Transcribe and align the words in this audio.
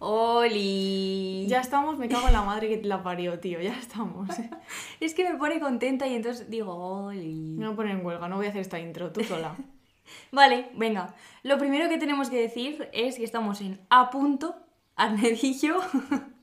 Oli. 0.00 1.46
Ya 1.48 1.60
estamos, 1.60 1.98
me 1.98 2.08
cago 2.08 2.28
en 2.28 2.32
la 2.32 2.42
madre 2.42 2.68
que 2.68 2.86
la 2.86 3.02
parió, 3.02 3.38
tío, 3.40 3.60
ya 3.60 3.76
estamos. 3.78 4.28
Es 5.00 5.14
que 5.14 5.28
me 5.28 5.36
pone 5.38 5.60
contenta 5.60 6.06
y 6.06 6.14
entonces 6.14 6.48
digo, 6.48 6.74
Oli. 7.06 7.56
Me 7.56 7.66
voy 7.66 7.72
a 7.72 7.76
poner 7.76 7.96
en 7.96 8.06
huelga, 8.06 8.28
no 8.28 8.36
voy 8.36 8.46
a 8.46 8.50
hacer 8.50 8.60
esta 8.60 8.78
intro, 8.78 9.12
tú 9.12 9.24
sola. 9.24 9.56
Vale, 10.32 10.70
venga. 10.74 11.14
Lo 11.42 11.58
primero 11.58 11.88
que 11.88 11.98
tenemos 11.98 12.30
que 12.30 12.40
decir 12.40 12.88
es 12.92 13.16
que 13.16 13.24
estamos 13.24 13.60
en 13.60 13.80
A 13.90 14.10
punto, 14.10 14.56
Arnedillo. 14.96 15.76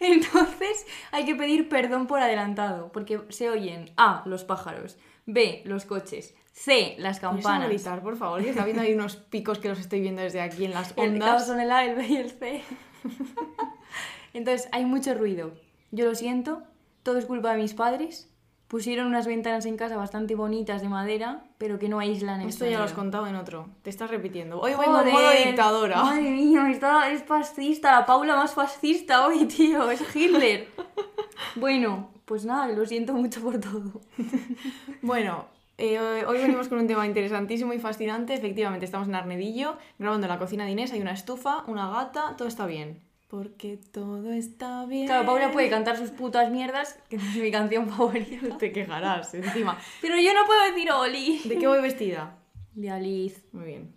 Entonces 0.00 0.86
hay 1.12 1.24
que 1.24 1.34
pedir 1.34 1.68
perdón 1.68 2.06
por 2.06 2.20
adelantado, 2.20 2.92
porque 2.92 3.20
se 3.30 3.48
oyen 3.48 3.90
A, 3.96 4.22
los 4.26 4.44
pájaros, 4.44 4.98
B, 5.26 5.62
los 5.64 5.84
coches, 5.84 6.34
C, 6.52 6.94
las 6.98 7.18
¿Puedes 7.20 7.36
campanas. 7.36 7.68
gritar, 7.68 8.02
por 8.02 8.16
favor? 8.16 8.42
Que 8.42 8.50
está 8.50 8.64
viendo 8.64 8.82
ahí 8.82 8.92
unos 8.94 9.16
picos 9.16 9.58
que 9.58 9.68
los 9.68 9.78
estoy 9.80 10.00
viendo 10.00 10.22
desde 10.22 10.40
aquí 10.40 10.64
en 10.64 10.72
las 10.72 10.92
ondas. 10.96 11.46
son 11.46 11.60
el 11.60 11.70
A, 11.70 11.84
el 11.84 11.96
B 11.96 12.06
y 12.06 12.16
el 12.16 12.30
C. 12.30 12.62
Entonces, 14.32 14.68
hay 14.72 14.84
mucho 14.84 15.14
ruido. 15.14 15.52
Yo 15.90 16.04
lo 16.06 16.14
siento, 16.14 16.62
todo 17.02 17.18
es 17.18 17.26
culpa 17.26 17.52
de 17.54 17.62
mis 17.62 17.74
padres. 17.74 18.30
Pusieron 18.68 19.06
unas 19.06 19.26
ventanas 19.26 19.66
en 19.66 19.76
casa 19.76 19.96
bastante 19.96 20.34
bonitas 20.34 20.82
de 20.82 20.88
madera, 20.88 21.44
pero 21.64 21.78
que 21.78 21.88
no 21.88 21.98
aíslan 21.98 22.42
el 22.42 22.50
Esto 22.50 22.66
ya 22.66 22.76
lo 22.76 22.84
has 22.84 22.92
contado 22.92 23.26
en 23.26 23.36
otro. 23.36 23.70
Te 23.80 23.88
estás 23.88 24.10
repitiendo. 24.10 24.60
Hoy 24.60 24.72
vengo 24.72 25.00
en 25.00 25.10
modo 25.10 25.30
dictadora. 25.30 25.96
Madre 26.02 26.20
mía, 26.20 26.70
está, 26.70 27.10
es 27.10 27.22
fascista, 27.22 27.90
la 27.90 28.04
Paula 28.04 28.36
más 28.36 28.52
fascista 28.52 29.26
hoy, 29.26 29.46
tío, 29.46 29.90
es 29.90 30.02
Hitler. 30.14 30.68
bueno, 31.56 32.10
pues 32.26 32.44
nada, 32.44 32.68
lo 32.68 32.84
siento 32.84 33.14
mucho 33.14 33.40
por 33.40 33.58
todo. 33.60 34.02
Bueno, 35.00 35.46
eh, 35.78 35.98
hoy 36.26 36.36
venimos 36.36 36.68
con 36.68 36.80
un 36.80 36.86
tema 36.86 37.06
interesantísimo 37.06 37.72
y 37.72 37.78
fascinante. 37.78 38.34
Efectivamente, 38.34 38.84
estamos 38.84 39.08
en 39.08 39.14
Arnedillo, 39.14 39.78
grabando 39.98 40.26
en 40.26 40.32
la 40.32 40.38
cocina 40.38 40.66
de 40.66 40.72
Inés. 40.72 40.92
Hay 40.92 41.00
una 41.00 41.12
estufa, 41.12 41.64
una 41.66 41.88
gata, 41.88 42.34
todo 42.36 42.46
está 42.46 42.66
bien. 42.66 43.00
Porque 43.34 43.78
todo 43.90 44.30
está 44.32 44.84
bien. 44.86 45.06
Claro, 45.06 45.26
Paula 45.26 45.50
puede 45.50 45.68
cantar 45.68 45.96
sus 45.96 46.10
putas 46.10 46.50
mierdas, 46.52 46.96
que 47.08 47.16
es 47.16 47.22
mi 47.34 47.50
canción 47.50 47.88
favorita. 47.90 48.56
Te 48.58 48.70
quejarás, 48.70 49.34
encima. 49.34 49.76
Pero 50.00 50.16
yo 50.20 50.32
no 50.32 50.44
puedo 50.46 50.62
decir 50.70 50.88
Oli. 50.92 51.40
¿De 51.44 51.58
qué 51.58 51.66
voy 51.66 51.82
vestida? 51.82 52.38
De 52.74 52.90
Alice. 52.90 53.42
Muy 53.50 53.64
bien. 53.64 53.92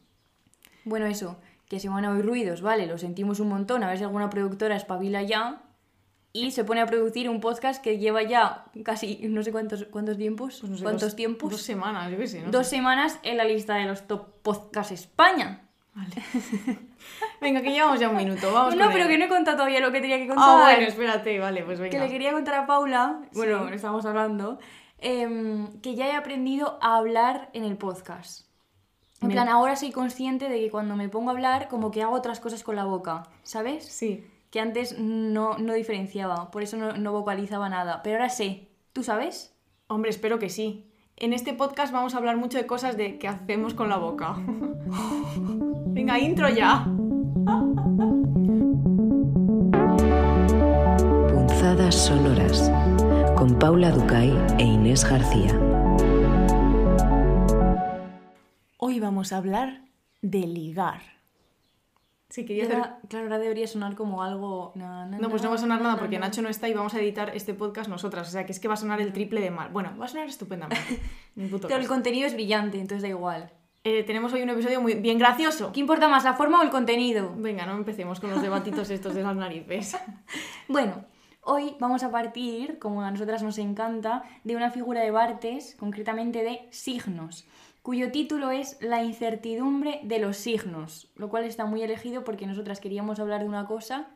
Bueno, 0.85 1.05
eso, 1.05 1.37
que 1.69 1.79
se 1.79 1.87
van 1.87 2.03
a 2.05 2.11
oír 2.13 2.25
ruidos, 2.25 2.61
¿vale? 2.63 2.87
Lo 2.87 2.97
sentimos 2.97 3.39
un 3.39 3.49
montón, 3.49 3.83
a 3.83 3.89
ver 3.89 3.99
si 3.99 4.03
alguna 4.05 4.29
productora 4.31 4.75
espabila 4.75 5.21
ya 5.21 5.61
y 6.33 6.49
se 6.51 6.63
pone 6.63 6.81
a 6.81 6.87
producir 6.87 7.29
un 7.29 7.39
podcast 7.39 7.83
que 7.83 7.99
lleva 7.99 8.23
ya 8.23 8.65
casi 8.83 9.19
no 9.29 9.43
sé 9.43 9.51
cuántos, 9.51 9.83
cuántos 9.85 10.17
tiempos, 10.17 10.57
Pues 10.61 10.71
no 10.71 10.77
sé, 10.77 10.83
cuántos 10.83 11.01
dos- 11.09 11.15
tiempos, 11.15 11.51
Dos 11.51 11.61
semanas, 11.61 12.11
yo 12.11 12.17
qué 12.17 12.25
sé. 12.27 12.41
¿no? 12.41 12.49
dos 12.49 12.65
semanas 12.67 13.19
en 13.21 13.37
la 13.37 13.43
lista 13.43 13.75
de 13.75 13.85
los 13.85 14.07
top 14.07 14.41
podcast 14.41 14.91
España. 14.91 15.66
Vale. 15.97 16.15
Venga, 17.41 17.61
que 17.61 17.71
llevamos 17.71 17.99
ya 17.99 18.09
un 18.09 18.17
minuto. 18.17 18.51
Vamos 18.53 18.75
no, 18.75 18.83
con 18.85 18.93
pero 18.93 19.05
él. 19.05 19.09
que 19.11 19.17
no 19.17 19.25
he 19.25 19.29
contado 19.29 19.57
todavía 19.57 19.79
lo 19.79 19.91
que 19.91 19.99
tenía 19.99 20.17
que 20.19 20.27
contar. 20.27 20.45
Ah, 20.47 20.61
bueno, 20.61 20.87
espérate, 20.87 21.39
vale, 21.39 21.63
pues 21.63 21.79
venga. 21.79 21.91
que 21.91 21.99
le 22.05 22.09
quería 22.11 22.31
contar 22.33 22.53
a 22.55 22.67
Paula, 22.67 23.21
bueno, 23.33 23.67
Sí. 23.69 23.73
estamos 23.75 24.05
hablando, 24.05 24.59
em, 24.99 25.79
que 25.81 25.95
ya 25.95 26.07
he 26.07 26.15
aprendido 26.15 26.77
a 26.81 26.97
hablar 26.97 27.49
en 27.53 27.63
el 27.63 27.77
podcast. 27.77 28.45
En 29.21 29.29
Me- 29.29 29.33
plan, 29.33 29.49
ahora 29.49 29.75
soy 29.75 29.91
consciente 29.91 30.49
de 30.49 30.59
que 30.59 30.69
cuando 30.69 30.95
me 30.95 31.09
pongo 31.09 31.31
a 31.31 31.33
hablar, 31.33 31.67
como 31.67 31.89
que 31.89 32.03
hago 32.03 32.13
otras 32.15 32.39
cosas 32.39 32.63
con 32.63 32.75
la 32.75 32.83
boca, 32.85 33.23
¿sabes? 33.43 33.83
Sí. 33.85 34.23
que 34.51 34.61
antes 34.61 34.97
no, 34.97 35.57
no 35.57 35.73
diferenciaba, 35.73 36.51
por 36.51 36.63
eso 36.63 36.77
no, 36.77 36.93
no 36.93 37.11
vocalizaba 37.11 37.67
nada. 37.67 38.01
Pero 38.01 38.15
ahora 38.15 38.29
sé, 38.29 38.69
¿tú 38.93 39.03
sabes? 39.03 39.53
Hombre, 39.87 40.09
espero 40.09 40.39
que 40.39 40.49
sí. 40.49 40.85
En 41.17 41.33
este 41.33 41.53
podcast 41.53 41.91
vamos 41.91 42.13
a 42.13 42.17
hablar 42.19 42.37
mucho 42.37 42.57
de 42.57 42.65
cosas 42.65 42.95
de 42.95 43.17
que 43.19 43.27
hacemos 43.27 43.73
con 43.73 43.89
la 43.89 43.97
boca. 43.97 44.37
Venga, 45.97 46.19
intro 46.19 46.47
ya. 46.47 46.83
Punzadas 51.33 51.95
sonoras 51.95 52.71
con 53.35 53.57
Paula 53.57 53.89
Ducay 53.89 54.31
e 54.59 54.63
Inés 54.63 55.03
García. 55.03 55.59
Hoy 58.77 58.99
vamos 58.99 59.33
a 59.33 59.37
hablar 59.37 59.85
de 60.21 60.41
ligar. 60.41 61.01
Sí, 62.29 62.45
quería 62.45 62.65
hacer... 62.65 62.77
Claro, 63.09 63.25
ahora 63.25 63.39
debería 63.39 63.65
sonar 63.65 63.95
como 63.95 64.21
algo... 64.21 64.73
na, 64.75 65.07
na, 65.07 65.17
No, 65.17 65.31
pues 65.31 65.41
no 65.41 65.49
va 65.49 65.55
a 65.55 65.57
na, 65.57 65.61
sonar 65.61 65.81
nada 65.81 65.95
na, 65.95 65.99
porque 65.99 66.19
na. 66.19 66.27
Nacho 66.27 66.43
no 66.43 66.49
está 66.49 66.69
y 66.69 66.75
vamos 66.75 66.93
a 66.93 66.99
editar 66.99 67.35
este 67.35 67.55
podcast 67.55 67.89
nosotras. 67.89 68.27
O 68.27 68.31
sea, 68.31 68.45
que 68.45 68.51
es 68.51 68.59
que 68.59 68.67
va 68.67 68.75
a 68.75 68.77
sonar 68.77 69.01
el 69.01 69.13
triple 69.13 69.41
de 69.41 69.49
mal. 69.49 69.71
Bueno, 69.71 69.97
va 69.99 70.05
a 70.05 70.07
sonar 70.09 70.27
estupendamente. 70.27 71.01
Pero 71.35 71.77
el 71.77 71.87
contenido 71.87 72.27
es 72.27 72.35
brillante, 72.35 72.79
entonces 72.79 73.01
da 73.01 73.07
igual. 73.07 73.51
Eh, 73.89 74.03
tenemos 74.03 74.33
hoy 74.33 74.41
un 74.41 74.49
episodio 74.49 74.81
muy 74.81 74.95
bien 74.95 75.17
gracioso. 75.17 75.71
¿Qué 75.71 75.79
importa 75.79 76.09
más, 76.09 76.25
la 76.25 76.33
forma 76.33 76.59
o 76.59 76.63
el 76.63 76.69
contenido? 76.69 77.33
Venga, 77.37 77.65
no 77.65 77.77
empecemos 77.77 78.19
con 78.19 78.29
los 78.29 78.41
debatitos 78.41 78.89
estos 78.89 79.15
de 79.15 79.23
las 79.23 79.33
narices. 79.33 79.95
Bueno, 80.67 81.05
hoy 81.41 81.73
vamos 81.79 82.03
a 82.03 82.11
partir, 82.11 82.79
como 82.79 83.01
a 83.01 83.11
nosotras 83.11 83.43
nos 83.43 83.57
encanta, 83.57 84.23
de 84.43 84.57
una 84.57 84.71
figura 84.71 84.99
de 84.99 85.11
Bartes, 85.11 85.77
concretamente 85.79 86.43
de 86.43 86.67
signos, 86.69 87.47
cuyo 87.81 88.11
título 88.11 88.51
es 88.51 88.77
La 88.81 89.03
incertidumbre 89.03 90.01
de 90.03 90.19
los 90.19 90.35
signos, 90.35 91.09
lo 91.15 91.29
cual 91.29 91.45
está 91.45 91.63
muy 91.63 91.81
elegido 91.81 92.25
porque 92.25 92.45
nosotras 92.45 92.81
queríamos 92.81 93.21
hablar 93.21 93.39
de 93.39 93.47
una 93.47 93.67
cosa. 93.67 94.09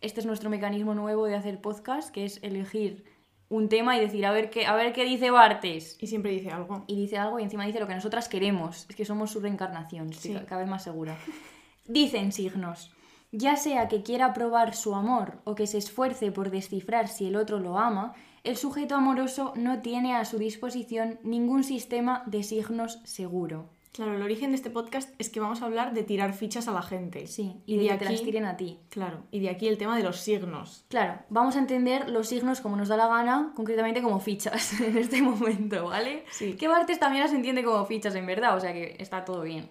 Este 0.00 0.20
es 0.20 0.26
nuestro 0.26 0.48
mecanismo 0.48 0.94
nuevo 0.94 1.26
de 1.26 1.34
hacer 1.34 1.60
podcast, 1.60 2.14
que 2.14 2.24
es 2.24 2.42
elegir 2.42 3.04
un 3.48 3.68
tema 3.68 3.96
y 3.96 4.00
decir, 4.00 4.24
a 4.26 4.30
ver 4.32 4.48
qué, 4.50 4.66
a 4.66 4.74
ver 4.74 4.92
qué 4.92 5.04
dice 5.04 5.30
Bartes. 5.30 5.96
Y 6.00 6.06
siempre 6.06 6.30
dice 6.32 6.50
algo. 6.50 6.84
Y 6.86 6.96
dice 6.96 7.18
algo 7.18 7.38
y 7.38 7.42
encima 7.42 7.66
dice 7.66 7.80
lo 7.80 7.86
que 7.86 7.94
nosotras 7.94 8.28
queremos. 8.28 8.86
Es 8.88 8.96
que 8.96 9.04
somos 9.04 9.30
su 9.30 9.40
reencarnación, 9.40 10.10
estoy 10.10 10.32
Sí. 10.32 10.36
ca- 10.38 10.46
cada 10.46 10.60
vez 10.62 10.70
más 10.70 10.82
segura. 10.84 11.16
Dicen 11.86 12.32
signos, 12.32 12.92
ya 13.32 13.56
sea 13.56 13.88
que 13.88 14.02
quiera 14.02 14.32
probar 14.32 14.74
su 14.74 14.94
amor 14.94 15.40
o 15.44 15.54
que 15.54 15.66
se 15.66 15.78
esfuerce 15.78 16.30
por 16.32 16.50
descifrar 16.50 17.08
si 17.08 17.26
el 17.26 17.36
otro 17.36 17.58
lo 17.58 17.78
ama, 17.78 18.14
el 18.44 18.56
sujeto 18.56 18.94
amoroso 18.94 19.52
no 19.56 19.80
tiene 19.82 20.14
a 20.16 20.24
su 20.24 20.38
disposición 20.38 21.18
ningún 21.22 21.62
sistema 21.64 22.22
de 22.26 22.42
signos 22.42 23.00
seguro. 23.04 23.68
Claro, 23.92 24.14
el 24.14 24.22
origen 24.22 24.52
de 24.52 24.56
este 24.56 24.70
podcast 24.70 25.10
es 25.18 25.28
que 25.28 25.38
vamos 25.38 25.60
a 25.60 25.66
hablar 25.66 25.92
de 25.92 26.02
tirar 26.02 26.32
fichas 26.32 26.66
a 26.66 26.72
la 26.72 26.80
gente. 26.80 27.26
Sí, 27.26 27.60
y 27.66 27.76
de 27.76 27.88
que 27.88 27.98
te 27.98 28.10
las 28.10 28.22
tiren 28.22 28.46
a 28.46 28.56
ti. 28.56 28.78
Claro, 28.88 29.24
y 29.30 29.40
de 29.40 29.50
aquí 29.50 29.68
el 29.68 29.76
tema 29.76 29.98
de 29.98 30.02
los 30.02 30.16
signos. 30.16 30.86
Claro, 30.88 31.20
vamos 31.28 31.56
a 31.56 31.58
entender 31.58 32.08
los 32.08 32.28
signos 32.28 32.62
como 32.62 32.76
nos 32.76 32.88
da 32.88 32.96
la 32.96 33.08
gana, 33.08 33.52
concretamente 33.54 34.00
como 34.00 34.18
fichas 34.18 34.80
en 34.80 34.96
este 34.96 35.20
momento, 35.20 35.84
¿vale? 35.84 36.24
Sí. 36.30 36.54
Que 36.54 36.68
Bartes 36.68 36.98
también 36.98 37.22
las 37.22 37.34
entiende 37.34 37.62
como 37.62 37.84
fichas 37.84 38.14
en 38.14 38.24
verdad, 38.24 38.56
o 38.56 38.60
sea 38.60 38.72
que 38.72 38.96
está 38.98 39.26
todo 39.26 39.42
bien. 39.42 39.68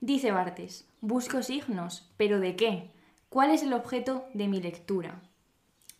Dice 0.00 0.32
Bartes, 0.32 0.88
busco 1.00 1.44
signos, 1.44 2.10
pero 2.16 2.40
¿de 2.40 2.56
qué? 2.56 2.90
¿Cuál 3.28 3.52
es 3.52 3.62
el 3.62 3.74
objeto 3.74 4.26
de 4.34 4.48
mi 4.48 4.60
lectura? 4.60 5.22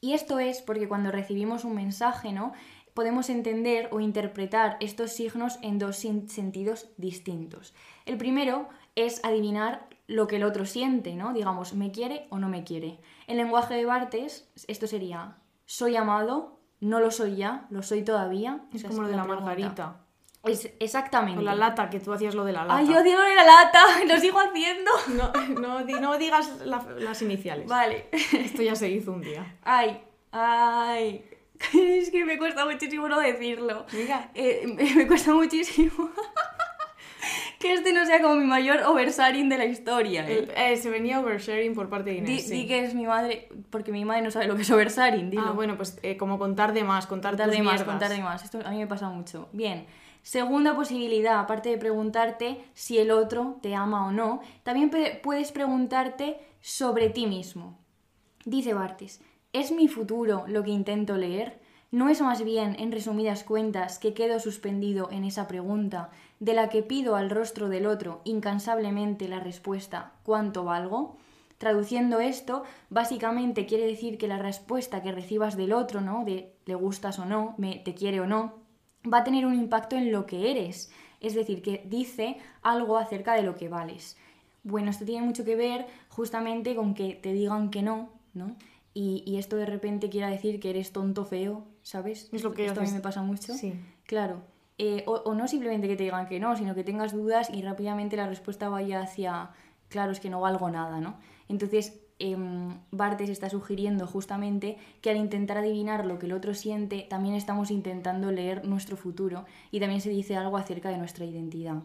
Y 0.00 0.14
esto 0.14 0.40
es 0.40 0.62
porque 0.62 0.88
cuando 0.88 1.12
recibimos 1.12 1.64
un 1.64 1.76
mensaje, 1.76 2.32
¿no? 2.32 2.54
Podemos 2.94 3.30
entender 3.30 3.88
o 3.92 4.00
interpretar 4.00 4.76
estos 4.80 5.12
signos 5.12 5.58
en 5.62 5.78
dos 5.78 5.96
sentidos 5.96 6.88
distintos. 6.98 7.74
El 8.06 8.18
primero 8.18 8.68
es 8.96 9.24
adivinar 9.24 9.86
lo 10.06 10.26
que 10.26 10.36
el 10.36 10.44
otro 10.44 10.66
siente, 10.66 11.14
¿no? 11.14 11.32
Digamos, 11.32 11.72
¿me 11.74 11.90
quiere 11.90 12.26
o 12.30 12.38
no 12.38 12.48
me 12.48 12.64
quiere? 12.64 12.98
En 13.26 13.38
lenguaje 13.38 13.74
de 13.74 13.86
Bartes, 13.86 14.50
esto 14.68 14.86
sería, 14.86 15.36
soy 15.64 15.96
amado, 15.96 16.58
no 16.80 17.00
lo 17.00 17.10
soy 17.10 17.36
ya, 17.36 17.66
lo 17.70 17.82
soy 17.82 18.02
todavía. 18.02 18.60
Es 18.74 18.80
Esa 18.80 18.88
como 18.88 19.02
lo 19.02 19.08
de 19.08 19.16
la 19.16 19.22
pregunta. 19.22 19.44
margarita. 19.46 19.96
Es, 20.44 20.68
exactamente. 20.80 21.36
Con 21.36 21.44
la 21.44 21.54
lata, 21.54 21.88
que 21.88 22.00
tú 22.00 22.12
hacías 22.12 22.34
lo 22.34 22.44
de 22.44 22.52
la 22.52 22.64
lata. 22.64 22.76
Ay, 22.78 22.88
yo 22.88 23.02
digo 23.04 23.20
de 23.22 23.34
la 23.36 23.44
lata, 23.44 23.84
lo 24.06 24.18
sigo 24.18 24.38
haciendo. 24.40 24.90
No, 25.14 25.32
no, 25.60 25.84
di- 25.84 25.94
no 25.94 26.18
digas 26.18 26.60
la- 26.66 26.84
las 26.98 27.22
iniciales. 27.22 27.68
Vale. 27.68 28.08
Esto 28.12 28.60
ya 28.62 28.74
se 28.74 28.90
hizo 28.90 29.12
un 29.12 29.20
día. 29.22 29.56
Ay, 29.62 30.02
ay. 30.32 31.24
Es 31.74 32.10
que 32.10 32.24
me 32.24 32.38
cuesta 32.38 32.64
muchísimo 32.64 33.08
no 33.08 33.20
decirlo. 33.20 33.86
Venga. 33.92 34.30
Eh, 34.34 34.62
me, 34.66 34.94
me 34.94 35.06
cuesta 35.06 35.32
muchísimo 35.34 36.10
que 37.58 37.74
este 37.74 37.92
no 37.92 38.04
sea 38.04 38.20
como 38.20 38.34
mi 38.34 38.44
mayor 38.46 38.82
oversharing 38.82 39.48
de 39.48 39.58
la 39.58 39.64
historia. 39.66 40.28
¿eh? 40.28 40.38
El- 40.38 40.50
eh, 40.72 40.76
se 40.76 40.90
venía 40.90 41.20
oversharing 41.20 41.74
por 41.74 41.88
parte 41.88 42.10
de 42.10 42.20
Di, 42.20 42.32
Inés. 42.32 42.46
sí. 42.48 42.52
di 42.62 42.66
que 42.66 42.84
es 42.84 42.94
mi 42.94 43.06
madre, 43.06 43.48
porque 43.70 43.92
mi 43.92 44.04
madre 44.04 44.22
no 44.22 44.30
sabe 44.32 44.46
lo 44.48 44.56
que 44.56 44.62
es 44.62 44.70
oversharing, 44.70 45.30
dilo. 45.30 45.44
Ah, 45.46 45.52
bueno, 45.52 45.76
pues 45.76 45.98
eh, 46.02 46.16
como 46.16 46.38
contar 46.38 46.72
de 46.72 46.82
más, 46.82 47.06
contar, 47.06 47.32
Contar 47.32 47.46
tus 47.48 47.56
de 47.56 47.62
más, 47.62 47.74
mierdas. 47.74 47.88
contar 47.88 48.10
de 48.10 48.22
más. 48.22 48.42
Esto 48.44 48.58
a 48.64 48.70
mí 48.70 48.78
me 48.78 48.86
pasa 48.88 49.08
mucho. 49.08 49.48
Bien. 49.52 49.86
Segunda 50.22 50.74
posibilidad, 50.76 51.38
aparte 51.40 51.68
de 51.68 51.78
preguntarte 51.78 52.64
si 52.74 52.98
el 52.98 53.10
otro 53.10 53.58
te 53.60 53.74
ama 53.74 54.06
o 54.06 54.12
no, 54.12 54.40
también 54.62 54.90
puedes 55.22 55.50
preguntarte 55.52 56.38
sobre 56.60 57.10
ti 57.10 57.26
mismo. 57.26 57.78
Dice 58.44 58.72
Bartes, 58.74 59.20
¿es 59.52 59.72
mi 59.72 59.88
futuro 59.88 60.44
lo 60.46 60.62
que 60.62 60.70
intento 60.70 61.16
leer? 61.16 61.60
¿No 61.90 62.08
es 62.08 62.22
más 62.22 62.42
bien, 62.42 62.74
en 62.78 62.90
resumidas 62.90 63.44
cuentas, 63.44 63.98
que 63.98 64.14
quedo 64.14 64.40
suspendido 64.40 65.10
en 65.10 65.24
esa 65.24 65.46
pregunta, 65.46 66.10
de 66.40 66.54
la 66.54 66.70
que 66.70 66.82
pido 66.82 67.16
al 67.16 67.28
rostro 67.28 67.68
del 67.68 67.86
otro 67.86 68.22
incansablemente 68.24 69.28
la 69.28 69.40
respuesta 69.40 70.14
¿cuánto 70.22 70.64
valgo? 70.64 71.18
Traduciendo 71.58 72.18
esto, 72.18 72.64
básicamente 72.88 73.66
quiere 73.66 73.86
decir 73.86 74.18
que 74.18 74.26
la 74.26 74.38
respuesta 74.38 75.02
que 75.02 75.12
recibas 75.12 75.56
del 75.56 75.72
otro, 75.72 76.00
¿no? 76.00 76.24
De 76.24 76.54
le 76.64 76.74
gustas 76.74 77.18
o 77.18 77.26
no, 77.26 77.54
me, 77.58 77.76
te 77.76 77.94
quiere 77.94 78.20
o 78.20 78.26
no, 78.26 78.54
va 79.12 79.18
a 79.18 79.24
tener 79.24 79.46
un 79.46 79.54
impacto 79.54 79.96
en 79.96 80.12
lo 80.12 80.26
que 80.26 80.50
eres. 80.50 80.90
Es 81.20 81.34
decir, 81.34 81.62
que 81.62 81.84
dice 81.86 82.38
algo 82.62 82.96
acerca 82.96 83.34
de 83.34 83.42
lo 83.42 83.54
que 83.54 83.68
vales. 83.68 84.16
Bueno, 84.64 84.90
esto 84.90 85.04
tiene 85.04 85.26
mucho 85.26 85.44
que 85.44 85.56
ver 85.56 85.86
justamente 86.08 86.74
con 86.74 86.94
que 86.94 87.14
te 87.14 87.32
digan 87.32 87.70
que 87.70 87.82
no, 87.82 88.08
¿no? 88.34 88.56
Y, 88.94 89.22
y 89.26 89.38
esto 89.38 89.56
de 89.56 89.66
repente 89.66 90.10
quiera 90.10 90.28
decir 90.28 90.60
que 90.60 90.70
eres 90.70 90.92
tonto 90.92 91.24
feo, 91.24 91.66
¿sabes? 91.82 92.28
Es 92.32 92.42
lo 92.42 92.52
que 92.52 92.66
esto 92.66 92.80
a 92.80 92.84
mí 92.84 92.90
me 92.90 93.00
pasa 93.00 93.22
mucho. 93.22 93.54
Sí. 93.54 93.74
Claro. 94.04 94.42
Eh, 94.78 95.04
o, 95.06 95.12
o 95.12 95.34
no 95.34 95.48
simplemente 95.48 95.88
que 95.88 95.96
te 95.96 96.04
digan 96.04 96.26
que 96.26 96.40
no, 96.40 96.56
sino 96.56 96.74
que 96.74 96.84
tengas 96.84 97.12
dudas 97.12 97.50
y 97.50 97.62
rápidamente 97.62 98.16
la 98.16 98.26
respuesta 98.26 98.68
vaya 98.68 99.00
hacia, 99.00 99.50
claro, 99.88 100.12
es 100.12 100.20
que 100.20 100.30
no 100.30 100.40
valgo 100.40 100.70
nada, 100.70 101.00
¿no? 101.00 101.18
Entonces, 101.48 102.00
em, 102.18 102.78
Bartes 102.90 103.28
está 103.28 103.48
sugiriendo 103.48 104.06
justamente 104.06 104.78
que 105.00 105.10
al 105.10 105.16
intentar 105.16 105.58
adivinar 105.58 106.06
lo 106.06 106.18
que 106.18 106.26
el 106.26 106.32
otro 106.32 106.54
siente, 106.54 107.06
también 107.08 107.34
estamos 107.34 107.70
intentando 107.70 108.30
leer 108.30 108.64
nuestro 108.64 108.96
futuro 108.96 109.44
y 109.70 109.80
también 109.80 110.00
se 110.00 110.10
dice 110.10 110.36
algo 110.36 110.56
acerca 110.56 110.88
de 110.88 110.98
nuestra 110.98 111.24
identidad. 111.24 111.82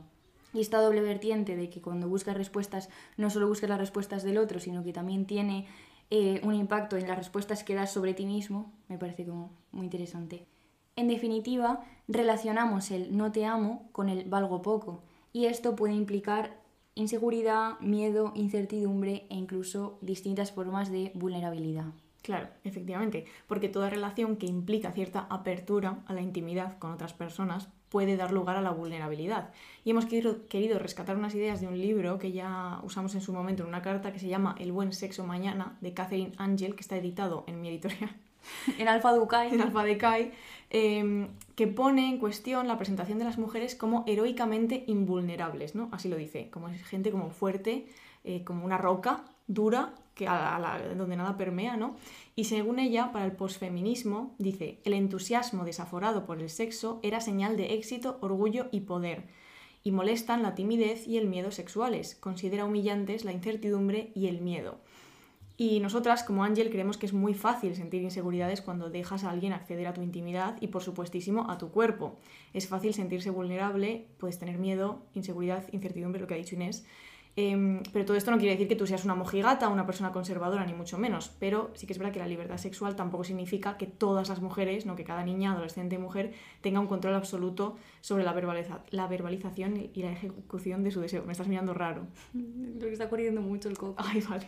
Y 0.53 0.61
esta 0.61 0.81
doble 0.81 1.01
vertiente 1.01 1.55
de 1.55 1.69
que 1.69 1.81
cuando 1.81 2.07
buscas 2.07 2.37
respuestas, 2.37 2.89
no 3.17 3.29
solo 3.29 3.47
buscas 3.47 3.69
las 3.69 3.79
respuestas 3.79 4.23
del 4.23 4.37
otro, 4.37 4.59
sino 4.59 4.83
que 4.83 4.93
también 4.93 5.25
tiene 5.25 5.67
eh, 6.09 6.41
un 6.43 6.53
impacto 6.53 6.97
en 6.97 7.07
las 7.07 7.17
respuestas 7.17 7.63
que 7.63 7.75
das 7.75 7.91
sobre 7.91 8.13
ti 8.13 8.25
mismo, 8.25 8.73
me 8.87 8.97
parece 8.97 9.25
como 9.25 9.51
muy 9.71 9.85
interesante. 9.85 10.45
En 10.95 11.07
definitiva, 11.07 11.83
relacionamos 12.07 12.91
el 12.91 13.15
no 13.15 13.31
te 13.31 13.45
amo 13.45 13.89
con 13.91 14.09
el 14.09 14.25
valgo 14.25 14.61
poco, 14.61 15.03
y 15.33 15.45
esto 15.45 15.75
puede 15.75 15.93
implicar 15.93 16.59
inseguridad, 16.95 17.79
miedo, 17.79 18.31
incertidumbre 18.35 19.27
e 19.29 19.35
incluso 19.35 19.99
distintas 20.01 20.51
formas 20.51 20.91
de 20.91 21.11
vulnerabilidad. 21.13 21.93
Claro, 22.23 22.49
efectivamente, 22.63 23.25
porque 23.47 23.69
toda 23.69 23.89
relación 23.89 24.37
que 24.37 24.47
implica 24.47 24.91
cierta 24.91 25.27
apertura 25.29 26.03
a 26.07 26.13
la 26.13 26.21
intimidad 26.21 26.77
con 26.79 26.91
otras 26.91 27.13
personas 27.13 27.69
puede 27.89 28.17
dar 28.17 28.31
lugar 28.31 28.57
a 28.57 28.61
la 28.61 28.71
vulnerabilidad. 28.71 29.51
Y 29.83 29.91
hemos 29.91 30.05
querido, 30.05 30.79
rescatar 30.79 31.15
unas 31.15 31.35
ideas 31.35 31.61
de 31.61 31.67
un 31.67 31.79
libro 31.79 32.19
que 32.19 32.31
ya 32.31 32.79
usamos 32.83 33.15
en 33.15 33.21
su 33.21 33.33
momento 33.33 33.63
en 33.63 33.69
una 33.69 33.81
carta 33.81 34.11
que 34.11 34.19
se 34.19 34.27
llama 34.27 34.55
El 34.59 34.71
buen 34.71 34.93
sexo 34.93 35.25
mañana, 35.25 35.77
de 35.81 35.93
Catherine 35.93 36.33
Angel, 36.37 36.75
que 36.75 36.81
está 36.81 36.97
editado 36.97 37.43
en 37.47 37.61
mi 37.61 37.69
editorial 37.69 38.15
En 38.77 38.87
Alfa 38.87 39.11
Ducay, 39.13 39.53
en 39.53 39.61
Alfa 39.61 39.83
Decay, 39.83 40.31
eh, 40.69 41.27
que 41.55 41.67
pone 41.67 42.09
en 42.09 42.17
cuestión 42.17 42.67
la 42.67 42.77
presentación 42.77 43.19
de 43.19 43.25
las 43.25 43.37
mujeres 43.37 43.75
como 43.75 44.03
heroicamente 44.07 44.83
invulnerables, 44.87 45.75
¿no? 45.75 45.89
Así 45.91 46.09
lo 46.09 46.17
dice, 46.17 46.49
como 46.49 46.69
gente 46.69 47.11
como 47.11 47.29
fuerte, 47.29 47.87
eh, 48.23 48.43
como 48.43 48.65
una 48.65 48.77
roca 48.77 49.23
dura, 49.47 49.93
que 50.17 50.27
a 50.27 50.33
la- 50.33 50.55
a 50.55 50.59
la- 50.59 50.95
donde 50.95 51.15
nada 51.15 51.37
permea, 51.37 51.77
¿no? 51.77 51.95
Y 52.35 52.45
según 52.45 52.79
ella, 52.79 53.11
para 53.11 53.25
el 53.25 53.31
posfeminismo, 53.31 54.35
dice, 54.39 54.79
el 54.83 54.93
entusiasmo 54.93 55.63
desaforado 55.63 56.25
por 56.25 56.41
el 56.41 56.49
sexo 56.49 56.99
era 57.03 57.21
señal 57.21 57.55
de 57.55 57.75
éxito, 57.75 58.17
orgullo 58.21 58.67
y 58.71 58.81
poder. 58.81 59.23
Y 59.83 59.91
molestan 59.91 60.43
la 60.43 60.55
timidez 60.55 61.07
y 61.07 61.17
el 61.17 61.27
miedo 61.27 61.51
sexuales. 61.51 62.15
Considera 62.19 62.65
humillantes 62.65 63.23
la 63.23 63.31
incertidumbre 63.31 64.11
y 64.15 64.27
el 64.27 64.41
miedo. 64.41 64.79
Y 65.59 65.79
nosotras, 65.79 66.23
como 66.23 66.43
Ángel, 66.43 66.69
creemos 66.69 66.97
que 66.97 67.07
es 67.07 67.13
muy 67.13 67.33
fácil 67.33 67.75
sentir 67.75 68.03
inseguridades 68.03 68.61
cuando 68.61 68.91
dejas 68.91 69.23
a 69.23 69.31
alguien 69.31 69.53
acceder 69.53 69.87
a 69.87 69.93
tu 69.93 70.03
intimidad 70.03 70.55
y, 70.61 70.67
por 70.67 70.83
supuestísimo, 70.83 71.49
a 71.49 71.57
tu 71.57 71.69
cuerpo. 71.71 72.17
Es 72.53 72.67
fácil 72.67 72.93
sentirse 72.93 73.31
vulnerable, 73.31 74.05
puedes 74.19 74.37
tener 74.37 74.59
miedo, 74.59 74.99
inseguridad, 75.15 75.63
incertidumbre, 75.71 76.21
lo 76.21 76.27
que 76.27 76.35
ha 76.35 76.37
dicho 76.37 76.53
Inés. 76.55 76.85
Em, 77.39 77.83
pero 77.93 78.03
todo 78.03 78.17
esto 78.17 78.31
no 78.31 78.37
quiere 78.39 78.53
decir 78.53 78.67
que 78.67 78.75
tú 78.75 78.87
seas 78.87 79.05
una 79.05 79.13
mojigata 79.13 79.69
una 79.69 79.85
persona 79.85 80.11
conservadora, 80.11 80.65
ni 80.65 80.73
mucho 80.73 80.97
menos. 80.97 81.29
Pero 81.39 81.69
sí 81.75 81.85
que 81.85 81.93
es 81.93 81.99
verdad 81.99 82.11
que 82.11 82.17
la 82.17 82.25
libertad 82.27 82.57
sexual 82.57 82.95
tampoco 82.95 83.23
significa 83.23 83.77
que 83.77 83.85
todas 83.85 84.27
las 84.27 84.41
mujeres, 84.41 84.87
no 84.87 84.95
que 84.95 85.03
cada 85.03 85.23
niña, 85.23 85.51
adolescente 85.51 85.93
y 85.95 85.97
mujer 85.99 86.33
tenga 86.61 86.79
un 86.79 86.87
control 86.87 87.13
absoluto 87.13 87.77
sobre 88.01 88.23
la, 88.23 88.33
verbaliza- 88.33 88.79
la 88.89 89.05
verbalización 89.05 89.77
y 89.93 90.01
la 90.01 90.11
ejecución 90.13 90.83
de 90.83 90.89
su 90.89 90.99
deseo. 90.99 91.23
Me 91.25 91.31
estás 91.33 91.47
mirando 91.47 91.75
raro. 91.75 92.07
lo 92.33 92.79
que 92.87 92.93
está 92.93 93.07
corriendo 93.07 93.39
mucho 93.41 93.69
el 93.69 93.77
coco. 93.77 93.95
Ay, 94.03 94.21
vale. 94.27 94.47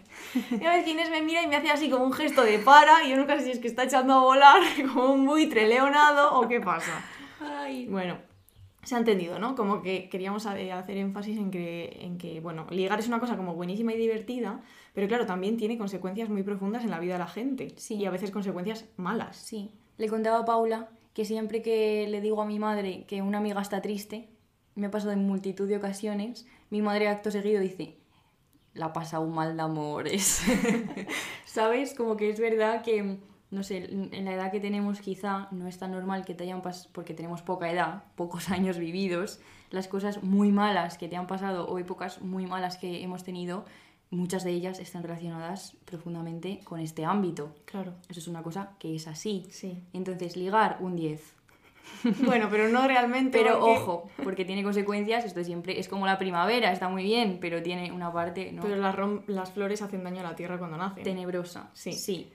Y 0.59 0.65
a 0.65 0.71
veces 0.71 0.87
Inés 0.87 1.11
me 1.11 1.21
mira 1.21 1.43
y 1.43 1.47
me 1.47 1.57
hace 1.57 1.69
así 1.69 1.91
como 1.91 2.05
un 2.05 2.13
gesto 2.13 2.41
de 2.41 2.57
para 2.57 3.03
y 3.05 3.11
yo 3.11 3.17
nunca 3.17 3.37
sé 3.37 3.45
si 3.45 3.51
es 3.51 3.59
que 3.59 3.67
está 3.67 3.83
echando 3.83 4.15
a 4.15 4.21
volar 4.23 4.63
como 4.93 5.13
un 5.13 5.27
buitre 5.27 5.67
leonado 5.67 6.39
o 6.39 6.47
qué 6.47 6.59
pasa. 6.59 7.05
Ay. 7.39 7.85
Bueno, 7.85 8.17
se 8.83 8.95
ha 8.95 8.97
entendido, 8.97 9.39
¿no? 9.39 9.55
Como 9.55 9.81
que 9.81 10.09
queríamos 10.09 10.45
eh, 10.45 10.71
hacer 10.71 10.97
énfasis 10.97 11.37
en 11.37 11.51
que, 11.51 11.99
en 12.01 12.17
que, 12.17 12.39
bueno, 12.39 12.65
ligar 12.69 12.99
es 12.99 13.07
una 13.07 13.19
cosa 13.19 13.37
como 13.37 13.55
buenísima 13.55 13.93
y 13.93 13.97
divertida, 13.97 14.61
pero 14.93 15.07
claro, 15.07 15.25
también 15.25 15.57
tiene 15.57 15.77
consecuencias 15.77 16.29
muy 16.29 16.43
profundas 16.43 16.83
en 16.83 16.91
la 16.91 16.99
vida 16.99 17.13
de 17.13 17.19
la 17.19 17.27
gente. 17.27 17.73
Sí. 17.77 17.95
Y 17.95 18.05
a 18.05 18.11
veces 18.11 18.31
consecuencias 18.31 18.85
malas. 18.97 19.37
Sí, 19.37 19.71
le 19.97 20.07
contaba 20.07 20.39
a 20.39 20.45
Paula 20.45 20.89
que 21.13 21.25
siempre 21.25 21.61
que 21.61 22.07
le 22.07 22.21
digo 22.21 22.41
a 22.41 22.45
mi 22.45 22.59
madre 22.59 23.05
que 23.07 23.21
una 23.21 23.39
amiga 23.39 23.61
está 23.61 23.81
triste, 23.81 24.29
me 24.75 24.87
ha 24.87 24.91
pasado 24.91 25.11
en 25.11 25.27
multitud 25.27 25.67
de 25.67 25.77
ocasiones, 25.77 26.47
mi 26.69 26.81
madre 26.81 27.09
acto 27.09 27.31
seguido 27.31 27.59
dice, 27.59 27.97
la 28.73 28.87
ha 28.87 28.93
pasado 28.93 29.27
mal 29.27 29.57
de 29.57 29.63
amores. 29.63 30.41
¿Sabes? 31.45 31.93
Como 31.93 32.15
que 32.15 32.29
es 32.29 32.39
verdad 32.39 32.81
que, 32.83 33.17
no 33.51 33.63
sé, 33.63 33.85
en 33.91 34.25
la 34.25 34.33
edad 34.33 34.51
que 34.51 34.59
tenemos 34.59 34.99
quizá 35.01 35.47
no 35.51 35.67
es 35.67 35.77
tan 35.79 35.91
normal 35.91 36.23
que 36.25 36.35
te 36.35 36.43
hayan 36.43 36.61
pasado, 36.61 36.89
porque 36.93 37.13
tenemos 37.13 37.41
poca 37.41 37.71
edad, 37.71 38.03
pocos 38.15 38.49
años 38.51 38.77
vividos, 38.77 39.39
las 39.71 39.87
cosas 39.87 40.23
muy 40.23 40.51
malas 40.51 40.97
que 40.97 41.07
te 41.07 41.15
han 41.15 41.27
pasado 41.27 41.67
o 41.67 41.79
épocas 41.79 42.21
muy 42.21 42.45
malas 42.45 42.77
que 42.77 43.03
hemos 43.03 43.23
tenido, 43.23 43.65
muchas 44.11 44.43
de 44.43 44.51
ellas 44.51 44.79
están 44.79 45.03
relacionadas 45.03 45.77
profundamente 45.85 46.61
con 46.63 46.79
este 46.79 47.05
ámbito. 47.05 47.55
Claro. 47.65 47.93
Eso 48.09 48.19
es 48.19 48.27
una 48.27 48.41
cosa 48.43 48.71
que 48.79 48.95
es 48.95 49.07
así. 49.07 49.45
Sí. 49.51 49.83
Entonces, 49.93 50.35
ligar 50.37 50.77
un 50.79 50.95
10. 50.95 51.35
Bueno, 52.25 52.47
pero 52.51 52.67
no 52.69 52.87
realmente. 52.87 53.37
Pero 53.39 53.59
porque- 53.59 53.71
ojo, 53.79 54.09
porque 54.23 54.45
tiene 54.45 54.63
consecuencias, 54.63 55.25
esto 55.25 55.43
siempre 55.43 55.79
es 55.79 55.87
como 55.87 56.05
la 56.05 56.17
primavera, 56.19 56.71
está 56.71 56.87
muy 56.87 57.03
bien, 57.03 57.39
pero 57.41 57.63
tiene 57.63 57.91
una 57.91 58.11
parte 58.13 58.51
¿no? 58.51 58.61
Pero 58.61 58.75
las, 58.75 58.95
rom- 58.95 59.23
las 59.27 59.51
flores 59.51 59.81
hacen 59.81 60.03
daño 60.03 60.19
a 60.19 60.23
la 60.23 60.35
tierra 60.35 60.57
cuando 60.59 60.77
nacen. 60.77 61.03
tenebrosa. 61.03 61.69
Sí. 61.73 61.93
Sí. 61.93 62.31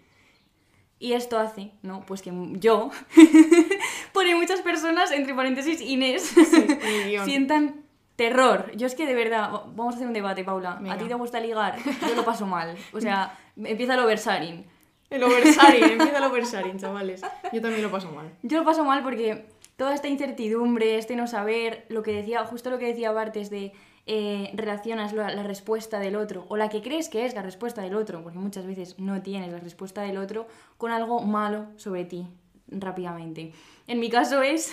Y 1.04 1.12
esto 1.12 1.38
hace, 1.38 1.70
¿no? 1.82 2.00
Pues 2.06 2.22
que 2.22 2.32
yo, 2.52 2.90
pone 4.14 4.34
muchas 4.36 4.62
personas, 4.62 5.10
entre 5.10 5.34
paréntesis 5.34 5.82
Inés, 5.82 6.34
sientan 7.26 7.82
terror. 8.16 8.72
Yo 8.74 8.86
es 8.86 8.94
que 8.94 9.04
de 9.04 9.14
verdad, 9.14 9.50
vamos 9.50 9.92
a 9.92 9.96
hacer 9.96 10.06
un 10.06 10.14
debate, 10.14 10.44
Paula. 10.44 10.78
Venga. 10.80 10.94
¿A 10.94 10.96
ti 10.96 11.04
te 11.04 11.12
gusta 11.12 11.40
ligar? 11.40 11.76
Yo 12.08 12.14
lo 12.14 12.24
paso 12.24 12.46
mal. 12.46 12.74
O 12.94 13.02
sea, 13.02 13.36
empieza 13.62 13.92
el 13.92 14.00
oversharing. 14.00 14.64
El 15.10 15.24
oversharing, 15.24 15.84
empieza 15.84 16.16
el 16.16 16.24
oversharing, 16.24 16.78
chavales. 16.78 17.20
Yo 17.52 17.60
también 17.60 17.82
lo 17.82 17.90
paso 17.90 18.10
mal. 18.10 18.32
Yo 18.42 18.60
lo 18.60 18.64
paso 18.64 18.82
mal 18.82 19.02
porque 19.02 19.44
toda 19.76 19.92
esta 19.92 20.08
incertidumbre, 20.08 20.96
este 20.96 21.16
no 21.16 21.26
saber, 21.26 21.84
lo 21.90 22.02
que 22.02 22.12
decía, 22.12 22.46
justo 22.46 22.70
lo 22.70 22.78
que 22.78 22.86
decía 22.86 23.12
Bartes 23.12 23.50
de 23.50 23.74
eh, 24.06 24.50
relacionas 24.54 25.12
la, 25.12 25.30
la 25.30 25.42
respuesta 25.42 25.98
del 25.98 26.16
otro, 26.16 26.46
o 26.48 26.56
la 26.56 26.68
que 26.68 26.82
crees 26.82 27.08
que 27.08 27.24
es 27.24 27.34
la 27.34 27.42
respuesta 27.42 27.82
del 27.82 27.94
otro, 27.94 28.22
porque 28.22 28.38
muchas 28.38 28.66
veces 28.66 28.98
no 28.98 29.22
tienes 29.22 29.50
la 29.52 29.58
respuesta 29.58 30.02
del 30.02 30.18
otro, 30.18 30.46
con 30.76 30.90
algo 30.90 31.20
malo 31.20 31.66
sobre 31.76 32.04
ti, 32.04 32.26
rápidamente. 32.68 33.52
En 33.87 34.00
mi 34.00 34.11
caso 34.11 34.42
es, 34.42 34.73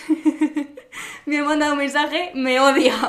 me 1.25 1.38
ha 1.38 1.43
mandado 1.43 1.73
un 1.73 1.79
mensaje, 1.79 2.31
me 2.35 2.59
odia. 2.59 2.95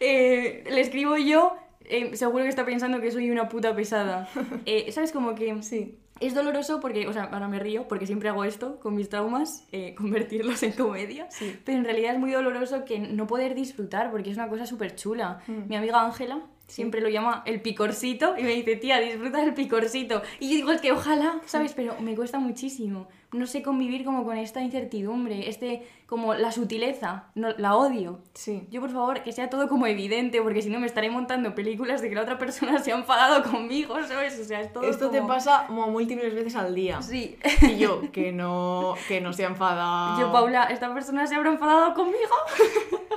Eh, 0.00 0.62
le 0.70 0.80
escribo 0.80 1.16
yo, 1.16 1.56
eh, 1.84 2.14
seguro 2.16 2.44
que 2.44 2.50
está 2.50 2.64
pensando 2.64 3.00
que 3.00 3.10
soy 3.10 3.30
una 3.30 3.48
puta 3.48 3.74
pesada. 3.74 4.28
Eh, 4.66 4.92
¿Sabes? 4.92 5.10
Como 5.12 5.34
que 5.34 5.60
Sí. 5.62 5.98
Es 6.20 6.34
doloroso 6.34 6.80
porque, 6.80 7.06
o 7.06 7.12
sea, 7.12 7.24
ahora 7.24 7.48
me 7.48 7.58
río 7.58 7.88
porque 7.88 8.06
siempre 8.06 8.28
hago 8.28 8.44
esto 8.44 8.78
con 8.80 8.94
mis 8.94 9.08
traumas, 9.08 9.66
eh, 9.72 9.94
convertirlos 9.98 10.62
en 10.62 10.72
comedia. 10.72 11.30
Sí. 11.30 11.58
Pero 11.64 11.78
en 11.78 11.84
realidad 11.84 12.14
es 12.14 12.20
muy 12.20 12.30
doloroso 12.30 12.84
que 12.84 12.98
no 12.98 13.26
poder 13.26 13.54
disfrutar 13.54 14.10
porque 14.10 14.30
es 14.30 14.36
una 14.36 14.48
cosa 14.48 14.66
súper 14.66 14.94
chula. 14.94 15.40
Mm. 15.46 15.68
Mi 15.68 15.76
amiga 15.76 16.02
Ángela 16.02 16.42
siempre 16.66 17.00
lo 17.00 17.08
llama 17.08 17.42
el 17.46 17.60
picorcito 17.60 18.34
y 18.38 18.42
me 18.42 18.50
dice, 18.50 18.76
tía, 18.76 19.00
disfruta 19.00 19.40
del 19.40 19.54
picorcito. 19.54 20.22
Y 20.38 20.50
yo 20.50 20.56
digo, 20.56 20.72
es 20.72 20.80
que 20.80 20.92
ojalá, 20.92 21.40
¿sabes? 21.46 21.72
Pero 21.72 21.98
me 22.00 22.14
cuesta 22.14 22.38
muchísimo. 22.38 23.08
No 23.30 23.46
sé 23.46 23.62
convivir 23.62 24.06
como 24.06 24.24
con 24.24 24.38
esta 24.38 24.62
incertidumbre, 24.62 25.50
este, 25.50 25.86
como 26.06 26.32
la 26.32 26.50
sutileza, 26.50 27.24
no, 27.34 27.50
la 27.58 27.76
odio. 27.76 28.20
Sí. 28.32 28.66
Yo, 28.70 28.80
por 28.80 28.88
favor, 28.90 29.22
que 29.22 29.32
sea 29.32 29.50
todo 29.50 29.68
como 29.68 29.86
evidente, 29.86 30.40
porque 30.40 30.62
si 30.62 30.70
no 30.70 30.80
me 30.80 30.86
estaré 30.86 31.10
montando 31.10 31.54
películas 31.54 32.00
de 32.00 32.08
que 32.08 32.14
la 32.14 32.22
otra 32.22 32.38
persona 32.38 32.78
se 32.82 32.90
ha 32.90 32.96
enfadado 32.96 33.42
conmigo, 33.50 33.96
¿sabes? 34.06 34.38
O 34.40 34.44
sea, 34.44 34.62
es 34.62 34.72
todo 34.72 34.84
Esto 34.84 35.10
te 35.10 35.18
como- 35.18 35.28
pasa 35.28 35.64
como 35.66 35.88
múltiples 35.88 36.34
veces 36.34 36.56
al 36.56 36.74
día. 36.74 37.02
Sí. 37.02 37.36
Y 37.60 37.76
yo, 37.76 38.00
que 38.12 38.32
no, 38.32 38.94
que 39.08 39.20
no 39.20 39.34
se 39.34 39.44
ha 39.44 39.48
enfadado. 39.48 40.18
Yo, 40.18 40.32
Paula, 40.32 40.64
¿esta 40.64 40.92
persona 40.94 41.26
se 41.26 41.34
habrá 41.34 41.50
enfadado 41.50 41.92
conmigo? 41.94 42.16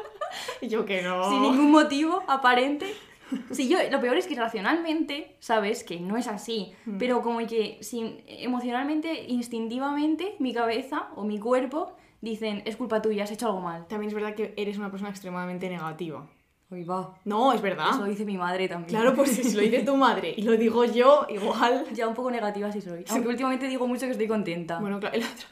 Y 0.62 0.68
yo, 0.68 0.86
que 0.86 1.02
no. 1.02 1.30
Sin 1.30 1.42
ningún 1.42 1.72
motivo 1.72 2.24
aparente. 2.28 2.94
Sí, 3.52 3.68
yo, 3.70 3.78
lo 3.92 4.00
peor 4.02 4.18
es 4.18 4.28
que 4.28 4.36
racionalmente, 4.36 5.36
sabes 5.40 5.84
que 5.84 6.00
no 6.00 6.18
es 6.18 6.28
así, 6.28 6.74
Mm. 6.86 6.98
pero 6.98 7.22
como 7.22 7.40
que 7.48 7.78
sin, 7.82 8.22
emocionalmente, 8.28 9.26
instintivamente, 9.28 10.36
mi 10.40 10.54
cabeza 10.54 11.10
o 11.16 11.24
mi 11.24 11.40
cuerpo 11.40 11.94
dicen, 12.22 12.62
es 12.66 12.76
culpa 12.78 13.02
tuya, 13.02 13.24
has 13.24 13.32
hecho 13.32 13.48
algo 13.48 13.62
mal. 13.62 13.88
También 13.88 14.10
es 14.10 14.14
verdad 14.14 14.36
que 14.36 14.54
eres 14.58 14.78
una 14.78 14.92
persona 14.92 15.10
extremadamente 15.10 15.70
negativa. 15.70 16.28
Hoy 16.74 16.86
va. 16.86 17.14
No, 17.26 17.52
es 17.52 17.62
verdad. 17.62 17.90
Eso 17.90 18.06
dice 18.06 18.24
mi 18.24 18.38
madre 18.38 18.70
también. 18.70 18.98
Claro, 18.98 19.14
pues 19.14 19.32
si 19.32 19.54
lo 19.54 19.62
dice 19.62 19.80
tu 19.80 19.98
madre 19.98 20.34
y 20.38 20.44
lo 20.44 20.54
digo 20.54 20.86
yo, 20.86 21.28
igual. 21.30 21.86
Ya 21.94 22.08
un 22.08 22.14
poco 22.14 22.32
negativa 22.32 22.72
sí 22.72 22.80
soy. 22.80 23.04
Aunque 23.10 23.28
últimamente 23.28 23.68
digo 23.68 23.86
mucho 23.88 24.06
que 24.06 24.14
estoy 24.14 24.28
contenta. 24.28 24.80
Bueno, 24.80 24.98
claro, 25.02 25.18
el 25.18 25.24
otro, 25.24 25.48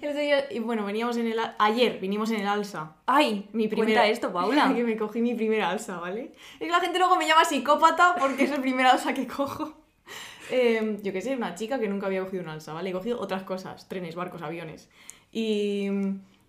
el 0.00 0.08
otro 0.08 0.20
día, 0.20 0.50
y 0.50 0.58
bueno, 0.60 0.86
veníamos 0.86 1.18
en 1.18 1.26
el... 1.26 1.38
Ayer 1.58 1.98
vinimos 2.00 2.30
en 2.30 2.40
el 2.40 2.48
alza. 2.48 2.96
¡Ay! 3.04 3.50
Mi 3.52 3.68
Cuenta 3.68 3.84
primera... 3.84 4.06
esto, 4.06 4.32
Paula. 4.32 4.72
que 4.74 4.82
me 4.82 4.96
cogí 4.96 5.20
mi 5.20 5.34
primera 5.34 5.68
alza, 5.68 6.00
¿vale? 6.00 6.32
Es 6.54 6.60
que 6.60 6.70
la 6.70 6.80
gente 6.80 6.98
luego 6.98 7.16
me 7.16 7.28
llama 7.28 7.44
psicópata 7.44 8.14
porque 8.18 8.44
es 8.44 8.50
el 8.50 8.62
primer 8.62 8.86
alza 8.86 9.12
que 9.12 9.26
cojo. 9.26 9.74
Eh, 10.50 11.00
yo 11.02 11.12
qué 11.12 11.20
sé, 11.20 11.36
una 11.36 11.54
chica 11.54 11.78
que 11.78 11.88
nunca 11.88 12.06
había 12.06 12.24
cogido 12.24 12.42
un 12.42 12.48
alza, 12.48 12.72
¿vale? 12.72 12.88
He 12.88 12.92
cogido 12.94 13.20
otras 13.20 13.42
cosas, 13.42 13.88
trenes, 13.88 14.14
barcos, 14.14 14.40
aviones. 14.40 14.88
Y, 15.32 15.90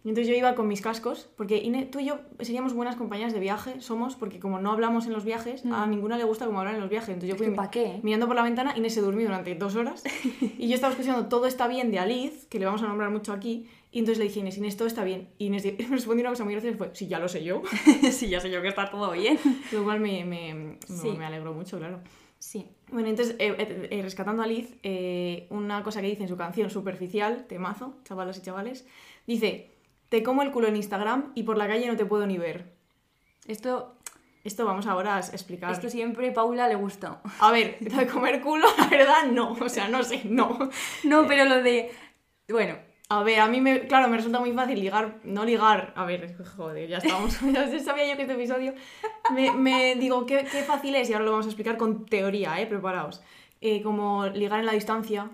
y 0.07 0.09
entonces 0.09 0.27
yo 0.31 0.33
iba 0.35 0.55
con 0.55 0.69
mis 0.69 0.79
cascos, 0.79 1.27
porque 1.35 1.57
Ine, 1.57 1.85
tú 1.85 1.99
y 1.99 2.05
yo 2.05 2.19
seríamos 2.39 2.73
buenas 2.73 2.95
compañeras 2.95 3.33
de 3.33 3.41
viaje, 3.41 3.81
somos, 3.81 4.15
porque 4.15 4.39
como 4.39 4.57
no 4.59 4.71
hablamos 4.71 5.05
en 5.05 5.11
los 5.11 5.25
viajes, 5.25 5.65
a 5.69 5.85
ninguna 5.85 6.17
le 6.17 6.23
gusta 6.23 6.45
como 6.45 6.59
hablar 6.59 6.75
en 6.75 6.79
los 6.81 6.89
viajes. 6.89 7.09
Entonces 7.09 7.29
yo 7.29 7.35
Mm. 7.35 7.47
Fui 7.47 7.55
¿pa' 7.55 7.69
qué? 7.69 7.99
mirando 8.03 8.25
por 8.25 8.37
la 8.37 8.43
ventana, 8.43 8.73
Inés 8.77 8.93
se 8.93 9.01
durmió 9.01 9.25
durante 9.25 9.53
dos 9.55 9.75
horas, 9.75 10.03
y 10.57 10.69
yo 10.69 10.75
estaba 10.75 10.93
escuchando 10.93 11.27
Todo 11.27 11.45
está 11.45 11.67
bien 11.67 11.91
de 11.91 11.99
Aliz, 11.99 12.45
que 12.45 12.57
le 12.57 12.65
vamos 12.65 12.81
a 12.83 12.87
nombrar 12.87 13.09
mucho 13.11 13.33
aquí, 13.33 13.67
y 13.91 13.99
entonces 13.99 14.19
le 14.19 14.25
dije 14.29 14.39
Inés, 14.39 14.57
Inés, 14.57 14.77
todo 14.77 14.87
está 14.87 15.03
bien. 15.03 15.27
Y 15.37 15.47
Inés 15.47 15.65
me 15.89 15.95
respondió 15.97 16.21
una 16.23 16.29
cosa 16.29 16.45
muy 16.45 16.53
graciosa, 16.53 16.77
fue, 16.77 16.89
sí, 16.93 17.07
ya 17.07 17.19
lo 17.19 17.27
sé 17.27 17.43
yo. 17.43 17.61
sí, 18.11 18.29
ya 18.29 18.39
sé 18.39 18.49
yo 18.49 18.61
que 18.61 18.69
está 18.69 18.89
todo 18.89 19.11
bien. 19.11 19.37
Lo 19.73 19.83
cual 19.83 19.99
me, 19.99 20.23
me, 20.23 20.53
me- 20.53 20.77
Sí. 20.87 21.09
me 21.17 21.25
alegró 21.25 21.53
mucho, 21.53 21.77
claro. 21.79 21.99
Sí. 22.39 22.67
Bueno, 22.91 23.09
entonces, 23.09 23.35
eh, 23.39 23.55
eh, 23.57 23.87
eh, 23.89 24.01
rescatando 24.03 24.43
a 24.43 24.47
Liz, 24.47 24.75
eh, 24.83 25.47
una 25.49 25.81
cosa 25.83 25.99
que 26.01 26.07
dice 26.07 26.21
en 26.21 26.29
su 26.29 26.37
canción 26.37 26.69
Superficial, 26.69 27.45
temazo, 27.49 27.95
chavalas 28.05 28.37
y 28.37 28.41
chavales, 28.43 28.85
dice, 29.25 29.71
te 30.09 30.23
como 30.23 30.41
el 30.41 30.51
culo 30.51 30.67
en 30.67 30.75
Instagram 30.75 31.31
y 31.35 31.43
por 31.43 31.57
la 31.57 31.67
calle 31.67 31.87
no 31.87 31.95
te 31.97 32.05
puedo 32.05 32.25
ni 32.27 32.37
ver. 32.37 32.73
Esto, 33.47 33.95
Esto 34.43 34.65
vamos 34.65 34.87
ahora 34.87 35.17
a 35.17 35.19
explicar. 35.19 35.71
esto 35.71 35.89
siempre 35.89 36.29
a 36.29 36.33
Paula 36.33 36.67
le 36.67 36.75
gusta. 36.75 37.21
A 37.39 37.51
ver, 37.51 37.77
lo 37.81 37.97
de 37.97 38.07
comer 38.07 38.41
culo, 38.41 38.67
la 38.77 38.87
verdad, 38.87 39.25
no. 39.31 39.51
O 39.53 39.69
sea, 39.69 39.87
no 39.87 40.03
sé, 40.03 40.21
no. 40.25 40.57
No, 41.03 41.27
pero 41.27 41.45
lo 41.45 41.61
de... 41.63 41.91
Bueno, 42.49 42.77
A 43.09 43.23
ver, 43.23 43.39
a 43.39 43.47
mí, 43.47 43.61
me, 43.61 43.87
claro, 43.87 44.09
me 44.09 44.17
resulta 44.17 44.39
muy 44.39 44.51
fácil 44.51 44.79
ligar, 44.81 45.19
no 45.23 45.45
ligar, 45.45 45.93
a 45.95 46.03
ver, 46.03 46.35
joder, 46.57 46.89
ya 46.89 46.97
estábamos, 46.97 47.39
ya 47.53 47.79
sabía 47.79 48.05
yo 48.09 48.15
que 48.17 48.23
este 48.23 48.33
episodio, 48.33 48.73
me, 49.33 49.51
me 49.53 49.95
digo, 49.95 50.25
qué, 50.25 50.45
qué 50.51 50.61
fácil 50.63 50.93
es, 50.95 51.09
y 51.09 51.13
ahora 51.13 51.23
lo 51.23 51.31
vamos 51.31 51.45
a 51.45 51.49
explicar 51.49 51.77
con 51.77 52.05
teoría, 52.05 52.59
¿eh? 52.59 52.67
Preparaos. 52.67 53.21
Eh, 53.61 53.81
como 53.81 54.27
ligar 54.27 54.59
en 54.59 54.65
la 54.65 54.73
distancia, 54.73 55.29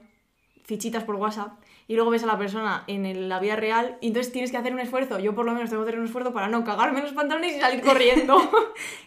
fichitas 0.64 1.04
por 1.04 1.16
WhatsApp, 1.16 1.52
y 1.88 1.96
luego 1.96 2.10
ves 2.12 2.24
a 2.24 2.28
la 2.28 2.38
persona 2.38 2.84
en 2.88 3.06
el- 3.06 3.28
la 3.30 3.40
vida 3.40 3.56
real, 3.56 3.98
y 4.02 4.08
entonces 4.08 4.32
tienes 4.32 4.52
que 4.52 4.58
hacer 4.58 4.74
un 4.74 4.80
esfuerzo, 4.80 5.20
yo 5.20 5.36
por 5.36 5.46
lo 5.46 5.54
menos 5.54 5.70
tengo 5.70 5.84
que 5.84 5.90
hacer 5.90 6.00
un 6.00 6.06
esfuerzo 6.06 6.34
para 6.34 6.48
no 6.48 6.64
cagarme 6.64 7.00
en 7.00 7.06
los 7.06 7.14
pantalones 7.14 7.56
y 7.56 7.60
salir 7.60 7.82
corriendo. 7.84 8.38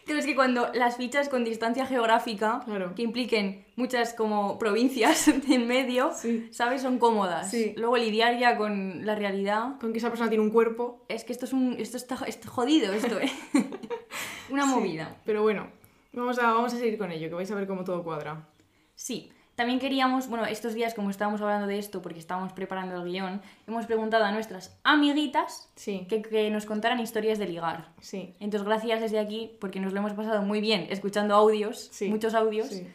Pero 0.06 0.18
es 0.18 0.26
que 0.26 0.34
cuando 0.34 0.68
las 0.74 0.96
fichas 0.96 1.28
con 1.28 1.44
distancia 1.44 1.86
geográfica, 1.86 2.60
Claro. 2.64 2.94
que 2.94 3.02
impliquen 3.02 3.64
muchas 3.76 4.14
como 4.14 4.58
provincias 4.58 5.28
en 5.50 5.66
medio, 5.66 6.12
Sí. 6.14 6.48
¿sabes? 6.52 6.82
Son 6.82 6.98
cómodas. 6.98 7.50
Sí. 7.50 7.74
Luego 7.76 7.96
lidiar 7.96 8.38
ya 8.38 8.56
con 8.56 9.04
la 9.06 9.14
realidad. 9.14 9.78
Con 9.80 9.92
que 9.92 9.98
esa 9.98 10.08
persona 10.10 10.28
tiene 10.28 10.44
un 10.44 10.50
cuerpo. 10.50 11.04
Es 11.08 11.24
que 11.24 11.32
esto 11.32 11.44
es 11.46 11.52
un. 11.52 11.76
Esto 11.78 11.96
está 11.96 12.18
es 12.26 12.38
jodido, 12.46 12.92
esto, 12.92 13.18
¿eh? 13.18 13.30
Una 14.50 14.64
Sí. 14.64 14.70
movida. 14.70 15.16
Pero 15.24 15.42
bueno, 15.42 15.66
vamos 16.12 16.38
a, 16.38 16.42
vamos 16.52 16.72
a 16.72 16.76
seguir 16.78 16.98
con 16.98 17.10
ello, 17.10 17.28
que 17.28 17.34
vais 17.34 17.50
a 17.50 17.54
ver 17.54 17.66
cómo 17.66 17.84
todo 17.84 18.02
cuadra. 18.04 18.48
Sí. 18.94 19.30
También 19.56 19.78
queríamos, 19.80 20.28
bueno, 20.28 20.44
estos 20.46 20.74
días, 20.74 20.94
como 20.94 21.10
estábamos 21.10 21.40
hablando 21.40 21.66
de 21.66 21.78
esto, 21.78 22.02
porque 22.02 22.18
estábamos 22.20 22.52
preparando 22.52 22.94
el 23.02 23.10
guion, 23.10 23.40
hemos 23.66 23.86
preguntado 23.86 24.24
a 24.24 24.30
nuestras 24.30 24.78
amiguitas 24.84 25.68
Sí, 25.74 26.06
que, 26.08 26.22
que 26.22 26.50
nos 26.50 26.66
contaran 26.66 27.00
historias 27.00 27.38
de 27.38 27.46
ligar. 27.48 27.88
sí. 28.00 28.34
Entonces, 28.38 28.66
gracias 28.68 29.00
desde 29.00 29.18
aquí, 29.18 29.56
porque 29.60 29.80
nos 29.80 29.92
lo 29.92 29.98
hemos 30.00 30.12
pasado 30.12 30.42
muy 30.42 30.60
bien 30.60 30.86
escuchando 30.90 31.34
audios, 31.34 31.88
Sí. 31.92 32.08
muchos 32.08 32.34
audios. 32.34 32.68
Sí. 32.68 32.86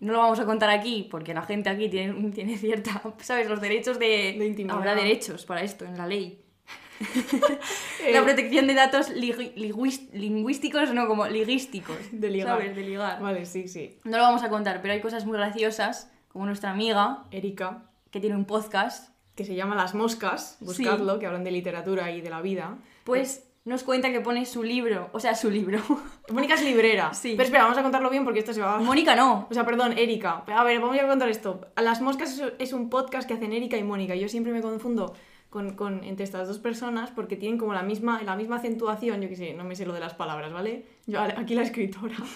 No 0.00 0.12
lo 0.12 0.18
vamos 0.18 0.40
a 0.40 0.44
contar 0.44 0.68
aquí, 0.70 1.06
porque 1.10 1.32
la 1.34 1.42
gente 1.42 1.68
aquí 1.70 1.88
tiene, 1.88 2.30
tiene 2.34 2.56
cierta, 2.58 3.02
¿sabes? 3.20 3.48
Los 3.48 3.60
derechos 3.60 3.98
de... 3.98 4.36
De 4.38 4.46
intimidad. 4.46 4.76
Habrá 4.76 4.94
derechos 4.94 5.44
para 5.46 5.62
esto 5.62 5.84
en 5.84 5.96
la 5.98 6.06
ley. 6.06 6.42
Eh, 8.04 8.12
La 8.12 8.22
protección 8.22 8.66
de 8.66 8.74
datos 8.74 9.10
lingüísticos, 9.10 10.92
no, 10.92 11.06
como 11.06 11.26
liguísticos. 11.26 11.96
De 12.12 12.30
ligar. 12.30 12.58
¿Sabes? 12.58 12.76
De 12.76 12.82
ligar. 12.82 13.20
Vale, 13.20 13.46
sí, 13.46 13.68
sí. 13.68 13.98
No 14.04 14.16
lo 14.18 14.22
vamos 14.22 14.42
a 14.42 14.48
contar, 14.48 14.80
pero 14.82 14.94
hay 14.94 15.00
cosas 15.00 15.26
muy 15.26 15.36
graciosas, 15.36 16.10
como 16.28 16.46
nuestra 16.46 16.70
amiga, 16.70 17.24
Erika, 17.30 17.84
que 18.10 18.20
tiene 18.20 18.36
un 18.36 18.44
podcast, 18.44 19.10
que 19.34 19.44
se 19.44 19.54
llama 19.54 19.74
Las 19.74 19.94
Moscas, 19.94 20.56
buscadlo, 20.60 21.18
que 21.18 21.26
hablan 21.26 21.44
de 21.44 21.50
literatura 21.50 22.10
y 22.10 22.20
de 22.20 22.30
la 22.30 22.40
vida. 22.40 22.78
pues 23.04 23.42
nos 23.64 23.82
cuenta 23.82 24.12
que 24.12 24.20
pone 24.20 24.46
su 24.46 24.62
libro, 24.62 25.10
o 25.12 25.18
sea, 25.18 25.34
su 25.34 25.50
libro. 25.50 25.80
Mónica 26.30 26.54
es 26.54 26.62
librera. 26.62 27.12
Sí. 27.12 27.32
Pero 27.32 27.42
espera, 27.42 27.64
vamos 27.64 27.76
a 27.76 27.82
contarlo 27.82 28.08
bien 28.10 28.22
porque 28.22 28.38
esto 28.38 28.54
se 28.54 28.60
va... 28.60 28.78
Mónica 28.78 29.16
no. 29.16 29.48
O 29.50 29.54
sea, 29.54 29.66
perdón, 29.66 29.98
Erika. 29.98 30.44
A 30.46 30.62
ver, 30.62 30.78
vamos 30.80 30.96
a 30.96 31.04
contar 31.08 31.28
esto. 31.28 31.66
Las 31.74 32.00
Moscas 32.00 32.40
es 32.60 32.72
un 32.72 32.88
podcast 32.88 33.26
que 33.26 33.34
hacen 33.34 33.52
Erika 33.52 33.76
y 33.76 33.82
Mónica. 33.82 34.14
Yo 34.14 34.28
siempre 34.28 34.52
me 34.52 34.62
confundo 34.62 35.14
con, 35.50 35.74
con- 35.74 36.04
entre 36.04 36.24
estas 36.24 36.48
dos 36.48 36.58
personas 36.58 37.10
porque 37.10 37.36
tienen 37.36 37.58
como 37.58 37.72
la 37.72 37.82
misma, 37.82 38.22
la 38.22 38.36
misma 38.36 38.56
acentuación. 38.56 39.20
Yo 39.22 39.28
qué 39.28 39.36
sé, 39.36 39.54
no 39.54 39.64
me 39.64 39.74
sé 39.76 39.86
lo 39.86 39.92
de 39.92 40.00
las 40.00 40.14
palabras, 40.14 40.52
¿vale? 40.52 40.84
Yo 41.06 41.20
aquí 41.20 41.54
la 41.54 41.62
escritora. 41.62 42.16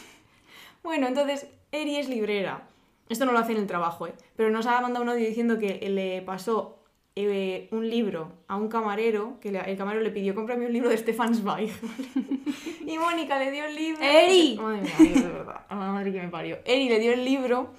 Bueno, 0.82 1.06
entonces, 1.06 1.46
Eri 1.72 1.96
es 1.96 2.08
librera. 2.08 2.66
Esto 3.10 3.26
no 3.26 3.32
lo 3.32 3.38
hace 3.38 3.52
en 3.52 3.58
el 3.58 3.66
trabajo, 3.66 4.06
¿eh? 4.06 4.14
Pero 4.34 4.48
nos 4.48 4.64
ha 4.66 4.80
mandado 4.80 5.02
un 5.04 5.10
audio 5.10 5.26
diciendo 5.26 5.58
que 5.58 5.90
le 5.90 6.22
pasó 6.22 6.78
eh, 7.16 7.68
un 7.70 7.90
libro 7.90 8.32
a 8.48 8.56
un 8.56 8.68
camarero, 8.68 9.38
que 9.42 9.52
le- 9.52 9.70
el 9.70 9.76
camarero 9.76 10.02
le 10.02 10.10
pidió, 10.10 10.34
cómprame 10.34 10.64
un 10.64 10.72
libro 10.72 10.88
de 10.88 10.96
Stefan 10.96 11.34
Zweig. 11.34 11.70
y 12.86 12.96
Mónica 12.96 13.38
le 13.38 13.50
dio 13.50 13.64
el 13.66 13.74
libro. 13.76 14.00
¡Eri! 14.02 14.58
Madre 14.62 14.80
mía, 14.80 14.94
Dios, 14.98 15.22
de 15.22 15.28
verdad. 15.28 15.66
A 15.68 15.74
la 15.74 15.92
madre 15.92 16.12
que 16.12 16.22
me 16.22 16.28
parió. 16.28 16.58
Eri 16.64 16.88
le 16.88 16.98
dio 16.98 17.12
el 17.12 17.26
libro 17.26 17.72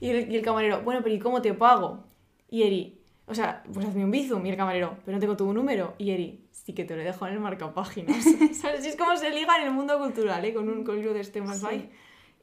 y 0.00 0.10
el, 0.10 0.32
y 0.32 0.36
el 0.36 0.42
camarero, 0.42 0.82
bueno, 0.82 1.00
pero 1.02 1.14
¿y 1.14 1.18
cómo 1.18 1.40
te 1.42 1.54
pago? 1.54 2.04
Y 2.50 2.62
Eri, 2.62 2.97
o 3.28 3.34
sea, 3.34 3.62
pues 3.72 3.86
hazme 3.86 4.04
un 4.04 4.10
bizum. 4.10 4.44
Y 4.46 4.50
el 4.50 4.56
camarero, 4.56 4.96
pero 5.04 5.16
no 5.16 5.20
tengo 5.20 5.36
tu 5.36 5.52
número. 5.52 5.94
Y 5.98 6.10
Eri, 6.10 6.44
sí 6.52 6.72
que 6.72 6.84
te 6.84 6.96
lo 6.96 7.02
dejo 7.02 7.26
en 7.26 7.34
el 7.34 7.40
marcapáginas. 7.40 8.24
¿Sabes? 8.52 8.84
Es 8.86 8.96
como 8.96 9.16
se 9.16 9.30
liga 9.30 9.56
en 9.58 9.64
el 9.68 9.72
mundo 9.72 9.98
cultural, 9.98 10.44
¿eh? 10.44 10.54
Con 10.54 10.68
un 10.68 10.84
libro 10.96 11.12
de 11.14 11.22
Stefan 11.24 11.58
Zweig. 11.58 11.90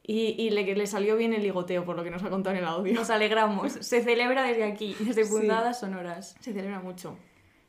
Y, 0.08 0.36
y 0.40 0.50
le, 0.50 0.62
le 0.74 0.86
salió 0.86 1.16
bien 1.16 1.34
el 1.34 1.42
ligoteo, 1.42 1.84
por 1.84 1.96
lo 1.96 2.04
que 2.04 2.10
nos 2.12 2.22
ha 2.22 2.30
contado 2.30 2.54
en 2.54 2.62
el 2.62 2.68
audio. 2.68 2.94
Nos 2.94 3.10
alegramos. 3.10 3.72
Se 3.80 4.02
celebra 4.02 4.42
desde 4.44 4.62
aquí, 4.64 4.94
desde 5.00 5.24
Sí. 5.24 5.30
Puntadas 5.32 5.80
Sonoras. 5.80 6.36
Se 6.40 6.52
celebra 6.52 6.78
mucho. 6.80 7.16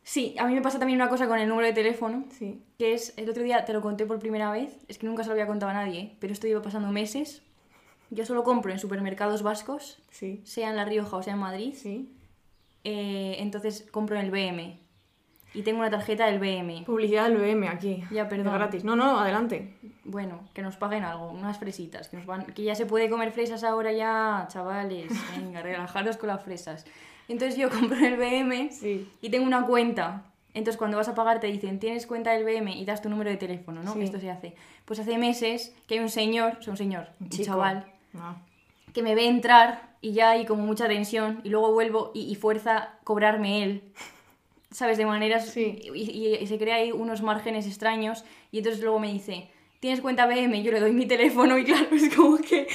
Sí, 0.04 0.36
a 0.38 0.46
mí 0.48 0.54
me 0.54 0.62
pasa 0.62 0.78
también 0.80 1.02
una 1.02 1.10
cosa 1.10 1.28
con 1.28 1.38
el 1.40 1.50
número 1.50 1.68
de 1.68 1.74
teléfono, 1.74 2.24
Sí. 2.30 2.62
que 2.78 2.94
es, 2.94 3.14
el 3.18 3.30
otro 3.30 3.44
día 3.44 3.66
te 3.66 3.74
lo 3.74 3.82
conté 3.82 4.06
por 4.06 4.20
primera 4.20 4.50
vez, 4.52 4.78
es 4.88 4.98
que 5.00 5.06
nunca 5.06 5.24
se 5.24 5.28
lo 5.28 5.34
había 5.34 5.48
contado 5.48 5.70
a 5.72 5.74
nadie, 5.74 6.16
pero 6.20 6.32
esto 6.32 6.48
lleva 6.48 6.62
pasando 6.62 6.90
meses. 6.94 7.42
Yo 8.10 8.26
solo 8.26 8.44
compro 8.44 8.72
en 8.72 8.80
supermercados 8.80 9.42
vascos, 9.44 9.98
Sí. 10.12 10.40
sea 10.46 10.70
en 10.70 10.78
La 10.78 10.86
Rioja 10.86 11.18
o 11.18 11.24
sea 11.24 11.34
en 11.34 11.40
Madrid, 11.40 11.74
Sí. 11.76 12.10
Eh, 12.90 13.36
entonces 13.40 13.86
compro 13.92 14.18
en 14.18 14.26
el 14.26 14.32
BM. 14.32 14.80
Y 15.54 15.64
tengo 15.64 15.80
una 15.80 15.90
tarjeta 15.90 16.26
del 16.28 16.40
BM. 16.40 16.84
Publicidad 16.86 17.30
del 17.30 17.38
BM 17.38 17.68
aquí. 17.68 18.04
Ya, 18.12 18.30
perdón. 18.30 18.54
De 18.54 18.60
gratis. 18.60 18.84
No, 18.84 18.96
no, 18.96 19.20
adelante. 19.20 19.76
Bueno, 20.04 20.48
que 20.54 20.62
nos 20.62 20.78
paguen 20.78 21.04
algo, 21.04 21.30
unas 21.32 21.58
fresitas, 21.58 22.10
que, 22.10 22.18
nos 22.18 22.26
van, 22.26 22.46
que 22.46 22.64
ya 22.64 22.76
se 22.76 22.86
puede 22.86 23.10
comer 23.10 23.32
fresas 23.32 23.64
ahora 23.64 23.92
ya, 23.92 24.48
chavales. 24.52 25.10
Venga, 25.36 25.62
relajaros 25.62 26.16
con 26.18 26.28
las 26.28 26.44
fresas. 26.44 26.86
Entonces 27.28 27.58
yo 27.58 27.70
compro 27.78 27.98
en 27.98 28.06
el 28.06 28.18
BM 28.18 28.70
Sí. 28.72 29.10
y 29.22 29.30
tengo 29.30 29.46
una 29.46 29.66
cuenta. 29.66 30.24
Entonces 30.54 30.78
cuando 30.78 30.98
vas 30.98 31.08
a 31.10 31.16
pagar 31.16 31.40
te 31.40 31.48
dicen, 31.48 31.80
tienes 31.80 32.08
cuenta 32.08 32.32
del 32.32 32.44
BM 32.46 32.72
y 32.78 32.86
das 32.86 33.02
tu 33.02 33.10
número 33.10 33.30
de 33.30 33.38
teléfono, 33.38 33.84
¿no? 33.84 33.94
Sí. 33.94 34.02
Esto 34.02 34.20
se 34.20 34.30
hace. 34.32 34.56
Pues 34.86 35.00
hace 35.00 35.18
meses 35.18 35.76
que 35.88 35.96
hay 35.96 36.00
un 36.00 36.10
señor, 36.10 36.58
o 36.60 36.62
sea, 36.62 36.72
un 36.72 36.78
señor, 36.78 37.08
un 37.20 37.30
Chico. 37.30 37.46
chaval, 37.46 37.86
Ah. 38.18 38.36
Que 38.98 39.04
me 39.04 39.14
ve 39.14 39.28
entrar 39.28 39.96
y 40.02 40.14
ya 40.14 40.32
hay 40.32 40.46
como 40.46 40.66
mucha 40.66 40.88
tensión 40.88 41.40
y 41.44 41.50
luego 41.50 41.72
vuelvo 41.72 42.10
y, 42.16 42.22
y 42.32 42.34
fuerza 42.34 42.98
cobrarme 43.04 43.62
él. 43.64 43.84
¿Sabes? 44.72 44.98
De 44.98 45.06
maneras... 45.06 45.48
Sí. 45.50 45.80
Y, 45.94 46.02
y- 46.12 46.36
y 46.36 46.48
se 46.48 46.58
crea 46.58 46.78
ahí 46.78 46.92
unos 46.92 47.22
márgenes 47.22 47.68
extraños 47.68 48.26
y 48.52 48.58
entonces 48.58 48.82
luego 48.82 49.00
me 49.00 49.12
dice, 49.14 49.50
¿tienes 49.80 50.02
cuenta 50.02 50.26
BM? 50.26 50.64
Yo 50.64 50.72
le 50.72 50.80
doy 50.80 50.94
mi 50.94 51.06
teléfono 51.06 51.60
y 51.60 51.64
claro, 51.64 51.86
es 51.96 52.14
como 52.16 52.38
que 52.40 52.68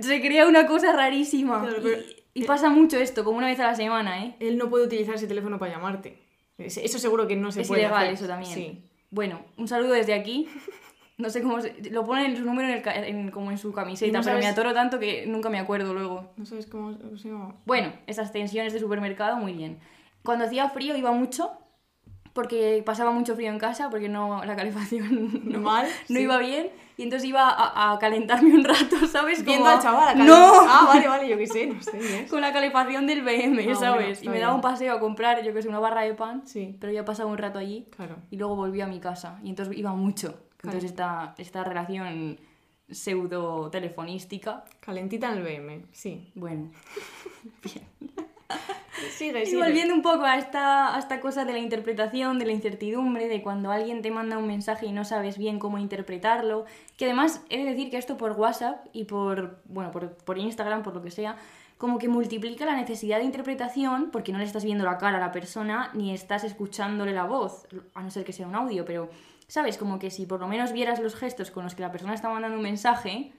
se 0.00 0.20
crea 0.20 0.46
una 0.46 0.66
cosa 0.66 0.92
rarísima. 0.92 1.62
Claro, 1.62 1.78
Y- 1.78 1.82
pero- 1.82 2.02
y, 2.34 2.44
pasa 2.44 2.68
mucho 2.68 2.98
esto, 2.98 3.24
como 3.24 3.38
una 3.38 3.46
vez 3.48 3.58
a 3.60 3.66
la 3.68 3.74
semana, 3.74 4.24
¿eh? 4.24 4.36
Él 4.38 4.58
no 4.58 4.68
puede 4.68 4.84
utilizar 4.84 5.14
ese 5.14 5.26
teléfono 5.26 5.58
para 5.58 5.72
llamarte. 5.72 6.18
Es- 6.58 6.76
Eso 6.76 6.98
seguro 6.98 7.26
que 7.26 7.36
no 7.36 7.50
se 7.52 7.62
es 7.62 7.68
puede 7.68 7.80
ilegal 7.80 8.02
hacer. 8.02 8.14
eso 8.14 8.26
también. 8.26 8.52
Sí. 8.54 8.82
Bueno, 9.10 9.40
un 9.56 9.66
saludo 9.66 9.92
desde 9.94 10.12
aquí. 10.12 10.46
No 11.20 11.30
sé 11.30 11.42
cómo 11.42 11.60
se... 11.60 11.74
Lo 11.90 12.04
pone 12.04 12.26
en 12.26 12.36
su 12.36 12.44
número 12.44 12.68
en 12.68 12.74
el 12.74 12.82
ca- 12.82 12.94
en- 12.94 13.30
como 13.30 13.50
en 13.50 13.58
su 13.58 13.70
¿Y 13.70 13.72
camiseta, 13.72 14.18
no 14.18 14.24
pero 14.24 14.38
me 14.38 14.46
atoro 14.46 14.72
tanto 14.74 14.98
que 14.98 15.26
nunca 15.26 15.50
me 15.50 15.58
acuerdo 15.58 15.92
luego. 15.94 16.32
No 16.36 16.44
sabes 16.46 16.66
cómo 16.66 16.92
se 17.16 17.28
llama. 17.28 17.54
Bueno, 17.66 17.92
esas 18.06 18.32
tensiones 18.32 18.72
de 18.72 18.80
supermercado, 18.80 19.36
muy 19.36 19.52
bien. 19.52 19.78
Cuando 20.24 20.44
hacía 20.44 20.68
frío 20.70 20.96
iba 20.96 21.12
mucho, 21.12 21.50
porque 22.32 22.82
pasaba 22.86 23.10
mucho 23.10 23.34
frío 23.34 23.50
en 23.50 23.58
casa, 23.58 23.90
porque 23.90 24.08
no 24.08 24.44
la 24.44 24.54
calefacción 24.56 25.40
no, 25.44 25.60
Mal, 25.60 25.86
no 26.08 26.16
sí. 26.16 26.22
iba 26.22 26.38
bien, 26.38 26.68
y 26.96 27.02
entonces 27.02 27.28
iba 27.28 27.48
a, 27.48 27.92
a 27.92 27.98
calentarme 27.98 28.54
un 28.54 28.62
rato, 28.64 28.96
¿sabes? 29.10 29.44
Viendo 29.44 29.64
Como- 29.64 29.76
al 29.76 29.82
chaval. 29.82 30.08
a 30.20 30.24
¡No! 30.24 30.52
Ah, 30.68 30.84
vale, 30.86 31.08
vale, 31.08 31.28
yo 31.28 31.36
qué 31.36 31.46
sé, 31.46 31.66
no 31.66 31.82
sé. 31.82 32.26
Con 32.30 32.40
la 32.40 32.52
calefacción 32.52 33.06
del 33.06 33.22
BM, 33.22 33.66
Ah, 33.72 33.74
¿sabes? 33.74 34.18
bueno, 34.18 34.18
y 34.22 34.28
me 34.28 34.38
daba 34.40 34.54
un 34.54 34.60
paseo 34.60 34.94
a 34.94 35.00
comprar, 35.00 35.42
yo 35.42 35.52
que 35.52 35.62
sé, 35.62 35.68
una 35.68 35.80
barra 35.80 36.02
de 36.02 36.14
pan, 36.14 36.42
Sí. 36.46 36.76
pero 36.80 36.92
ya 36.92 37.04
pasaba 37.04 37.28
un 37.30 37.38
rato 37.38 37.58
allí, 37.58 37.88
Claro. 37.96 38.16
y 38.30 38.36
luego 38.36 38.54
volví 38.54 38.80
a 38.80 38.86
mi 38.86 39.00
casa, 39.00 39.40
y 39.42 39.50
entonces 39.50 39.76
iba 39.76 39.92
mucho. 39.94 40.38
Entonces 40.62 40.90
esta, 40.90 41.34
esta 41.38 41.64
relación 41.64 42.38
pseudo 42.90 43.70
telefonística, 43.70 44.64
Calentita 44.80 45.32
en 45.32 45.38
el 45.38 45.42
BM, 45.44 45.86
sí. 45.92 46.32
bueno, 46.34 46.70
Sigue, 49.16 49.42
Y 49.42 49.46
sigue. 49.46 49.62
volviendo 49.62 49.94
un 49.94 50.02
poco 50.02 50.24
a 50.24 50.36
esta, 50.36 50.94
a 50.94 50.98
esta 50.98 51.20
cosa 51.20 51.44
de 51.44 51.52
la 51.52 51.58
interpretación, 51.58 52.38
de 52.38 52.46
la 52.46 52.52
incertidumbre, 52.52 53.28
de 53.28 53.42
cuando 53.42 53.70
alguien 53.70 54.02
te 54.02 54.10
manda 54.10 54.36
un 54.36 54.46
mensaje 54.46 54.86
y 54.86 54.92
no 54.92 55.04
sabes 55.04 55.38
bien 55.38 55.58
cómo 55.58 55.78
interpretarlo, 55.78 56.66
que 56.96 57.06
además 57.06 57.42
he 57.48 57.58
de 57.58 57.70
decir 57.70 57.90
que 57.90 57.96
esto 57.96 58.16
por 58.16 58.32
WhatsApp 58.32 58.86
y 58.92 59.04
por, 59.04 59.62
bueno, 59.66 59.90
por, 59.90 60.14
por 60.16 60.36
Instagram, 60.36 60.82
por 60.82 60.94
lo 60.94 61.02
que 61.02 61.10
sea, 61.10 61.36
como 61.78 61.98
que 61.98 62.08
multiplica 62.08 62.66
la 62.66 62.76
necesidad 62.76 63.18
de 63.18 63.24
interpretación 63.24 64.10
porque 64.10 64.32
no 64.32 64.38
le 64.38 64.44
estás 64.44 64.64
viendo 64.64 64.84
la 64.84 64.98
cara 64.98 65.16
a 65.16 65.20
la 65.20 65.32
persona 65.32 65.90
ni 65.94 66.12
estás 66.12 66.44
escuchándole 66.44 67.12
la 67.12 67.24
voz, 67.24 67.66
a 67.94 68.02
no 68.02 68.10
ser 68.10 68.24
que 68.24 68.34
sea 68.34 68.46
un 68.46 68.54
audio, 68.54 68.84
pero, 68.84 69.08
¿sabes? 69.50 69.76
Como 69.78 69.98
que 69.98 70.12
si 70.12 70.26
por 70.26 70.38
lo 70.38 70.46
menos 70.46 70.72
vieras 70.72 71.00
los 71.00 71.16
gestos 71.16 71.50
con 71.50 71.64
los 71.64 71.74
que 71.74 71.82
la 71.82 71.90
persona 71.90 72.14
está 72.14 72.30
mandando 72.30 72.56
un 72.56 72.62
mensaje, 72.62 73.32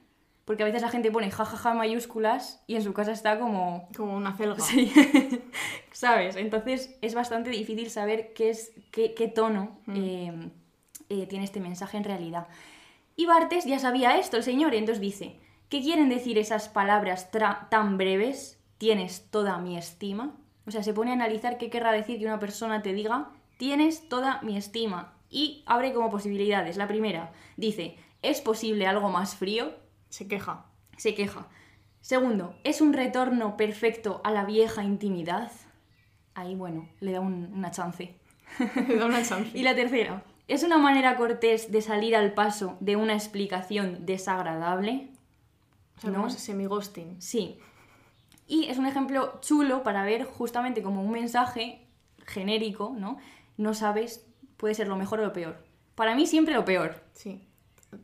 porque 0.43 0.63
a 0.63 0.65
veces 0.65 0.81
la 0.81 0.89
gente 0.89 1.09
pone 1.09 1.31
jajaja 1.31 1.71
en 1.71 1.77
mayúsculas 1.77 2.61
y 2.67 2.75
en 2.75 2.83
su 2.83 2.91
casa 2.91 3.13
está 3.13 3.39
como 3.39 3.87
Como 3.95 4.17
una 4.17 4.35
celga. 4.35 4.59
Sí. 4.59 4.91
¿Sabes? 5.93 6.35
Entonces 6.35 6.97
es 7.01 7.15
bastante 7.15 7.49
difícil 7.49 7.89
saber 7.89 8.33
qué, 8.33 8.49
es, 8.49 8.73
qué, 8.91 9.13
qué 9.13 9.29
tono 9.29 9.79
eh, 9.95 10.49
eh, 11.07 11.27
tiene 11.27 11.45
este 11.45 11.61
mensaje 11.61 11.95
en 11.95 12.03
realidad. 12.03 12.49
Y 13.15 13.25
Bartes 13.25 13.63
ya 13.63 13.79
sabía 13.79 14.17
esto, 14.17 14.35
el 14.35 14.43
señor, 14.43 14.73
y 14.73 14.77
entonces 14.79 14.99
dice, 14.99 15.39
¿qué 15.69 15.79
quieren 15.81 16.09
decir 16.09 16.37
esas 16.37 16.67
palabras 16.67 17.29
tan 17.69 17.97
breves? 17.97 18.59
Tienes 18.77 19.29
toda 19.31 19.59
mi 19.59 19.77
estima. 19.77 20.35
O 20.67 20.71
sea, 20.71 20.83
se 20.83 20.93
pone 20.93 21.11
a 21.11 21.13
analizar 21.13 21.57
qué 21.57 21.69
querrá 21.69 21.93
decir 21.93 22.19
que 22.19 22.25
una 22.25 22.39
persona 22.39 22.81
te 22.81 22.91
diga, 22.91 23.29
tienes 23.57 24.09
toda 24.09 24.41
mi 24.41 24.57
estima. 24.57 25.13
Y 25.31 25.63
abre 25.65 25.93
como 25.93 26.11
posibilidades. 26.11 26.77
La 26.77 26.87
primera, 26.87 27.31
dice, 27.57 27.95
¿es 28.21 28.41
posible 28.41 28.85
algo 28.85 29.09
más 29.09 29.35
frío? 29.35 29.73
Se 30.09 30.27
queja. 30.27 30.65
Se 30.97 31.15
queja. 31.15 31.47
Segundo, 32.01 32.53
¿es 32.63 32.81
un 32.81 32.93
retorno 32.93 33.57
perfecto 33.57 34.21
a 34.23 34.31
la 34.31 34.43
vieja 34.45 34.83
intimidad? 34.83 35.51
Ahí, 36.35 36.53
bueno, 36.55 36.87
le 36.99 37.13
da 37.13 37.21
un- 37.21 37.51
una 37.53 37.71
chance. 37.71 38.15
Le 38.87 38.97
da 38.97 39.05
una 39.05 39.23
chance. 39.23 39.57
Y 39.57 39.63
la 39.63 39.73
tercera, 39.75 40.23
¿es 40.49 40.63
una 40.63 40.77
manera 40.77 41.15
cortés 41.15 41.71
de 41.71 41.81
salir 41.81 42.15
al 42.15 42.33
paso 42.33 42.75
de 42.81 42.97
una 42.97 43.13
explicación 43.13 44.05
desagradable? 44.05 45.09
O 45.97 46.01
sea, 46.01 46.09
¿no? 46.09 46.17
como 46.17 46.29
semi-ghosting. 46.29 47.21
Sí. 47.21 47.57
Y 48.47 48.65
es 48.65 48.77
un 48.77 48.85
ejemplo 48.87 49.39
chulo 49.41 49.83
para 49.83 50.03
ver 50.03 50.25
justamente 50.25 50.81
como 50.83 51.01
un 51.01 51.11
mensaje 51.11 51.85
genérico, 52.25 52.93
¿no? 52.97 53.17
No 53.55 53.73
sabes, 53.73 54.25
puede 54.61 54.75
ser 54.75 54.87
lo 54.87 54.95
mejor 54.95 55.19
o 55.19 55.23
lo 55.23 55.33
peor. 55.33 55.55
Para 55.95 56.15
mí 56.15 56.25
siempre 56.27 56.53
lo 56.53 56.63
peor. 56.63 56.95
Sí. 57.13 57.45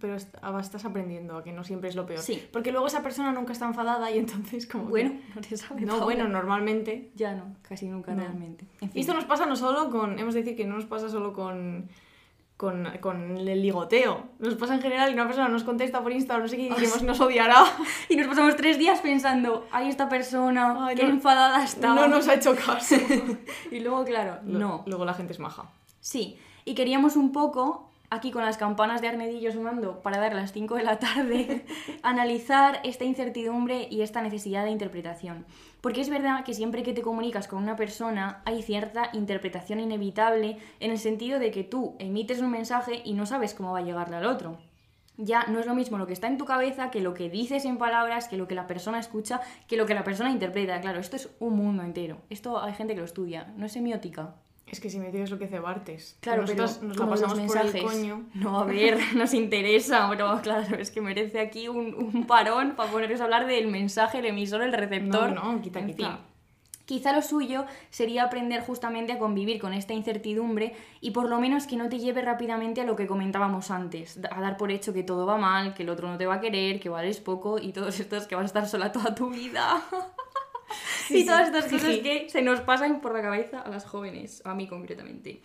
Pero 0.01 0.15
est- 0.15 0.35
ah, 0.41 0.57
estás 0.59 0.83
aprendiendo 0.83 1.37
a 1.37 1.43
que 1.45 1.53
no 1.53 1.63
siempre 1.63 1.87
es 1.87 1.95
lo 1.95 2.05
peor. 2.05 2.19
Sí. 2.19 2.45
Porque 2.51 2.73
luego 2.73 2.87
esa 2.87 3.01
persona 3.01 3.31
nunca 3.31 3.53
está 3.53 3.65
enfadada 3.65 4.11
y 4.11 4.17
entonces 4.17 4.67
como... 4.67 4.85
que- 4.85 4.89
Bueno, 4.89 5.11
no 5.35 5.39
te 5.41 5.55
sabes. 5.55 5.85
No, 5.85 6.01
bueno, 6.01 6.27
normalmente. 6.27 7.11
Ya 7.15 7.33
no, 7.35 7.55
casi 7.61 7.87
nunca 7.87 8.11
No. 8.13 8.21
realmente. 8.23 8.65
En 8.81 8.89
Y 8.89 8.91
fin. 8.91 8.99
esto 9.01 9.13
nos 9.13 9.23
pasa 9.25 9.45
no 9.45 9.55
solo 9.55 9.89
con... 9.89 10.19
Hemos 10.19 10.33
de 10.33 10.41
decir 10.41 10.57
que 10.57 10.65
no 10.65 10.75
nos 10.75 10.85
pasa 10.85 11.07
solo 11.07 11.31
con... 11.31 11.87
Con, 12.57 12.89
con 13.01 13.37
el 13.37 13.61
ligoteo. 13.61 14.29
Nos 14.39 14.55
pasa 14.55 14.73
en 14.73 14.81
general 14.81 15.11
y 15.11 15.13
una 15.13 15.27
persona 15.27 15.47
nos 15.47 15.63
contesta 15.63 16.01
por 16.01 16.11
Insta 16.11 16.35
o 16.37 16.39
no 16.39 16.47
sé 16.47 16.57
qué 16.57 16.63
y 16.63 16.69
decimos 16.69 17.03
nos 17.03 17.19
odiará. 17.21 17.63
Y 18.09 18.15
nos 18.15 18.25
pasamos 18.25 18.55
tres 18.55 18.79
días 18.79 18.99
pensando, 18.99 19.67
ay, 19.71 19.89
esta 19.89 20.09
persona, 20.09 20.87
Ay, 20.87 20.95
qué 20.95 21.03
no- 21.03 21.09
enfadada 21.11 21.63
está. 21.63 21.93
No 21.93 22.07
nos 22.07 22.27
ha 22.27 22.33
hecho 22.33 22.55
caso. 22.55 22.95
Y 23.71 23.79
luego, 23.79 24.03
claro, 24.05 24.39
no. 24.43 24.83
Luego 24.87 25.05
la 25.05 25.13
gente 25.13 25.33
es 25.33 25.39
maja. 25.39 25.69
Sí, 25.99 26.39
y 26.67 26.75
queríamos 26.75 27.15
un 27.15 27.31
poco, 27.31 27.89
aquí 28.09 28.29
con 28.29 28.43
las 28.43 28.57
campanas 28.57 28.99
de 28.99 29.07
Arnedillo 29.07 29.53
sonando 29.53 30.01
para 30.01 30.17
dar 30.17 30.33
las 30.33 30.51
5 30.51 30.75
de 30.75 30.83
la 30.83 30.99
tarde, 30.99 31.65
analizar 32.03 32.81
esta 32.83 33.05
incertidumbre 33.05 33.87
y 33.89 34.01
esta 34.01 34.21
necesidad 34.21 34.65
de 34.65 34.71
interpretación. 34.71 35.45
Porque 35.79 36.01
es 36.01 36.09
verdad 36.09 36.43
que 36.43 36.53
siempre 36.53 36.83
que 36.83 36.91
te 36.91 37.01
comunicas 37.01 37.47
con 37.47 37.63
una 37.63 37.77
persona 37.77 38.41
hay 38.43 38.63
cierta 38.63 39.11
interpretación 39.13 39.79
inevitable 39.79 40.57
en 40.81 40.91
el 40.91 40.97
sentido 40.97 41.39
de 41.39 41.51
que 41.51 41.63
tú 41.63 41.95
emites 41.99 42.41
un 42.41 42.51
mensaje 42.51 43.01
y 43.05 43.13
no 43.13 43.25
sabes 43.25 43.53
cómo 43.53 43.71
va 43.71 43.79
a 43.79 43.83
llegarle 43.83 44.17
al 44.17 44.25
otro. 44.25 44.57
Ya 45.15 45.45
no 45.47 45.59
es 45.59 45.67
lo 45.67 45.73
mismo 45.73 45.97
lo 45.97 46.05
que 46.05 46.11
está 46.11 46.27
en 46.27 46.37
tu 46.37 46.43
cabeza 46.43 46.91
que 46.91 46.99
lo 46.99 47.13
que 47.13 47.29
dices 47.29 47.63
en 47.63 47.77
palabras, 47.77 48.27
que 48.27 48.35
lo 48.35 48.49
que 48.49 48.55
la 48.55 48.67
persona 48.67 48.99
escucha, 48.99 49.39
que 49.69 49.77
lo 49.77 49.85
que 49.85 49.95
la 49.95 50.03
persona 50.03 50.31
interpreta. 50.31 50.81
Claro, 50.81 50.99
esto 50.99 51.15
es 51.15 51.29
un 51.39 51.55
mundo 51.55 51.83
entero. 51.83 52.17
Esto 52.29 52.61
hay 52.61 52.73
gente 52.73 52.93
que 52.93 52.99
lo 52.99 53.05
estudia, 53.05 53.53
no 53.55 53.65
es 53.65 53.71
semiótica. 53.71 54.35
Es 54.69 54.81
que 54.81 54.89
si 54.89 54.99
me 54.99 55.11
dices 55.11 55.31
lo 55.31 55.39
que 55.39 55.45
hace 55.45 55.59
Bartes. 55.59 56.17
Claro, 56.19 56.41
Nosotros 56.41 56.77
pero 56.81 56.87
nos 56.87 56.97
los 56.97 57.21
pasamos 57.21 57.53
por 57.53 57.65
el 57.65 57.83
coño. 57.83 58.23
No, 58.33 58.59
a 58.59 58.65
ver, 58.65 58.99
nos 59.15 59.33
interesa, 59.33 60.07
pero 60.09 60.39
claro, 60.43 60.75
es 60.77 60.91
que 60.91 61.01
merece 61.01 61.39
aquí 61.39 61.67
un, 61.69 61.93
un 61.95 62.27
parón 62.27 62.75
para 62.75 62.91
poneros 62.91 63.21
a 63.21 63.25
hablar 63.25 63.47
del 63.47 63.67
mensaje, 63.67 64.19
el 64.19 64.25
emisor, 64.25 64.61
el 64.61 64.73
receptor. 64.73 65.31
No, 65.31 65.53
no, 65.53 65.61
quita, 65.61 65.79
en 65.79 65.87
quita. 65.87 66.07
fin. 66.09 66.17
Quizá 66.85 67.11
lo 67.11 67.21
suyo 67.21 67.65
sería 67.89 68.23
aprender 68.23 68.61
justamente 68.61 69.11
a 69.11 69.19
convivir 69.19 69.59
con 69.59 69.73
esta 69.73 69.93
incertidumbre 69.93 70.73
y 71.01 71.11
por 71.11 71.27
lo 71.27 71.37
menos 71.37 71.67
que 71.67 71.75
no 71.75 71.89
te 71.89 71.99
lleve 71.99 72.21
rápidamente 72.21 72.79
a 72.79 72.85
lo 72.85 72.95
que 72.95 73.07
comentábamos 73.07 73.71
antes, 73.71 74.17
a 74.31 74.39
dar 74.39 74.55
por 74.55 74.71
hecho 74.71 74.93
que 74.93 75.03
todo 75.03 75.25
va 75.25 75.37
mal, 75.37 75.73
que 75.73 75.83
el 75.83 75.89
otro 75.89 76.07
no 76.07 76.17
te 76.17 76.25
va 76.25 76.35
a 76.35 76.39
querer, 76.39 76.79
que 76.79 76.87
vales 76.87 77.19
poco 77.19 77.59
y 77.59 77.73
todos 77.73 77.99
estos 77.99 78.25
que 78.25 78.35
vas 78.35 78.43
a 78.43 78.45
estar 78.45 78.67
sola 78.69 78.93
toda 78.93 79.13
tu 79.15 79.29
vida. 79.29 79.81
y 81.09 81.25
todas 81.25 81.47
estas 81.47 81.65
cosas 81.65 81.97
que 81.99 82.27
se 82.29 82.41
nos 82.41 82.61
pasan 82.61 82.99
por 83.01 83.13
la 83.13 83.21
cabeza 83.21 83.61
a 83.61 83.69
las 83.69 83.85
jóvenes, 83.85 84.41
a 84.45 84.53
mí 84.53 84.67
concretamente. 84.67 85.41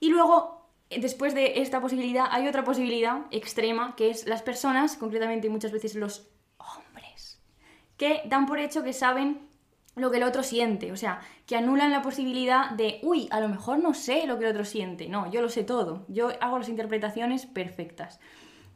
Y 0.00 0.10
luego, 0.10 0.68
después 0.90 1.34
de 1.34 1.60
esta 1.60 1.80
posibilidad, 1.80 2.26
hay 2.30 2.46
otra 2.48 2.64
posibilidad 2.64 3.22
extrema, 3.30 3.94
que 3.96 4.10
es 4.10 4.26
las 4.26 4.42
personas, 4.42 4.96
concretamente 4.96 5.48
muchas 5.48 5.72
veces 5.72 5.94
los 5.94 6.28
hombres, 6.58 7.40
que 7.96 8.22
dan 8.26 8.46
por 8.46 8.58
hecho 8.58 8.82
que 8.84 8.92
saben 8.92 9.48
lo 9.96 10.10
que 10.12 10.18
el 10.18 10.22
otro 10.22 10.44
siente, 10.44 10.92
o 10.92 10.96
sea, 10.96 11.20
que 11.46 11.56
anulan 11.56 11.90
la 11.90 12.02
posibilidad 12.02 12.70
de, 12.70 13.00
uy, 13.02 13.26
a 13.32 13.40
lo 13.40 13.48
mejor 13.48 13.80
no 13.80 13.94
sé 13.94 14.26
lo 14.28 14.38
que 14.38 14.44
el 14.44 14.50
otro 14.52 14.64
siente, 14.64 15.08
no, 15.08 15.28
yo 15.32 15.42
lo 15.42 15.48
sé 15.48 15.64
todo, 15.64 16.04
yo 16.08 16.30
hago 16.40 16.58
las 16.58 16.68
interpretaciones 16.68 17.46
perfectas. 17.46 18.20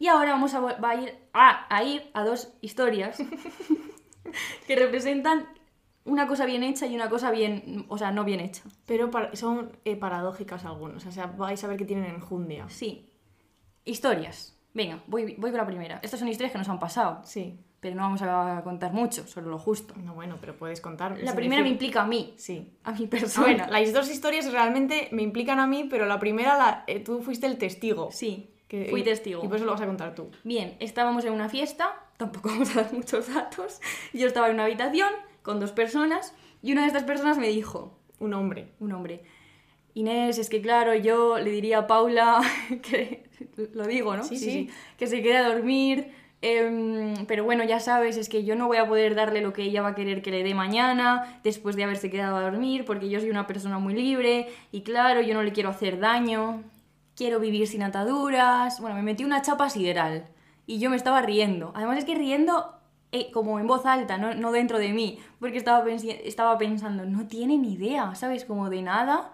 Y 0.00 0.08
ahora 0.08 0.32
vamos 0.32 0.52
a, 0.54 0.60
vo- 0.60 0.82
va 0.82 0.90
a 0.90 0.94
ir, 0.96 1.14
a, 1.32 1.72
a 1.72 1.84
ir 1.84 2.10
a 2.12 2.24
dos 2.24 2.48
historias 2.60 3.18
que 4.66 4.74
representan 4.76 5.46
una 6.04 6.26
cosa 6.26 6.46
bien 6.46 6.62
hecha 6.62 6.86
y 6.86 6.94
una 6.94 7.08
cosa 7.08 7.30
bien, 7.30 7.84
o 7.88 7.96
sea, 7.98 8.10
no 8.10 8.24
bien 8.24 8.40
hecha. 8.40 8.62
Pero 8.86 9.10
son 9.34 9.72
eh, 9.84 9.96
paradójicas 9.96 10.64
algunos. 10.64 11.06
O 11.06 11.12
sea, 11.12 11.26
vais 11.26 11.62
a 11.62 11.68
ver 11.68 11.76
que 11.76 11.84
tienen 11.84 12.06
enjundia. 12.14 12.68
Sí. 12.68 13.08
Historias. 13.84 14.58
Venga, 14.74 15.02
voy, 15.06 15.34
voy 15.38 15.50
con 15.50 15.58
la 15.58 15.66
primera. 15.66 16.00
Estas 16.02 16.20
son 16.20 16.28
historias 16.28 16.52
que 16.52 16.58
nos 16.58 16.68
han 16.68 16.78
pasado, 16.78 17.20
Sí. 17.24 17.58
pero 17.80 17.94
no 17.96 18.02
vamos 18.02 18.22
a 18.22 18.60
contar 18.64 18.92
mucho, 18.92 19.26
solo 19.26 19.50
lo 19.50 19.58
justo. 19.58 19.94
No, 19.96 20.14
bueno, 20.14 20.36
pero 20.40 20.56
puedes 20.56 20.80
contar. 20.80 21.18
La 21.20 21.34
primera 21.34 21.62
me 21.62 21.68
implica 21.68 22.02
a 22.02 22.06
mí, 22.06 22.34
Sí. 22.38 22.72
a 22.84 22.92
mi 22.92 23.06
persona. 23.06 23.46
Bueno, 23.46 23.66
las 23.70 23.92
dos 23.92 24.08
historias 24.10 24.50
realmente 24.50 25.08
me 25.12 25.22
implican 25.22 25.58
a 25.58 25.66
mí, 25.66 25.84
pero 25.90 26.06
la 26.06 26.18
primera 26.18 26.56
la, 26.56 26.84
eh, 26.86 27.00
tú 27.00 27.20
fuiste 27.22 27.46
el 27.46 27.58
testigo. 27.58 28.10
Sí, 28.12 28.54
Que- 28.68 28.86
fui 28.88 29.02
testigo. 29.02 29.42
Y 29.44 29.48
por 29.48 29.56
eso 29.56 29.66
lo 29.66 29.72
vas 29.72 29.80
a 29.82 29.86
contar 29.86 30.14
tú. 30.14 30.30
Bien, 30.44 30.76
estábamos 30.80 31.24
en 31.26 31.32
una 31.34 31.48
fiesta, 31.50 31.92
tampoco 32.16 32.48
vamos 32.50 32.74
a 32.76 32.82
dar 32.84 32.92
muchos 32.94 33.32
datos. 33.34 33.80
Yo 34.14 34.26
estaba 34.26 34.46
en 34.48 34.54
una 34.54 34.64
habitación 34.64 35.10
con 35.42 35.60
dos 35.60 35.72
personas 35.72 36.34
y 36.62 36.72
una 36.72 36.82
de 36.82 36.88
estas 36.88 37.04
personas 37.04 37.38
me 37.38 37.48
dijo, 37.48 37.98
Un 38.18 38.34
hombre. 38.34 38.68
un 38.80 38.92
hombre, 38.92 39.22
Inés, 39.94 40.38
es 40.38 40.48
que 40.48 40.62
claro, 40.62 40.94
yo 40.94 41.38
le 41.38 41.50
diría 41.50 41.78
a 41.78 41.86
Paula 41.86 42.40
que, 42.82 43.24
lo 43.74 43.86
digo, 43.86 44.16
¿no? 44.16 44.24
Sí, 44.24 44.38
sí. 44.38 44.70
que 44.96 45.06
se 45.06 45.22
quede 45.22 45.36
a 45.38 45.48
dormir, 45.48 46.12
em, 46.40 47.26
pero 47.26 47.44
bueno, 47.44 47.62
ya 47.64 47.78
sabes, 47.78 48.16
es 48.16 48.28
que 48.28 48.44
yo 48.44 48.56
no 48.56 48.66
voy 48.68 48.78
a 48.78 48.88
poder 48.88 49.14
darle 49.14 49.40
lo 49.42 49.52
que 49.52 49.62
ella 49.62 49.82
va 49.82 49.88
a 49.88 49.94
querer 49.94 50.22
que 50.22 50.30
le 50.30 50.42
dé 50.42 50.54
mañana, 50.54 51.40
después 51.44 51.76
de 51.76 51.84
haberse 51.84 52.10
quedado 52.10 52.36
a 52.36 52.42
dormir, 52.42 52.84
porque 52.84 53.08
yo 53.10 53.20
soy 53.20 53.30
una 53.30 53.46
persona 53.46 53.78
muy 53.78 53.94
libre 53.94 54.48
y 54.70 54.82
claro, 54.82 55.20
yo 55.20 55.34
no 55.34 55.42
le 55.42 55.52
quiero 55.52 55.68
hacer 55.68 55.98
daño, 55.98 56.62
quiero 57.14 57.38
vivir 57.38 57.66
sin 57.66 57.82
ataduras, 57.82 58.80
bueno, 58.80 58.96
me 58.96 59.02
metí 59.02 59.24
una 59.24 59.42
chapa 59.42 59.68
sideral 59.68 60.26
y 60.66 60.78
yo 60.78 60.88
me 60.90 60.96
estaba 60.96 61.20
riendo. 61.22 61.72
Además 61.74 61.98
es 61.98 62.04
que 62.04 62.14
riendo 62.14 62.74
eh, 63.12 63.30
como 63.30 63.60
en 63.60 63.66
voz 63.66 63.84
alta, 63.86 64.16
no, 64.18 64.34
no 64.34 64.50
dentro 64.52 64.78
de 64.78 64.92
mí, 64.92 65.18
porque 65.38 65.58
estaba, 65.58 65.84
pensi- 65.84 66.18
estaba 66.24 66.58
pensando, 66.58 67.04
no 67.04 67.26
tiene 67.28 67.58
ni 67.58 67.74
idea, 67.74 68.14
¿sabes? 68.14 68.44
Como 68.44 68.70
de 68.70 68.82
nada, 68.82 69.32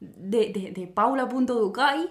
de, 0.00 0.52
de, 0.52 0.72
de 0.72 0.86
Paula.ducay, 0.86 2.08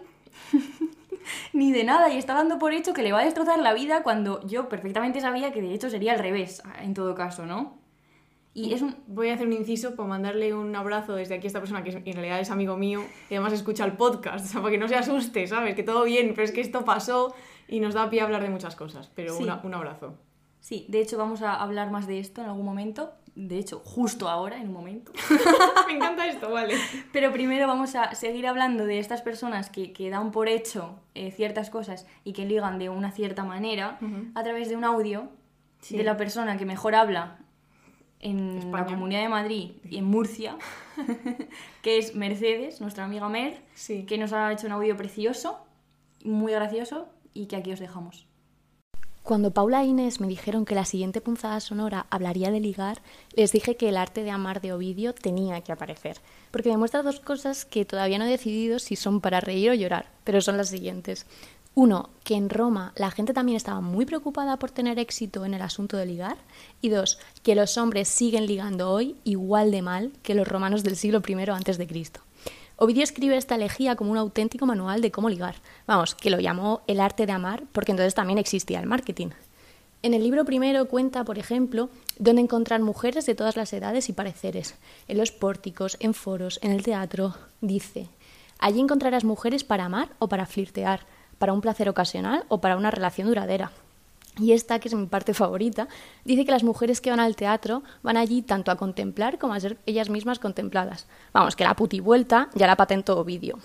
ni 1.53 1.71
de 1.71 1.83
nada, 1.83 2.09
y 2.09 2.17
está 2.17 2.33
dando 2.33 2.59
por 2.59 2.73
hecho 2.73 2.93
que 2.93 3.03
le 3.03 3.11
va 3.11 3.19
a 3.19 3.25
destrozar 3.25 3.59
la 3.59 3.73
vida 3.73 4.03
cuando 4.03 4.45
yo 4.47 4.67
perfectamente 4.69 5.21
sabía 5.21 5.51
que 5.53 5.61
de 5.61 5.73
hecho 5.73 5.89
sería 5.89 6.13
al 6.13 6.19
revés, 6.19 6.61
en 6.81 6.93
todo 6.93 7.15
caso, 7.15 7.45
¿no? 7.45 7.77
Y 8.55 8.73
es 8.73 8.83
un... 8.83 8.95
Voy 9.07 9.29
a 9.29 9.33
hacer 9.33 9.47
un 9.47 9.53
inciso 9.53 9.95
para 9.95 10.07
mandarle 10.07 10.53
un 10.53 10.75
abrazo 10.75 11.15
desde 11.15 11.33
aquí 11.35 11.45
a 11.45 11.49
esta 11.49 11.59
persona 11.59 11.83
que 11.83 11.89
en 11.91 12.13
realidad 12.13 12.39
es 12.39 12.51
amigo 12.51 12.77
mío 12.77 13.01
y 13.29 13.33
además 13.33 13.51
escucha 13.53 13.83
el 13.83 13.93
podcast, 13.93 14.45
o 14.47 14.47
sea, 14.47 14.61
para 14.61 14.71
que 14.71 14.77
no 14.77 14.87
se 14.87 14.95
asuste, 14.95 15.47
¿sabes? 15.47 15.73
Que 15.75 15.81
todo 15.81 16.03
bien, 16.03 16.33
pero 16.35 16.43
es 16.43 16.51
que 16.51 16.61
esto 16.61 16.85
pasó 16.85 17.33
y 17.67 17.79
nos 17.79 17.95
da 17.95 18.11
pie 18.11 18.21
a 18.21 18.25
hablar 18.25 18.43
de 18.43 18.49
muchas 18.49 18.75
cosas. 18.75 19.09
Pero 19.15 19.33
Sí. 19.35 19.41
una- 19.43 19.59
un 19.63 19.73
abrazo. 19.73 20.17
Sí, 20.63 20.85
de 20.87 21.01
hecho 21.01 21.17
vamos 21.17 21.41
a 21.41 21.55
hablar 21.55 21.91
más 21.91 22.07
de 22.07 22.19
esto 22.19 22.39
en 22.41 22.47
algún 22.47 22.65
momento, 22.65 23.11
de 23.35 23.57
hecho, 23.59 23.81
justo 23.83 24.29
ahora, 24.29 24.57
en 24.61 24.67
un 24.67 24.73
momento. 24.73 25.11
Me 25.87 25.93
encanta 25.95 26.25
esto, 26.25 26.49
vale. 26.51 26.75
Pero 27.11 27.33
primero 27.33 27.67
vamos 27.67 27.95
a 27.95 28.15
seguir 28.15 28.47
hablando 28.47 28.85
de 28.85 28.99
estas 28.99 29.21
personas 29.21 29.69
que, 29.69 29.91
que 29.91 30.09
dan 30.09 30.31
por 30.31 30.47
hecho 30.47 30.99
eh, 31.15 31.31
ciertas 31.31 31.69
cosas 31.69 32.07
y 32.23 32.31
que 32.31 32.45
ligan 32.45 32.79
de 32.79 32.87
una 32.89 33.11
cierta 33.11 33.43
manera 33.43 33.99
a 34.35 34.43
través 34.43 34.69
de 34.69 34.75
un 34.77 34.83
audio 34.85 35.29
Sí. 35.81 35.97
de 35.97 36.03
la 36.05 36.15
persona 36.15 36.55
que 36.57 36.65
mejor 36.65 36.95
habla 36.95 37.39
en 38.21 38.59
España. 38.59 38.85
la 38.85 38.85
Comunidad 38.85 39.21
de 39.21 39.27
Madrid 39.27 39.71
y 39.89 39.97
en 39.97 40.05
Murcia, 40.05 40.55
que 41.81 41.97
es 41.97 42.15
Mercedes, 42.15 42.79
nuestra 42.79 43.03
amiga 43.03 43.27
Mer, 43.27 43.61
Sí. 43.73 44.05
que 44.05 44.17
nos 44.17 44.31
ha 44.31 44.49
hecho 44.53 44.67
un 44.67 44.71
audio 44.73 44.95
precioso, 44.95 45.59
muy 46.23 46.53
gracioso 46.53 47.09
y 47.33 47.47
que 47.47 47.57
aquí 47.57 47.73
os 47.73 47.81
dejamos. 47.81 48.25
Cuando 49.23 49.51
Paula 49.51 49.81
e 49.81 49.85
Inés 49.85 50.19
me 50.19 50.27
dijeron 50.27 50.65
que 50.65 50.75
la 50.75 50.83
siguiente 50.83 51.21
punzada 51.21 51.61
sonora 51.61 52.07
hablaría 52.09 52.51
de 52.51 52.59
ligar, 52.59 53.01
les 53.37 53.53
dije 53.53 53.77
que 53.77 53.87
el 53.87 53.95
arte 53.95 54.21
de 54.21 54.31
amar 54.31 54.59
de 54.59 54.73
Ovidio 54.73 55.13
tenía 55.13 55.61
que 55.61 55.71
aparecer, 55.71 56.17
porque 56.51 56.67
demuestra 56.67 57.03
dos 57.03 57.21
cosas 57.21 57.63
que 57.63 57.85
todavía 57.85 58.19
no 58.19 58.25
he 58.25 58.29
decidido 58.29 58.79
si 58.79 58.97
son 58.97 59.21
para 59.21 59.39
reír 59.39 59.71
o 59.71 59.75
llorar, 59.75 60.11
pero 60.25 60.41
son 60.41 60.57
las 60.57 60.67
siguientes. 60.67 61.25
Uno, 61.73 62.09
que 62.25 62.35
en 62.35 62.49
Roma 62.49 62.91
la 62.97 63.11
gente 63.11 63.31
también 63.31 63.55
estaba 63.55 63.79
muy 63.79 64.05
preocupada 64.05 64.59
por 64.59 64.71
tener 64.71 64.99
éxito 64.99 65.45
en 65.45 65.53
el 65.53 65.61
asunto 65.61 65.95
de 65.95 66.05
ligar. 66.05 66.35
Y 66.81 66.89
dos, 66.89 67.17
que 67.43 67.55
los 67.55 67.77
hombres 67.77 68.09
siguen 68.09 68.45
ligando 68.45 68.91
hoy 68.91 69.15
igual 69.23 69.71
de 69.71 69.81
mal 69.81 70.11
que 70.21 70.35
los 70.35 70.47
romanos 70.47 70.83
del 70.83 70.97
siglo 70.97 71.23
I 71.25 71.33
antes 71.49 71.77
de 71.77 71.87
Cristo. 71.87 72.19
Ovidio 72.75 73.03
escribe 73.03 73.37
esta 73.37 73.55
elegía 73.55 73.95
como 73.95 74.11
un 74.11 74.17
auténtico 74.17 74.65
manual 74.65 75.01
de 75.01 75.11
cómo 75.11 75.29
ligar. 75.29 75.55
Vamos, 75.85 76.15
que 76.15 76.31
lo 76.31 76.39
llamó 76.39 76.81
el 76.87 76.99
arte 76.99 77.25
de 77.25 77.31
amar 77.31 77.63
porque 77.71 77.91
entonces 77.91 78.15
también 78.15 78.39
existía 78.39 78.79
el 78.79 78.87
marketing. 78.87 79.29
En 80.01 80.13
el 80.13 80.23
libro 80.23 80.43
primero 80.43 80.87
cuenta, 80.87 81.23
por 81.23 81.37
ejemplo, 81.37 81.89
dónde 82.17 82.41
encontrar 82.41 82.81
mujeres 82.81 83.25
de 83.25 83.35
todas 83.35 83.55
las 83.55 83.71
edades 83.71 84.09
y 84.09 84.13
pareceres. 84.13 84.75
En 85.07 85.17
los 85.17 85.31
pórticos, 85.31 85.97
en 85.99 86.13
foros, 86.13 86.59
en 86.61 86.71
el 86.71 86.83
teatro. 86.83 87.35
Dice, 87.61 88.09
allí 88.59 88.81
encontrarás 88.81 89.23
mujeres 89.23 89.63
para 89.63 89.85
amar 89.85 90.09
o 90.19 90.27
para 90.27 90.45
flirtear, 90.45 91.05
para 91.37 91.53
un 91.53 91.61
placer 91.61 91.87
ocasional 91.87 92.43
o 92.49 92.59
para 92.59 92.75
una 92.75 92.91
relación 92.91 93.27
duradera. 93.27 93.71
Y 94.39 94.53
esta, 94.53 94.79
que 94.79 94.87
es 94.87 94.95
mi 94.95 95.05
parte 95.05 95.33
favorita, 95.33 95.87
dice 96.25 96.43
que 96.45 96.51
las 96.51 96.63
mujeres 96.63 97.01
que 97.01 97.11
van 97.11 97.19
al 97.19 97.35
teatro 97.35 97.83
van 98.01 98.17
allí 98.17 98.41
tanto 98.41 98.71
a 98.71 98.77
contemplar 98.77 99.37
como 99.37 99.53
a 99.53 99.59
ser 99.59 99.77
ellas 99.85 100.09
mismas 100.09 100.39
contempladas. 100.39 101.07
Vamos, 101.33 101.55
que 101.55 101.63
la 101.63 101.75
putivuelta 101.75 102.49
ya 102.55 102.65
la 102.65 102.75
patentó 102.75 103.19
Ovidio. 103.19 103.59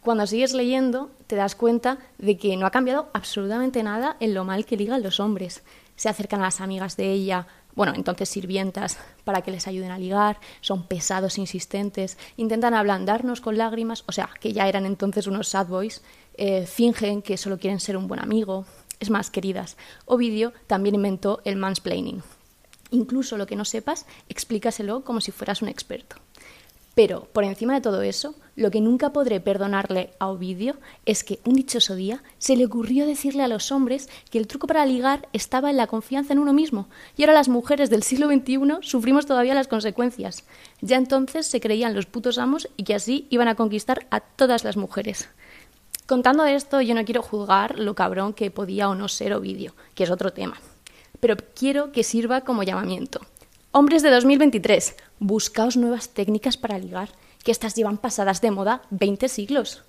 Cuando 0.00 0.26
sigues 0.26 0.54
leyendo, 0.54 1.10
te 1.26 1.36
das 1.36 1.56
cuenta 1.56 1.98
de 2.18 2.38
que 2.38 2.56
no 2.56 2.66
ha 2.66 2.70
cambiado 2.70 3.10
absolutamente 3.12 3.82
nada 3.82 4.16
en 4.20 4.34
lo 4.34 4.44
mal 4.44 4.64
que 4.64 4.76
ligan 4.76 5.02
los 5.02 5.18
hombres. 5.18 5.64
Se 5.96 6.08
acercan 6.08 6.40
a 6.40 6.44
las 6.44 6.60
amigas 6.60 6.96
de 6.96 7.10
ella, 7.10 7.48
bueno, 7.74 7.92
entonces 7.94 8.28
sirvientas, 8.28 8.98
para 9.24 9.42
que 9.42 9.50
les 9.50 9.66
ayuden 9.66 9.90
a 9.90 9.98
ligar, 9.98 10.38
son 10.60 10.86
pesados, 10.86 11.38
insistentes, 11.38 12.18
intentan 12.36 12.74
ablandarnos 12.74 13.40
con 13.40 13.58
lágrimas, 13.58 14.04
o 14.06 14.12
sea, 14.12 14.30
que 14.40 14.52
ya 14.52 14.68
eran 14.68 14.86
entonces 14.86 15.26
unos 15.26 15.48
sad 15.48 15.66
boys, 15.66 16.02
eh, 16.34 16.66
fingen 16.66 17.20
que 17.20 17.36
solo 17.36 17.58
quieren 17.58 17.80
ser 17.80 17.96
un 17.96 18.08
buen 18.08 18.20
amigo. 18.20 18.64
Es 19.00 19.10
más, 19.10 19.30
queridas, 19.30 19.76
Ovidio 20.06 20.52
también 20.66 20.94
inventó 20.94 21.40
el 21.44 21.56
mansplaining. 21.56 22.22
Incluso 22.90 23.36
lo 23.36 23.46
que 23.46 23.56
no 23.56 23.64
sepas, 23.64 24.06
explícaselo 24.28 25.04
como 25.04 25.20
si 25.20 25.30
fueras 25.30 25.62
un 25.62 25.68
experto. 25.68 26.16
Pero, 26.98 27.28
por 27.32 27.44
encima 27.44 27.74
de 27.74 27.80
todo 27.80 28.02
eso, 28.02 28.34
lo 28.56 28.72
que 28.72 28.80
nunca 28.80 29.12
podré 29.12 29.38
perdonarle 29.38 30.10
a 30.18 30.26
Ovidio 30.26 30.74
es 31.06 31.22
que 31.22 31.38
un 31.44 31.54
dichoso 31.54 31.94
día 31.94 32.24
se 32.38 32.56
le 32.56 32.66
ocurrió 32.66 33.06
decirle 33.06 33.44
a 33.44 33.46
los 33.46 33.70
hombres 33.70 34.08
que 34.32 34.38
el 34.38 34.48
truco 34.48 34.66
para 34.66 34.84
ligar 34.84 35.28
estaba 35.32 35.70
en 35.70 35.76
la 35.76 35.86
confianza 35.86 36.32
en 36.32 36.40
uno 36.40 36.52
mismo, 36.52 36.88
y 37.16 37.22
ahora 37.22 37.34
las 37.34 37.48
mujeres 37.48 37.88
del 37.88 38.02
siglo 38.02 38.26
XXI 38.26 38.58
sufrimos 38.80 39.26
todavía 39.26 39.54
las 39.54 39.68
consecuencias. 39.68 40.42
Ya 40.80 40.96
entonces 40.96 41.46
se 41.46 41.60
creían 41.60 41.94
los 41.94 42.06
putos 42.06 42.36
amos 42.36 42.68
y 42.76 42.82
que 42.82 42.96
así 42.96 43.28
iban 43.30 43.46
a 43.46 43.54
conquistar 43.54 44.08
a 44.10 44.18
todas 44.18 44.64
las 44.64 44.76
mujeres. 44.76 45.28
Contando 46.08 46.46
esto, 46.46 46.80
yo 46.80 46.94
no 46.94 47.04
quiero 47.04 47.20
juzgar 47.20 47.78
lo 47.78 47.94
cabrón 47.94 48.32
que 48.32 48.50
podía 48.50 48.88
o 48.88 48.94
no 48.94 49.08
ser 49.08 49.34
Ovidio, 49.34 49.74
que 49.94 50.04
es 50.04 50.10
otro 50.10 50.32
tema. 50.32 50.56
Pero 51.20 51.36
quiero 51.54 51.92
que 51.92 52.02
sirva 52.02 52.40
como 52.40 52.62
llamamiento. 52.62 53.20
Hombres 53.72 54.02
de 54.02 54.08
2023, 54.08 54.96
buscaos 55.18 55.76
nuevas 55.76 56.08
técnicas 56.08 56.56
para 56.56 56.78
ligar, 56.78 57.10
que 57.44 57.50
estas 57.50 57.74
llevan 57.74 57.98
pasadas 57.98 58.40
de 58.40 58.50
moda 58.50 58.80
20 58.88 59.28
siglos. 59.28 59.82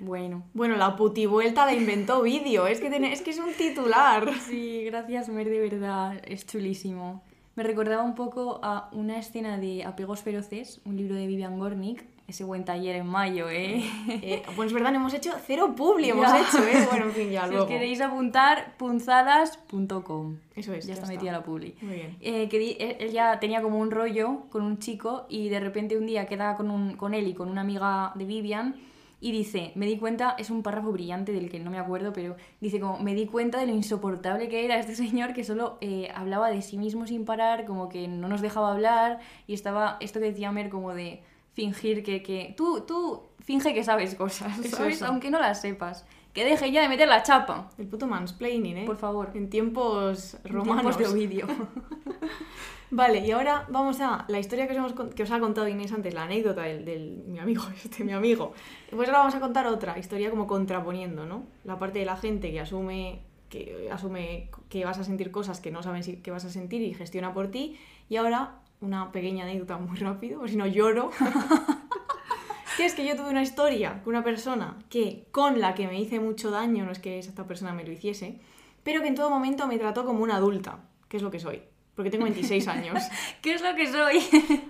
Bueno. 0.00 0.42
Bueno, 0.54 0.74
la 0.74 0.96
putivuelta 0.96 1.64
la 1.64 1.74
inventó 1.74 2.22
vídeo. 2.22 2.66
Es 2.66 2.80
que, 2.80 2.88
es 3.12 3.22
que 3.22 3.30
es 3.30 3.38
un 3.38 3.52
titular. 3.52 4.28
Sí, 4.48 4.82
gracias, 4.86 5.28
Mer, 5.28 5.48
de 5.48 5.60
verdad, 5.60 6.20
es 6.24 6.44
chulísimo. 6.44 7.22
Me 7.54 7.62
recordaba 7.62 8.02
un 8.02 8.16
poco 8.16 8.58
a 8.64 8.88
una 8.90 9.20
escena 9.20 9.56
de 9.56 9.84
Apegos 9.84 10.22
Feroces, 10.22 10.80
un 10.84 10.96
libro 10.96 11.14
de 11.14 11.28
Vivian 11.28 11.60
Gornick, 11.60 12.17
ese 12.28 12.44
buen 12.44 12.64
taller 12.64 12.94
en 12.96 13.06
mayo, 13.06 13.48
¿eh? 13.48 13.82
Eh, 14.06 14.42
pues 14.54 14.66
es 14.68 14.72
verdad, 14.74 14.94
hemos 14.94 15.14
hecho 15.14 15.32
cero 15.46 15.74
publi, 15.74 16.10
hemos 16.10 16.26
Ya. 16.30 16.40
hecho, 16.40 16.58
¿eh? 16.58 16.86
Bueno, 16.90 17.06
en 17.06 17.12
fin, 17.12 17.30
ya 17.30 17.42
si 17.46 17.48
luego. 17.50 17.64
os 17.64 17.70
queréis 17.70 18.00
apuntar, 18.02 18.74
punzadas.com. 18.76 20.36
Eso 20.54 20.72
es, 20.74 20.84
Ya 20.84 20.88
ya 20.88 20.92
está 20.94 21.04
está. 21.04 21.06
metida 21.08 21.32
la 21.32 21.42
publi. 21.42 21.74
Muy 21.80 21.94
bien. 21.94 22.16
Eh, 22.20 22.48
que 22.48 22.96
él 23.00 23.10
ya 23.12 23.38
tenía 23.40 23.62
como 23.62 23.78
un 23.78 23.90
rollo 23.90 24.42
con 24.50 24.62
un 24.62 24.78
chico 24.78 25.26
y 25.28 25.48
de 25.48 25.60
repente 25.60 25.96
un 25.96 26.06
día 26.06 26.26
queda 26.26 26.54
con, 26.56 26.70
un- 26.70 26.96
con 26.96 27.14
él 27.14 27.26
y 27.28 27.34
con 27.34 27.48
una 27.48 27.62
amiga 27.62 28.12
de 28.14 28.24
Vivian 28.24 28.76
y 29.20 29.32
dice, 29.32 29.72
me 29.74 29.86
di 29.86 29.96
cuenta, 29.98 30.36
es 30.38 30.48
un 30.50 30.62
párrafo 30.62 30.92
brillante 30.92 31.32
del 31.32 31.48
que 31.50 31.58
no 31.58 31.70
me 31.72 31.78
acuerdo, 31.78 32.12
pero 32.12 32.36
dice 32.60 32.78
como, 32.78 32.98
me 33.00 33.14
di 33.14 33.26
cuenta 33.26 33.58
de 33.58 33.66
lo 33.66 33.72
insoportable 33.72 34.48
que 34.48 34.64
era 34.64 34.78
este 34.78 34.94
señor 34.94 35.32
que 35.32 35.42
solo 35.42 35.76
eh, 35.80 36.08
hablaba 36.14 36.50
de 36.50 36.62
sí 36.62 36.78
mismo 36.78 37.06
sin 37.06 37.24
parar, 37.24 37.64
como 37.64 37.88
que 37.88 38.06
no 38.06 38.28
nos 38.28 38.40
dejaba 38.42 38.70
hablar 38.72 39.18
y 39.48 39.54
estaba 39.54 39.96
esto 40.00 40.20
que 40.20 40.26
decía 40.26 40.52
Mer 40.52 40.68
como 40.68 40.94
de 40.94 41.20
fingir 41.58 42.04
que, 42.04 42.22
que 42.22 42.54
tú, 42.56 42.82
tú 42.86 43.22
finge 43.40 43.74
que 43.74 43.82
sabes 43.82 44.14
cosas, 44.14 44.54
¿sabes? 44.70 44.96
eso. 44.96 45.06
Aunque 45.06 45.28
no 45.30 45.40
las 45.40 45.60
sepas. 45.60 46.04
Que 46.32 46.44
deje 46.44 46.70
ya 46.70 46.82
de 46.82 46.88
meter 46.88 47.08
la 47.08 47.24
chapa, 47.24 47.68
El 47.78 47.88
puto 47.88 48.06
mansplaining, 48.06 48.76
¿eh? 48.78 48.84
por 48.86 48.96
favor. 48.96 49.30
En 49.34 49.50
tiempos 49.50 50.36
En 50.44 50.52
romanos. 50.52 50.96
tiempos 50.96 50.98
de 50.98 51.06
Ovidio. 51.12 51.46
Vale, 52.90 53.18
y 53.26 53.30
ahora 53.32 53.66
vamos 53.68 54.00
a 54.00 54.24
la 54.28 54.38
historia 54.38 54.66
que 54.68 54.72
os, 54.72 54.92
hemos 54.92 55.14
que 55.14 55.22
os 55.24 55.30
ha 55.30 55.40
contado 55.40 55.66
Inés 55.68 55.92
antes, 55.92 56.14
la 56.14 56.22
anécdota 56.22 56.62
del, 56.62 56.84
del- 56.84 57.22
mi 57.26 57.38
amigo, 57.38 57.62
este 57.84 58.04
mi 58.04 58.12
amigo. 58.12 58.52
Pues 58.90 59.08
ahora 59.08 59.18
vamos 59.20 59.34
a 59.34 59.40
contar 59.40 59.66
otra 59.66 59.98
historia 59.98 60.30
como 60.30 60.46
contraponiendo, 60.46 61.26
¿no? 61.26 61.42
La 61.64 61.78
parte 61.78 61.98
de 61.98 62.04
la 62.06 62.16
gente 62.16 62.50
que 62.52 62.60
asume 62.60 63.22
que 63.50 63.88
asume 63.90 64.50
que 64.68 64.84
vas 64.84 64.98
a 64.98 65.04
sentir 65.04 65.30
cosas 65.30 65.60
que 65.60 65.70
no 65.70 65.82
saben 65.82 66.02
si, 66.02 66.18
que 66.18 66.30
vas 66.30 66.44
a 66.44 66.50
sentir 66.50 66.82
y 66.82 66.92
gestiona 66.94 67.32
por 67.32 67.48
ti. 67.50 67.78
Y 68.10 68.16
ahora 68.16 68.60
una 68.80 69.10
pequeña 69.12 69.44
anécdota 69.44 69.76
muy 69.78 69.96
rápido, 69.98 70.46
si 70.46 70.56
no 70.56 70.66
lloro. 70.66 71.10
que 72.76 72.84
es 72.84 72.94
que 72.94 73.04
yo 73.04 73.16
tuve 73.16 73.30
una 73.30 73.42
historia 73.42 74.00
con 74.04 74.14
una 74.14 74.22
persona 74.22 74.76
que 74.88 75.26
con 75.32 75.60
la 75.60 75.74
que 75.74 75.86
me 75.88 76.00
hice 76.00 76.20
mucho 76.20 76.50
daño, 76.50 76.84
no 76.84 76.92
es 76.92 76.98
que 76.98 77.18
esta 77.18 77.46
persona 77.46 77.72
me 77.72 77.84
lo 77.84 77.90
hiciese, 77.92 78.40
pero 78.84 79.02
que 79.02 79.08
en 79.08 79.14
todo 79.16 79.30
momento 79.30 79.66
me 79.66 79.78
trató 79.78 80.04
como 80.04 80.22
una 80.22 80.36
adulta, 80.36 80.78
que 81.08 81.16
es 81.16 81.22
lo 81.22 81.30
que 81.30 81.40
soy, 81.40 81.62
porque 81.96 82.10
tengo 82.10 82.24
26 82.24 82.68
años. 82.76 83.02
¿Qué 83.42 83.54
es 83.54 83.62
lo 83.62 83.74
que 83.74 83.90
soy? 83.90 84.20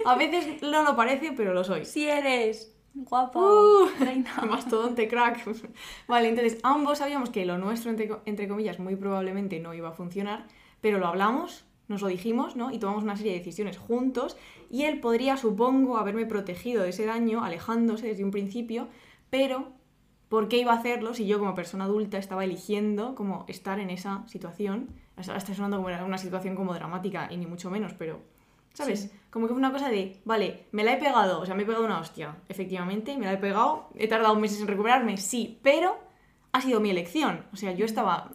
A 0.07 0.15
veces 0.17 0.63
no 0.63 0.83
lo 0.83 0.97
parece, 0.97 1.33
pero 1.33 1.53
lo 1.53 1.65
soy. 1.65 1.85
Si 1.85 2.09
eres 2.09 2.75
guapa, 2.95 3.39
Uh, 3.39 3.89
reina. 4.01 4.35
Mastodonte 4.49 5.07
crack. 5.07 5.45
Vale, 6.09 6.31
entonces 6.31 6.59
ambos 6.63 6.99
sabíamos 6.99 7.29
que 7.31 7.45
lo 7.45 7.59
nuestro, 7.59 7.91
entre, 7.91 8.11
entre 8.25 8.49
comillas, 8.49 8.79
muy 8.79 8.97
probablemente 8.97 9.61
no 9.61 9.75
iba 9.75 9.91
a 9.91 9.93
funcionar, 9.93 10.47
pero 10.81 10.99
lo 10.99 11.07
hablamos, 11.07 11.65
nos 11.89 12.03
lo 12.03 12.09
dijimos, 12.09 12.55
¿no? 12.57 12.71
Y 12.71 12.79
tomamos 12.79 13.03
una 13.03 13.17
serie 13.17 13.33
de 13.33 13.39
decisiones 13.39 13.79
juntos 13.79 14.37
y 14.71 14.85
él 14.85 15.01
podría, 15.01 15.37
supongo, 15.37 15.97
haberme 15.97 16.27
protegido 16.27 16.83
de 16.83 16.91
ese 16.91 17.07
daño, 17.07 17.43
alejándose 17.43 18.07
desde 18.07 18.25
un 18.25 18.31
principio, 18.31 18.89
pero 19.31 19.69
¿por 20.29 20.49
qué 20.49 20.59
iba 20.59 20.73
a 20.73 20.79
hacerlo 20.79 21.15
si 21.15 21.27
yo 21.27 21.39
como 21.39 21.55
persona 21.55 21.85
adulta 21.85 22.19
estaba 22.19 22.45
eligiendo 22.45 23.15
como 23.15 23.45
estar 23.49 23.81
en 23.81 23.91
esa 23.91 24.25
situación? 24.29 24.89
Está 25.17 25.55
sonando 25.55 25.79
como 25.79 25.89
una 26.07 26.19
situación 26.19 26.55
como 26.55 26.75
dramática 26.75 27.29
y 27.31 27.37
ni 27.39 27.47
mucho 27.47 27.71
menos, 27.71 27.95
pero 27.95 28.21
¿Sabes? 28.79 29.01
Sí. 29.01 29.11
Como 29.31 29.47
que 29.47 29.55
fue 29.55 29.59
una 29.59 29.73
cosa 29.73 29.89
de, 29.89 30.21
vale, 30.25 30.67
me 30.71 30.85
la 30.85 30.93
he 30.93 30.99
pegado, 30.99 31.41
o 31.41 31.47
sea, 31.47 31.57
me 31.57 31.65
he 31.65 31.67
pegado 31.67 31.85
una 31.85 31.99
hostia, 31.99 32.37
efectivamente, 32.49 33.17
me 33.17 33.27
la 33.27 33.33
he 33.33 33.37
pegado, 33.37 33.89
he 33.97 34.07
tardado 34.07 34.37
meses 34.37 34.61
en 34.61 34.69
recuperarme, 34.69 35.17
sí, 35.17 35.59
pero 35.63 35.99
ha 36.53 36.61
sido 36.61 36.81
mi 36.81 36.91
elección. 36.91 37.45
O 37.53 37.57
sea, 37.57 37.73
yo 37.73 37.85
estaba, 37.85 38.31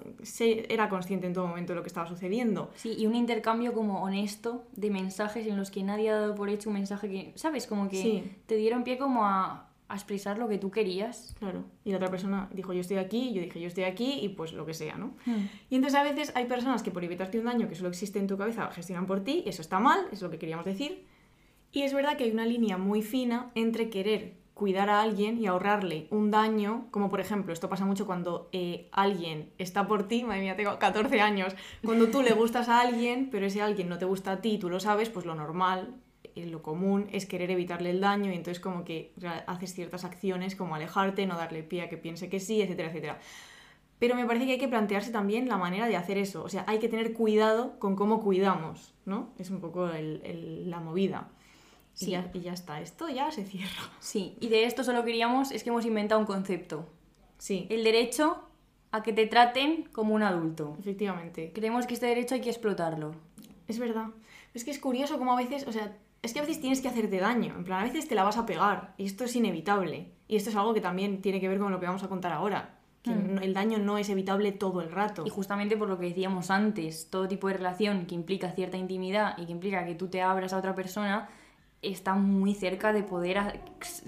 era 0.70 0.90
consciente 0.90 1.28
en 1.28 1.34
todo 1.34 1.48
momento 1.48 1.74
de 1.74 1.78
lo 1.78 1.84
que 1.84 1.88
estaba 1.88 2.08
sucediendo. 2.08 2.72
Sí, 2.76 2.94
y 2.98 3.08
un 3.08 3.16
intercambio 3.16 3.74
como 3.74 4.04
honesto 4.04 4.66
de 4.76 4.90
mensajes 4.90 5.48
en 5.48 5.58
los 5.58 5.72
que 5.72 5.84
nadie 5.84 6.10
ha 6.10 6.16
dado 6.20 6.36
por 6.36 6.50
hecho 6.50 6.70
un 6.70 6.76
mensaje 6.76 7.10
que, 7.10 7.32
¿sabes? 7.36 7.68
Como 7.68 7.90
que 7.90 8.02
Sí. 8.02 8.32
te 8.46 8.56
dieron 8.56 8.84
pie 8.84 8.98
como 8.98 9.26
a, 9.26 9.70
a 9.90 9.96
expresar 9.96 10.38
lo 10.38 10.48
que 10.48 10.58
tú 10.58 10.70
querías. 10.72 11.36
Claro. 11.40 11.64
Y 11.84 11.90
la 11.92 11.98
otra 11.98 12.10
persona 12.10 12.50
dijo, 12.54 12.72
yo 12.74 12.82
estoy 12.82 12.98
aquí, 12.98 13.34
yo 13.34 13.42
dije, 13.42 13.60
yo 13.60 13.68
estoy 13.68 13.84
aquí, 13.86 14.20
y 14.22 14.30
pues 14.30 14.54
lo 14.54 14.66
que 14.66 14.74
sea, 14.74 14.96
¿no? 14.96 15.16
Hmm. 15.26 15.48
Y 15.70 15.76
entonces 15.76 16.00
a 16.00 16.04
veces 16.04 16.32
hay 16.36 16.46
personas 16.46 16.84
que 16.84 16.92
por 16.92 17.04
evitarte 17.04 17.40
un 17.40 17.46
daño 17.46 17.68
que 17.68 17.76
solo 17.76 17.90
existe 17.90 18.20
en 18.20 18.28
tu 18.28 18.38
cabeza 18.38 18.70
gestionan 18.72 19.06
por 19.08 19.24
ti, 19.24 19.44
eso 19.48 19.62
está 19.62 19.80
mal, 19.80 20.00
es 20.12 20.22
lo 20.22 20.30
que 20.30 20.38
queríamos 20.38 20.66
decir. 20.66 21.06
Y 21.72 21.82
es 21.82 21.94
verdad 21.94 22.16
que 22.18 22.26
hay 22.26 22.32
una 22.32 22.46
línea 22.46 22.78
muy 22.78 23.02
fina 23.02 23.50
entre 23.56 23.90
querer 23.90 24.36
cuidar 24.54 24.90
a 24.90 25.02
alguien 25.02 25.40
y 25.40 25.48
ahorrarle 25.48 26.08
un 26.12 26.30
daño, 26.30 26.88
como 26.92 27.10
por 27.10 27.20
ejemplo, 27.20 27.54
esto 27.54 27.70
pasa 27.70 27.86
mucho 27.86 28.06
cuando 28.06 28.50
eh, 28.52 28.88
alguien 28.92 29.52
está 29.58 29.88
por 29.88 30.08
ti, 30.08 30.24
madre 30.24 30.42
mía, 30.42 30.56
tengo 30.56 30.78
14 30.78 31.22
años, 31.22 31.56
cuando 31.84 32.10
tú 32.10 32.22
le 32.22 32.34
gustas 32.34 32.70
a 32.70 32.82
alguien, 32.82 33.30
pero 33.32 33.48
ese 33.48 33.62
alguien 33.62 33.90
no 33.90 33.98
te 33.98 34.06
gusta 34.06 34.34
a 34.34 34.42
ti, 34.42 34.60
tú 34.60 34.70
lo 34.70 34.80
sabes, 34.80 35.10
pues 35.10 35.26
lo 35.26 35.34
normal, 35.34 35.96
eh, 36.36 36.46
lo 36.46 36.62
común 36.62 37.08
es 37.12 37.26
querer 37.26 37.50
evitarle 37.50 37.90
el 37.90 38.00
daño 38.00 38.32
y 38.32 38.36
entonces 38.36 38.62
como 38.62 38.84
que 38.84 39.14
haces 39.48 39.74
ciertas 39.74 40.06
acciones 40.06 40.56
como 40.56 40.76
alejarte, 40.76 41.26
no 41.26 41.36
darle 41.36 41.64
pie 41.64 41.82
a 41.82 41.90
que 41.90 41.98
piense 41.98 42.30
que 42.30 42.40
sí, 42.40 42.62
etcétera, 42.62 42.90
etcétera. 42.90 43.20
Pero 43.98 44.16
me 44.16 44.26
parece 44.26 44.46
que 44.46 44.52
hay 44.54 44.60
que 44.60 44.68
plantearse 44.68 45.12
también 45.12 45.48
la 45.48 45.58
manera 45.58 45.88
de 45.88 45.96
hacer 45.96 46.18
eso, 46.18 46.44
o 46.44 46.50
sea, 46.50 46.64
hay 46.68 46.78
que 46.78 46.90
tener 46.90 47.14
cuidado 47.14 47.80
con 47.80 47.96
cómo 47.96 48.22
cuidamos, 48.22 48.94
¿no? 49.06 49.30
Es 49.40 49.50
un 49.50 49.62
poco 49.62 49.88
la 49.88 50.80
movida. 50.80 51.30
Y, 52.00 52.06
Sí. 52.06 52.12
ya, 52.12 52.30
y 52.34 52.40
ya 52.42 52.54
está, 52.54 52.82
esto 52.82 53.08
ya 53.10 53.30
se 53.32 53.46
cierra. 53.46 53.84
Sí, 54.00 54.36
y 54.40 54.48
de 54.50 54.66
esto 54.66 54.84
solo 54.84 55.04
queríamos, 55.06 55.52
es 55.52 55.64
que 55.64 55.70
hemos 55.70 55.86
inventado 55.86 56.20
un 56.20 56.26
concepto. 56.28 56.88
Sí, 57.38 57.68
El 57.70 57.84
derecho 57.84 58.48
a 58.92 59.04
que 59.04 59.14
te 59.14 59.26
traten 59.28 59.90
como 59.92 60.14
un 60.16 60.24
adulto. 60.24 60.76
efectivamente. 60.80 61.52
Creemos 61.54 61.86
que 61.88 61.94
este 61.96 62.06
derecho 62.08 62.36
hay 62.36 62.42
que 62.42 62.50
explotarlo. 62.50 63.12
Es 63.68 63.80
verdad. 63.80 64.08
Es 64.54 64.64
que 64.64 64.72
es 64.72 64.80
curioso 64.80 65.18
como 65.18 65.34
a 65.34 65.36
veces, 65.38 65.68
o 65.68 65.72
sea, 65.72 65.96
es 66.22 66.32
que 66.34 66.40
a 66.40 66.44
veces 66.44 66.62
tienes 66.62 66.80
que 66.82 66.88
hacerte 66.88 67.18
daño. 67.20 67.54
En 67.58 67.64
plan, 67.64 67.82
a 67.82 67.84
veces 67.84 68.08
te 68.08 68.16
la 68.16 68.24
vas 68.24 68.38
a 68.38 68.46
pegar. 68.46 68.94
Y 68.98 69.06
esto 69.06 69.24
es 69.26 69.36
inevitable. 69.36 70.12
Y 70.28 70.36
esto 70.36 70.50
es 70.52 70.56
algo 70.56 70.74
que 70.74 70.82
también 70.82 71.22
tiene 71.22 71.40
que 71.42 71.48
ver 71.50 71.60
con 71.60 71.72
lo 71.72 71.80
que 71.80 71.86
vamos 71.86 72.04
a 72.04 72.08
contar 72.10 72.32
ahora. 72.32 72.80
Que 73.02 73.10
Mm. 73.12 73.36
no- 73.36 73.42
el 73.42 73.54
daño 73.54 73.78
no 73.80 73.98
es 73.98 74.08
evitable 74.10 74.52
todo 74.54 74.82
el 74.82 74.92
rato. 74.92 75.24
Y 75.26 75.30
justamente 75.30 75.76
por 75.76 75.90
lo 75.90 75.98
que 76.00 76.06
decíamos 76.08 76.50
antes, 76.50 77.10
todo 77.10 77.28
tipo 77.28 77.48
de 77.50 77.56
relación 77.56 78.06
que 78.06 78.16
implica 78.16 78.52
cierta 78.52 78.78
intimidad 78.78 79.38
y 79.38 79.46
que 79.48 79.52
implica 79.52 79.86
que 79.86 79.96
tú 79.96 80.08
te 80.08 80.22
abras 80.22 80.54
a 80.54 80.58
otra 80.58 80.74
persona 80.76 81.30
está 81.84 82.16
muy 82.16 82.54
cerca 82.56 82.94
de 82.94 83.04
poder 83.04 83.62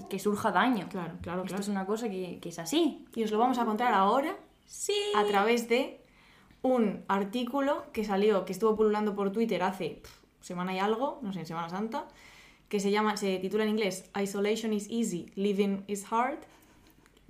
que 0.08 0.18
surja 0.18 0.50
daño. 0.52 0.88
Claro, 0.88 1.14
claro, 1.22 1.40
Esto 1.42 1.48
claro. 1.48 1.62
es 1.62 1.68
una 1.68 1.86
cosa 1.86 2.08
que, 2.08 2.38
que 2.40 2.48
es 2.48 2.58
así. 2.58 3.06
Y 3.14 3.22
os 3.24 3.30
lo 3.30 3.38
vamos 3.38 3.58
a 3.58 3.64
contar 3.64 3.92
ahora 3.94 4.36
Sí. 4.66 4.94
a 5.14 5.24
través 5.24 5.68
de 5.68 6.00
un 6.62 7.04
artículo 7.06 7.84
que 7.92 8.04
salió, 8.04 8.44
que 8.44 8.52
estuvo 8.52 8.74
pululando 8.74 9.14
por 9.14 9.30
Twitter 9.30 9.62
hace 9.62 10.02
semana 10.40 10.74
y 10.74 10.78
algo, 10.78 11.20
no 11.22 11.32
sé, 11.32 11.40
en 11.40 11.46
Semana 11.46 11.68
Santa, 11.68 12.08
que 12.68 12.80
se 12.80 12.90
llama, 12.90 13.16
se 13.16 13.38
titula 13.38 13.62
en 13.64 13.70
inglés 13.70 14.10
Isolation 14.20 14.72
is 14.72 14.88
easy, 14.90 15.30
living 15.36 15.82
is 15.86 16.04
hard, 16.10 16.38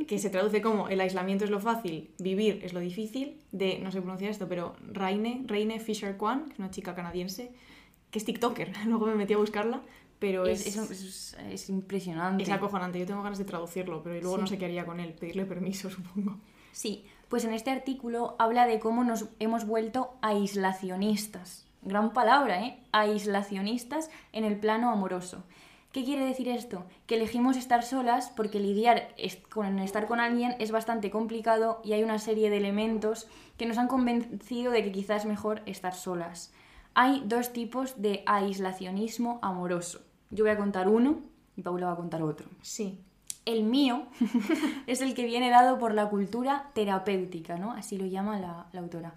que 0.07 0.19
se 0.19 0.31
traduce 0.31 0.63
como 0.63 0.89
el 0.89 1.01
aislamiento 1.01 1.45
es 1.45 1.51
lo 1.51 1.61
fácil, 1.61 2.11
vivir 2.19 2.61
es 2.63 2.73
lo 2.73 2.81
difícil, 2.81 3.39
de, 3.53 3.79
no 3.81 3.91
sé 3.93 4.01
pronunciar 4.01 4.31
esto, 4.31 4.49
pero 4.49 4.77
Raine, 4.93 5.43
Raine 5.47 5.79
Fisher 5.81 6.17
Kwan, 6.17 6.47
que 6.47 6.53
es 6.55 6.59
una 6.59 6.71
chica 6.71 6.95
canadiense, 6.95 7.53
que 8.11 8.19
es 8.19 8.25
TikToker, 8.25 8.73
luego 8.87 9.07
me 9.07 9.15
metí 9.15 9.35
a 9.35 9.39
buscarla, 9.39 9.83
pero 10.29 10.47
Es, 10.47 10.67
es, 10.67 10.77
es, 10.77 10.91
es- 10.91 11.37
es 11.51 11.69
impresionante. 11.69 12.43
es 12.43 12.51
acojonante, 12.51 12.99
yo 12.99 13.07
tengo 13.07 13.23
ganas 13.23 13.39
de 13.39 13.45
traducirlo, 13.45 14.03
pero 14.03 14.21
luego 14.21 14.37
Sí. 14.37 14.41
no 14.43 14.47
sé 14.47 14.59
qué 14.59 14.65
haría 14.67 14.85
con 14.85 15.01
él, 15.01 15.13
pedirle 15.15 15.45
permiso, 15.45 15.91
supongo. 15.97 16.39
Sí, 16.73 17.05
pues 17.29 17.45
en 17.45 17.53
este 17.55 17.71
artículo 17.71 18.37
habla 18.39 18.67
de 18.67 18.79
cómo 18.79 19.03
nos 19.05 19.27
hemos 19.39 19.67
vuelto 19.67 20.15
aislacionistas. 20.23 21.67
Gran 21.83 22.13
palabra, 22.13 22.63
¿eh? 22.65 22.79
Aislacionistas 22.93 24.11
en 24.33 24.45
el 24.45 24.59
plano 24.59 24.91
amoroso. 24.91 25.45
¿Qué 25.93 26.05
quiere 26.05 26.27
decir 26.27 26.49
esto? 26.49 26.85
Que 27.07 27.15
elegimos 27.15 27.57
estar 27.57 27.83
solas 27.83 28.31
porque 28.37 28.61
lidiar 28.61 29.15
con 29.51 29.79
estar 29.79 30.07
con 30.07 30.21
alguien 30.21 30.55
es 30.59 30.71
bastante 30.71 31.11
complicado 31.11 31.81
y 31.85 31.93
hay 31.95 32.03
una 32.03 32.19
serie 32.19 32.51
de 32.51 32.59
elementos 32.59 33.29
que 33.57 33.65
nos 33.67 33.79
han 33.79 33.89
convencido 33.89 34.73
de 34.73 34.83
que 34.85 34.93
quizás 34.93 35.23
es 35.23 35.27
mejor 35.27 35.63
estar 35.65 35.95
solas. 35.95 36.53
Hay 36.93 37.23
dos 37.27 37.53
tipos 37.53 38.01
de 38.03 38.23
aislacionismo 38.27 39.39
amoroso. 39.43 40.01
Yo 40.31 40.45
voy 40.45 40.53
a 40.53 40.57
contar 40.57 40.89
uno 40.89 41.21
y 41.57 41.63
Paula 41.63 41.87
va 41.87 41.93
a 41.93 41.97
contar 41.97 42.23
otro. 42.23 42.49
Sí, 42.63 43.01
El 43.45 43.63
mío 43.63 44.07
es 44.87 45.01
el 45.01 45.15
que 45.15 45.25
viene 45.25 45.51
dado 45.51 45.79
por 45.79 45.95
la 45.95 46.09
cultura 46.09 46.71
terapéutica, 46.75 47.57
¿no? 47.57 47.73
Así 47.73 47.97
lo 47.97 48.07
llama 48.07 48.39
la, 48.39 48.67
la 48.73 48.81
autora. 48.81 49.15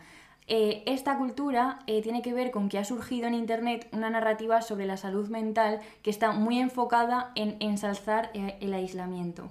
Eh, 0.51 0.81
esta 0.87 1.15
cultura 1.15 1.77
eh, 1.85 2.01
tiene 2.01 2.23
que 2.23 2.33
ver 2.33 2.49
con 2.49 2.69
que 2.69 2.79
ha 2.79 2.83
surgido 2.83 3.27
en 3.27 3.35
Internet 3.35 3.87
una 3.91 4.09
narrativa 4.09 4.63
sobre 4.63 4.87
la 4.87 4.97
salud 4.97 5.29
mental 5.29 5.79
que 6.01 6.09
está 6.09 6.31
muy 6.31 6.57
enfocada 6.59 7.31
en 7.35 7.55
ensalzar 7.59 8.31
eh, 8.33 8.57
el 8.59 8.73
aislamiento. 8.73 9.49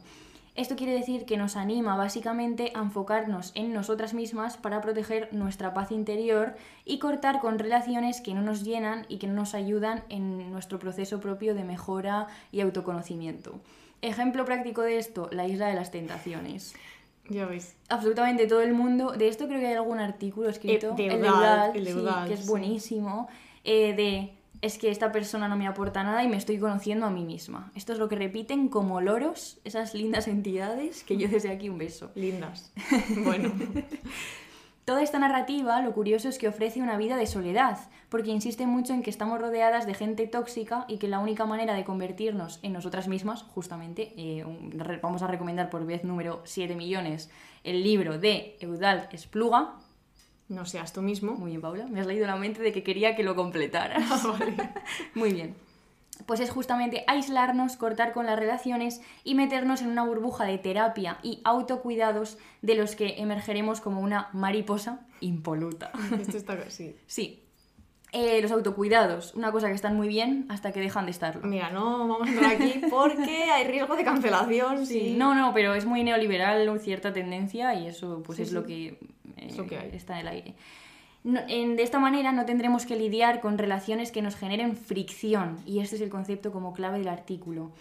Esto 0.58 0.74
quiere 0.74 0.92
decir 0.92 1.24
que 1.24 1.36
nos 1.36 1.54
anima 1.54 1.96
básicamente 1.96 2.72
a 2.74 2.80
enfocarnos 2.80 3.52
en 3.54 3.72
nosotras 3.72 4.12
mismas 4.12 4.56
para 4.56 4.80
proteger 4.80 5.28
nuestra 5.32 5.72
paz 5.72 5.92
interior 5.92 6.56
y 6.84 6.98
cortar 6.98 7.38
con 7.38 7.60
relaciones 7.60 8.20
que 8.20 8.34
no 8.34 8.42
nos 8.42 8.64
llenan 8.64 9.06
y 9.08 9.18
que 9.18 9.28
no 9.28 9.34
nos 9.34 9.54
ayudan 9.54 10.02
en 10.08 10.50
nuestro 10.50 10.80
proceso 10.80 11.20
propio 11.20 11.54
de 11.54 11.62
mejora 11.62 12.26
y 12.50 12.60
autoconocimiento. 12.60 13.60
Ejemplo 14.02 14.44
práctico 14.44 14.82
de 14.82 14.98
esto, 14.98 15.28
la 15.30 15.46
isla 15.46 15.68
de 15.68 15.74
las 15.74 15.92
tentaciones. 15.92 16.74
ya 17.28 17.46
veis. 17.46 17.76
Absolutamente 17.88 18.48
todo 18.48 18.62
el 18.62 18.74
mundo, 18.74 19.12
de 19.12 19.28
esto 19.28 19.46
creo 19.46 19.60
que 19.60 19.68
hay 19.68 19.74
algún 19.74 20.00
artículo 20.00 20.48
escrito, 20.48 20.88
Eh, 20.90 20.94
de 20.96 21.06
el 21.06 21.22
de 21.22 21.78
el 21.78 21.86
sí, 21.86 22.04
que 22.26 22.34
es 22.34 22.40
sí. 22.40 22.48
buenísimo, 22.48 23.28
eh, 23.62 23.94
de 23.94 24.32
es 24.60 24.78
que 24.78 24.90
esta 24.90 25.12
persona 25.12 25.46
no 25.48 25.56
me 25.56 25.66
aporta 25.66 26.02
nada 26.02 26.24
y 26.24 26.28
me 26.28 26.36
estoy 26.36 26.58
conociendo 26.58 27.06
a 27.06 27.10
mí 27.10 27.24
misma. 27.24 27.70
Esto 27.74 27.92
es 27.92 27.98
lo 27.98 28.08
que 28.08 28.16
repiten 28.16 28.68
como 28.68 29.00
loros 29.00 29.58
esas 29.64 29.94
lindas 29.94 30.26
entidades 30.28 31.04
que 31.04 31.16
yo 31.16 31.28
desde 31.28 31.50
aquí 31.50 31.68
un 31.68 31.78
beso. 31.78 32.10
Lindas. 32.14 32.72
Bueno, 33.24 33.52
Toda 34.84 35.02
esta 35.02 35.18
narrativa, 35.18 35.82
lo 35.82 35.92
curioso 35.92 36.30
es 36.30 36.38
que 36.38 36.48
ofrece 36.48 36.80
una 36.80 36.96
vida 36.96 37.18
de 37.18 37.26
soledad, 37.26 37.78
porque 38.08 38.30
insiste 38.30 38.66
mucho 38.66 38.94
en 38.94 39.02
que 39.02 39.10
estamos 39.10 39.38
rodeadas 39.38 39.84
de 39.86 39.92
gente 39.92 40.26
tóxica 40.26 40.86
y 40.88 40.96
que 40.96 41.08
la 41.08 41.18
única 41.18 41.44
manera 41.44 41.74
de 41.74 41.84
convertirnos 41.84 42.58
en 42.62 42.72
nosotras 42.72 43.06
mismas, 43.06 43.42
justamente, 43.42 44.14
eh, 44.16 44.46
un- 44.46 44.82
vamos 45.02 45.20
a 45.20 45.26
recomendar 45.26 45.68
por 45.68 45.84
vez 45.84 46.04
número 46.04 46.40
7 46.44 46.74
millones 46.74 47.28
el 47.64 47.82
libro 47.84 48.18
de 48.18 48.56
Eudald 48.60 49.12
Espluga. 49.12 49.74
No 50.48 50.64
seas 50.66 50.92
tú 50.92 51.02
mismo. 51.02 51.32
Muy 51.32 51.50
bien, 51.50 51.60
Paula, 51.60 51.86
me 51.86 52.00
has 52.00 52.06
leído 52.06 52.26
la 52.26 52.36
mente 52.36 52.62
de 52.62 52.72
que 52.72 52.82
quería 52.82 53.16
que 53.16 53.22
lo 53.22 53.36
completaras. 53.36 54.04
Muy 55.14 55.32
bien. 55.32 55.54
Pues 56.26 56.40
es 56.40 56.50
justamente 56.50 57.04
aislarnos, 57.06 57.76
cortar 57.76 58.12
con 58.12 58.26
las 58.26 58.38
relaciones 58.38 59.00
y 59.22 59.34
meternos 59.34 59.82
en 59.82 59.88
una 59.88 60.04
burbuja 60.04 60.44
de 60.44 60.58
terapia 60.58 61.18
y 61.22 61.40
autocuidados 61.44 62.38
de 62.60 62.74
los 62.74 62.96
que 62.96 63.20
emergeremos 63.20 63.80
como 63.80 64.00
una 64.00 64.28
mariposa 64.32 65.06
impoluta. 65.20 65.92
Esto 66.20 66.36
está 66.36 66.54
así. 66.54 66.96
Sí. 67.06 67.47
Eh, 68.12 68.40
los 68.40 68.50
autocuidados, 68.52 69.34
una 69.34 69.52
cosa 69.52 69.68
que 69.68 69.74
están 69.74 69.94
muy 69.94 70.08
bien 70.08 70.46
hasta 70.48 70.72
que 70.72 70.80
dejan 70.80 71.04
de 71.04 71.10
estarlo. 71.10 71.46
Mira, 71.46 71.68
no 71.70 72.08
vamos 72.08 72.26
a 72.26 72.30
entrar 72.30 72.52
aquí 72.54 72.80
porque 72.90 73.42
hay 73.52 73.64
riesgo 73.66 73.96
de 73.96 74.04
cancelación. 74.04 74.86
Sí, 74.86 75.00
Sí, 75.00 75.14
no, 75.16 75.34
no, 75.34 75.52
pero 75.52 75.74
es 75.74 75.84
muy 75.84 76.02
neoliberal 76.04 76.80
cierta 76.80 77.12
tendencia 77.12 77.74
y 77.74 77.86
eso 77.86 78.22
pues 78.24 78.36
Sí, 78.36 78.42
es 78.44 78.48
sí. 78.48 78.54
lo 78.54 78.64
que, 78.64 78.86
eh, 78.86 78.98
Es 79.36 79.58
lo 79.58 79.66
que 79.66 79.76
hay. 79.78 79.90
está 79.92 80.14
en 80.14 80.20
el 80.20 80.28
aire. 80.28 80.54
No- 81.22 81.40
en- 81.48 81.76
de 81.76 81.82
esta 81.82 81.98
manera 81.98 82.32
no 82.32 82.46
tendremos 82.46 82.86
que 82.86 82.96
lidiar 82.96 83.40
con 83.40 83.58
relaciones 83.58 84.10
que 84.10 84.22
nos 84.22 84.36
generen 84.36 84.74
fricción 84.76 85.58
y 85.66 85.80
este 85.80 85.96
es 85.96 86.00
el 86.02 86.08
concepto 86.08 86.50
como 86.50 86.72
clave 86.72 86.98
del 87.00 87.08
artículo. 87.08 87.72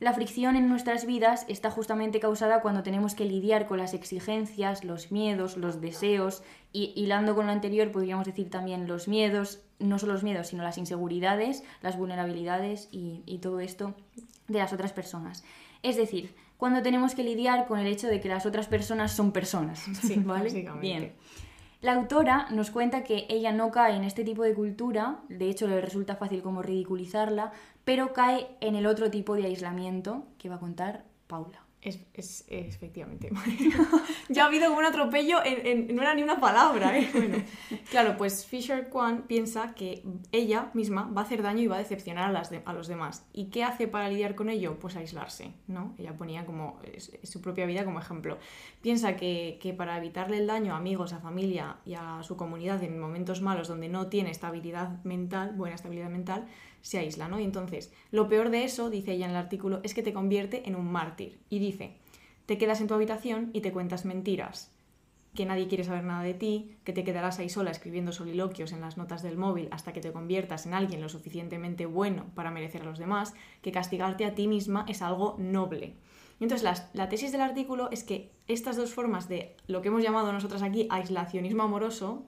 La 0.00 0.12
fricción 0.12 0.56
en 0.56 0.68
nuestras 0.68 1.06
vidas 1.06 1.44
está 1.48 1.70
justamente 1.70 2.18
causada 2.20 2.60
cuando 2.62 2.82
tenemos 2.82 3.14
que 3.14 3.24
lidiar 3.26 3.66
con 3.66 3.78
las 3.78 3.94
exigencias, 3.94 4.82
los 4.84 5.12
miedos, 5.12 5.56
los 5.56 5.80
deseos 5.80 6.42
y 6.72 6.92
hilando 6.96 7.34
con 7.36 7.46
lo 7.46 7.52
anterior 7.52 7.90
podríamos 7.92 8.24
decir 8.26 8.48
también 8.50 8.86
los 8.88 9.06
miedos, 9.08 9.60
no 9.78 9.98
solo 9.98 10.12
los 10.14 10.22
miedos, 10.22 10.48
sino 10.48 10.62
las 10.62 10.78
inseguridades, 10.78 11.62
las 11.82 11.96
vulnerabilidades 11.96 12.88
y, 12.90 13.22
y 13.26 13.38
todo 13.38 13.60
esto 13.60 13.94
de 14.48 14.58
las 14.58 14.72
otras 14.72 14.92
personas. 14.92 15.44
Es 15.82 15.96
decir, 15.96 16.34
cuando 16.56 16.82
tenemos 16.82 17.14
que 17.14 17.22
lidiar 17.22 17.66
con 17.66 17.78
el 17.78 17.86
hecho 17.86 18.08
de 18.08 18.20
que 18.20 18.28
las 18.28 18.44
otras 18.44 18.66
personas 18.66 19.12
son 19.12 19.32
personas. 19.32 19.84
Sí. 20.02 20.24
Bien. 20.80 21.12
La 21.80 21.94
autora 21.94 22.48
nos 22.50 22.72
cuenta 22.72 23.04
que 23.04 23.26
ella 23.28 23.52
no 23.52 23.70
cae 23.70 23.94
en 23.94 24.02
este 24.02 24.24
tipo 24.24 24.42
de 24.42 24.52
cultura, 24.52 25.20
de 25.28 25.48
hecho 25.48 25.68
le 25.68 25.80
resulta 25.80 26.16
fácil 26.16 26.42
como 26.42 26.60
ridiculizarla, 26.60 27.52
pero 27.84 28.12
cae 28.12 28.48
en 28.60 28.74
el 28.74 28.86
otro 28.86 29.12
tipo 29.12 29.36
de 29.36 29.46
aislamiento 29.46 30.26
que 30.38 30.48
va 30.48 30.56
a 30.56 30.60
contar 30.60 31.04
Paula. 31.28 31.67
Es, 31.88 31.98
es- 32.14 32.44
es- 32.48 32.74
efectivamente. 32.74 33.30
ya 34.28 34.44
ha 34.44 34.46
habido 34.46 34.72
un 34.72 34.84
atropello, 34.84 35.38
en, 35.44 35.66
en- 35.88 35.94
no 35.96 36.02
era 36.02 36.14
ni 36.14 36.22
una 36.22 36.38
palabra, 36.40 36.98
¿eh? 36.98 37.08
Bueno, 37.14 37.38
claro, 37.90 38.16
pues 38.16 38.44
Fisher 38.46 38.88
Kwan 38.88 39.22
piensa 39.26 39.74
que 39.74 40.02
ella 40.32 40.70
misma 40.74 41.10
va 41.16 41.22
a 41.22 41.24
hacer 41.24 41.42
daño 41.42 41.62
y 41.62 41.66
va 41.66 41.76
a 41.76 41.78
decepcionar 41.78 42.28
a, 42.28 42.32
las 42.32 42.50
de- 42.50 42.62
a 42.64 42.72
los 42.72 42.86
demás. 42.88 43.24
¿Y 43.32 43.46
qué 43.46 43.64
hace 43.64 43.88
para 43.88 44.08
lidiar 44.08 44.34
con 44.34 44.48
ello? 44.50 44.78
Pues 44.78 44.96
aislarse, 44.96 45.52
¿no? 45.66 45.94
Ella 45.98 46.16
ponía 46.16 46.44
como 46.46 46.80
es 46.94 47.12
su 47.24 47.40
propia 47.40 47.66
vida 47.66 47.84
como 47.84 47.98
ejemplo. 48.00 48.38
Piensa 48.82 49.16
que, 49.16 49.58
que 49.60 49.72
para 49.72 49.96
evitarle 49.98 50.38
el 50.38 50.46
daño 50.46 50.74
a 50.74 50.76
amigos, 50.76 51.12
a 51.12 51.18
familia 51.20 51.76
y 51.84 51.94
a 51.94 52.22
su 52.22 52.36
comunidad 52.36 52.82
en 52.82 52.98
momentos 53.00 53.40
malos 53.42 53.68
donde 53.68 53.88
no 53.88 54.08
tiene 54.08 54.30
estabilidad 54.30 55.02
mental, 55.04 55.52
buena 55.56 55.74
estabilidad 55.74 56.10
mental, 56.10 56.46
se 56.82 56.98
aísla, 56.98 57.28
¿no? 57.28 57.38
Y 57.40 57.44
entonces, 57.44 57.92
lo 58.10 58.28
peor 58.28 58.50
de 58.50 58.64
eso, 58.64 58.90
dice 58.90 59.12
ella 59.12 59.26
en 59.26 59.32
el 59.32 59.36
artículo, 59.36 59.80
es 59.82 59.94
que 59.94 60.02
te 60.02 60.12
convierte 60.12 60.68
en 60.68 60.76
un 60.76 60.90
mártir. 60.90 61.38
Y 61.50 61.58
dice, 61.58 61.96
te 62.46 62.58
quedas 62.58 62.80
en 62.80 62.86
tu 62.88 62.94
habitación 62.94 63.50
y 63.52 63.60
te 63.60 63.72
cuentas 63.72 64.04
mentiras. 64.04 64.72
que 65.34 65.44
nadie 65.46 65.68
quiere 65.68 65.84
saber 65.84 66.02
nada 66.02 66.22
de 66.22 66.34
ti, 66.34 66.76
que 66.82 66.92
te 66.92 67.04
quedarás 67.04 67.38
ahí 67.38 67.48
sola 67.48 67.70
escribiendo 67.70 68.10
soliloquios 68.12 68.72
en 68.72 68.80
las 68.80 68.96
notas 68.96 69.22
del 69.22 69.36
móvil 69.36 69.68
hasta 69.70 69.92
que 69.92 70.00
te 70.00 70.10
conviertas 70.10 70.66
en 70.66 70.74
alguien 70.74 71.00
lo 71.00 71.08
suficientemente 71.08 71.86
bueno 71.86 72.26
para 72.34 72.50
merecer 72.50 72.82
a 72.82 72.86
los 72.86 72.98
demás, 72.98 73.34
que 73.62 73.70
castigarte 73.70 74.24
a 74.24 74.34
ti 74.34 74.48
misma 74.48 74.84
es 74.88 75.00
algo 75.00 75.36
noble. 75.38 75.94
Entonces 76.40 76.64
la, 76.64 76.88
la 76.92 77.08
tesis 77.08 77.30
del 77.30 77.42
artículo 77.42 77.88
es 77.90 78.02
que 78.02 78.32
estas 78.48 78.76
dos 78.76 78.92
formas 78.94 79.28
de 79.28 79.54
lo 79.66 79.82
que 79.82 79.88
hemos 79.88 80.02
llamado 80.02 80.32
nosotras 80.32 80.62
aquí 80.62 80.86
aislacionismo 80.90 81.62
amoroso 81.62 82.24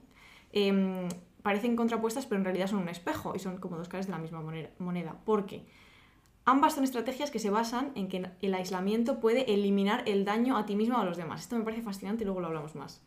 em, 0.53 1.09
parecen 1.41 1.75
contrapuestas, 1.75 2.25
pero 2.25 2.39
en 2.39 2.45
realidad 2.45 2.67
son 2.67 2.79
un 2.79 2.89
espejo 2.89 3.33
y 3.35 3.39
son 3.39 3.57
como 3.57 3.77
dos 3.77 3.89
caras 3.89 4.07
de 4.07 4.11
la 4.11 4.19
misma 4.19 4.41
moneda. 4.41 4.69
moneda. 4.79 5.15
¿Por 5.25 5.45
qué? 5.45 5.65
Ambas 6.45 6.73
son 6.73 6.83
estrategias 6.83 7.29
que 7.29 7.39
se 7.39 7.51
basan 7.51 7.91
en 7.95 8.07
que 8.07 8.29
el 8.41 8.53
aislamiento 8.53 9.19
puede 9.19 9.53
eliminar 9.53 10.03
el 10.07 10.25
daño 10.25 10.57
a 10.57 10.65
ti 10.65 10.75
mismo 10.75 10.97
o 10.97 11.01
a 11.01 11.05
los 11.05 11.17
demás. 11.17 11.41
Esto 11.41 11.57
me 11.57 11.63
parece 11.63 11.83
fascinante 11.83 12.23
y 12.23 12.25
luego 12.25 12.41
lo 12.41 12.47
hablamos 12.47 12.75
más. 12.75 13.01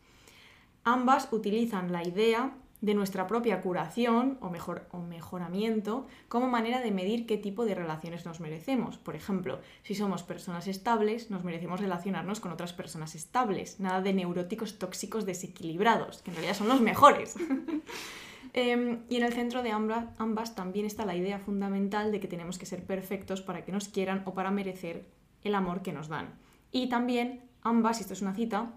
Ambas 0.83 1.27
utilizan 1.31 1.91
la 1.91 2.07
idea 2.07 2.53
de 2.81 2.93
nuestra 2.93 3.25
propia 3.25 3.61
curación 3.61 4.37
o, 4.41 4.49
mejor, 4.49 4.87
o 4.91 4.99
mejoramiento 4.99 6.05
como 6.27 6.47
manera 6.47 6.81
de 6.81 6.91
medir 6.91 7.25
qué 7.25 7.37
tipo 7.37 7.65
de 7.65 7.73
relaciones 7.73 8.25
nos 8.25 8.39
merecemos. 8.39 8.97
Por 8.97 9.15
ejemplo, 9.15 9.59
si 9.83 9.95
somos 9.95 10.23
personas 10.23 10.67
estables, 10.67 11.31
nos 11.31 11.43
merecemos 11.43 11.79
relacionarnos 11.79 12.39
con 12.39 12.51
otras 12.51 12.73
personas 12.73 13.15
estables, 13.15 13.79
nada 13.79 14.01
de 14.01 14.13
neuróticos 14.13 14.77
tóxicos 14.77 15.25
desequilibrados, 15.25 16.21
que 16.21 16.31
en 16.31 16.35
realidad 16.35 16.55
son 16.55 16.67
los 16.67 16.81
mejores. 16.81 17.35
Em, 18.57 19.03
y 19.09 19.17
en 19.17 19.23
el 19.23 19.33
centro 19.33 19.63
de 19.63 19.71
ambas, 19.71 20.05
ambas 20.17 20.55
también 20.55 20.85
está 20.85 21.05
la 21.05 21.17
idea 21.17 21.39
fundamental 21.39 22.13
de 22.13 22.21
que 22.21 22.29
tenemos 22.29 22.57
que 22.57 22.65
ser 22.65 22.85
perfectos 22.85 23.41
para 23.41 23.65
que 23.65 23.73
nos 23.73 23.89
quieran 23.89 24.23
o 24.25 24.33
para 24.33 24.49
merecer 24.49 25.09
el 25.43 25.55
amor 25.55 25.81
que 25.81 25.91
nos 25.91 26.07
dan. 26.07 26.39
Y 26.71 26.87
también 26.87 27.43
ambas, 27.63 27.99
esto 27.99 28.13
es 28.13 28.21
una 28.21 28.33
cita, 28.33 28.71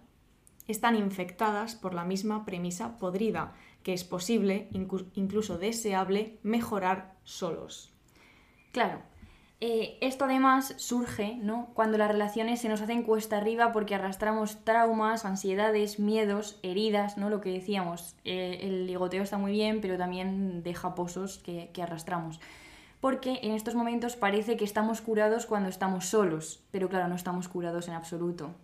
están 0.66 0.96
infectadas 0.96 1.76
por 1.76 1.94
la 1.94 2.04
misma 2.04 2.44
premisa 2.44 2.98
podrida, 2.98 3.52
que 3.84 3.92
es 3.92 4.02
posible, 4.02 4.68
incluso 5.14 5.58
deseable, 5.58 6.40
mejorar 6.42 7.14
solos. 7.22 7.92
Claro, 8.72 9.00
eh, 9.60 9.98
esto 10.00 10.26
además 10.26 10.74
surge 10.76 11.36
¿no? 11.36 11.70
cuando 11.74 11.98
las 11.98 12.10
relaciones 12.10 12.60
se 12.60 12.68
nos 12.68 12.80
hacen 12.80 13.02
cuesta 13.02 13.38
arriba 13.38 13.72
porque 13.72 13.96
arrastramos 13.96 14.64
traumas, 14.64 15.24
ansiedades, 15.24 15.98
miedos, 15.98 16.60
heridas, 16.62 17.18
¿no? 17.18 17.28
Lo 17.28 17.40
que 17.40 17.50
decíamos, 17.50 18.14
eh, 18.24 18.60
el 18.62 18.86
ligoteo 18.86 19.24
está 19.24 19.36
muy 19.36 19.50
bien, 19.50 19.80
pero 19.80 19.98
también 19.98 20.62
deja 20.62 20.94
pozos 20.94 21.38
que, 21.38 21.70
que 21.72 21.82
arrastramos. 21.82 22.38
Porque 23.00 23.40
en 23.42 23.52
estos 23.52 23.74
momentos 23.74 24.14
parece 24.14 24.56
que 24.56 24.64
estamos 24.64 25.00
curados 25.00 25.46
cuando 25.46 25.68
estamos 25.68 26.06
solos, 26.06 26.62
pero 26.70 26.88
claro, 26.88 27.08
no 27.08 27.16
estamos 27.16 27.48
curados 27.48 27.88
en 27.88 27.94
absoluto. 27.94 28.54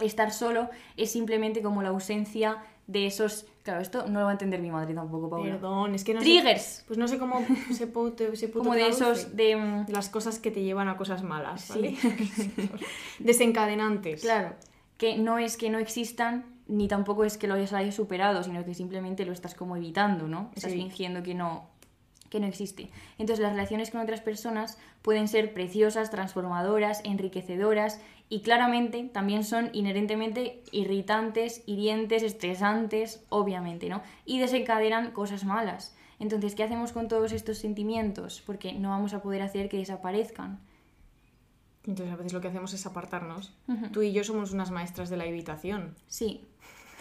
Estar 0.00 0.32
solo 0.32 0.70
es 0.96 1.12
simplemente 1.12 1.62
como 1.62 1.82
la 1.82 1.90
ausencia 1.90 2.58
de 2.86 3.06
esos. 3.06 3.46
Claro, 3.62 3.80
esto 3.80 4.08
no 4.08 4.18
lo 4.18 4.24
va 4.24 4.30
a 4.30 4.32
entender 4.32 4.60
mi 4.60 4.70
madre 4.70 4.92
tampoco, 4.94 5.30
Paula. 5.30 5.52
Perdón, 5.52 5.94
es 5.94 6.02
que 6.04 6.14
no 6.14 6.20
Triggers. 6.20 6.62
Sé, 6.62 6.84
pues 6.86 6.98
no 6.98 7.06
sé 7.06 7.18
cómo 7.18 7.44
se 7.72 7.86
puede, 7.86 8.34
se 8.36 8.50
Como 8.52 8.74
de 8.74 8.88
esos. 8.88 9.36
De, 9.36 9.54
mm, 9.56 9.86
las 9.90 10.08
cosas 10.08 10.38
que 10.38 10.50
te 10.50 10.62
llevan 10.62 10.88
a 10.88 10.96
cosas 10.96 11.22
malas, 11.22 11.68
¿vale? 11.68 11.96
Desencadenantes. 13.18 14.22
Claro, 14.22 14.54
que 14.98 15.16
no 15.16 15.38
es 15.38 15.56
que 15.56 15.70
no 15.70 15.78
existan, 15.78 16.44
ni 16.66 16.88
tampoco 16.88 17.24
es 17.24 17.36
que 17.38 17.46
lo 17.46 17.54
hayas, 17.54 17.72
hayas 17.72 17.94
superado, 17.94 18.42
sino 18.42 18.64
que 18.64 18.74
simplemente 18.74 19.24
lo 19.24 19.32
estás 19.32 19.54
como 19.54 19.76
evitando, 19.76 20.28
¿no? 20.28 20.50
Estás 20.54 20.72
Sí. 20.72 20.78
fingiendo 20.78 21.22
que 21.22 21.34
no, 21.34 21.68
que 22.32 22.40
no 22.40 22.46
existe. 22.46 22.90
Entonces 23.18 23.42
las 23.42 23.52
relaciones 23.52 23.90
con 23.90 24.00
otras 24.00 24.22
personas 24.22 24.78
pueden 25.02 25.28
ser 25.28 25.52
preciosas, 25.52 26.10
transformadoras, 26.10 27.02
enriquecedoras 27.04 28.00
y 28.30 28.40
claramente 28.40 29.04
también 29.12 29.44
son 29.44 29.68
inherentemente 29.74 30.62
irritantes, 30.72 31.62
hirientes, 31.66 32.22
estresantes, 32.22 33.22
obviamente, 33.28 33.90
¿no? 33.90 34.02
Y 34.24 34.40
desencadenan 34.40 35.10
cosas 35.10 35.44
malas. 35.44 35.94
Entonces, 36.18 36.54
¿qué 36.54 36.62
hacemos 36.62 36.92
con 36.92 37.06
todos 37.06 37.32
estos 37.32 37.58
sentimientos? 37.58 38.42
Porque 38.46 38.72
no 38.72 38.88
vamos 38.88 39.12
a 39.12 39.20
poder 39.20 39.42
hacer 39.42 39.68
que 39.68 39.76
desaparezcan. 39.76 40.58
Entonces 41.84 42.14
a 42.14 42.16
veces 42.16 42.32
lo 42.32 42.40
que 42.40 42.48
hacemos 42.48 42.72
es 42.72 42.86
apartarnos. 42.86 43.52
Tú 43.92 44.00
y 44.00 44.12
yo 44.12 44.24
somos 44.24 44.52
unas 44.52 44.70
maestras 44.70 45.10
de 45.10 45.18
la 45.18 45.26
evitación. 45.26 45.96
Sí, 46.06 46.46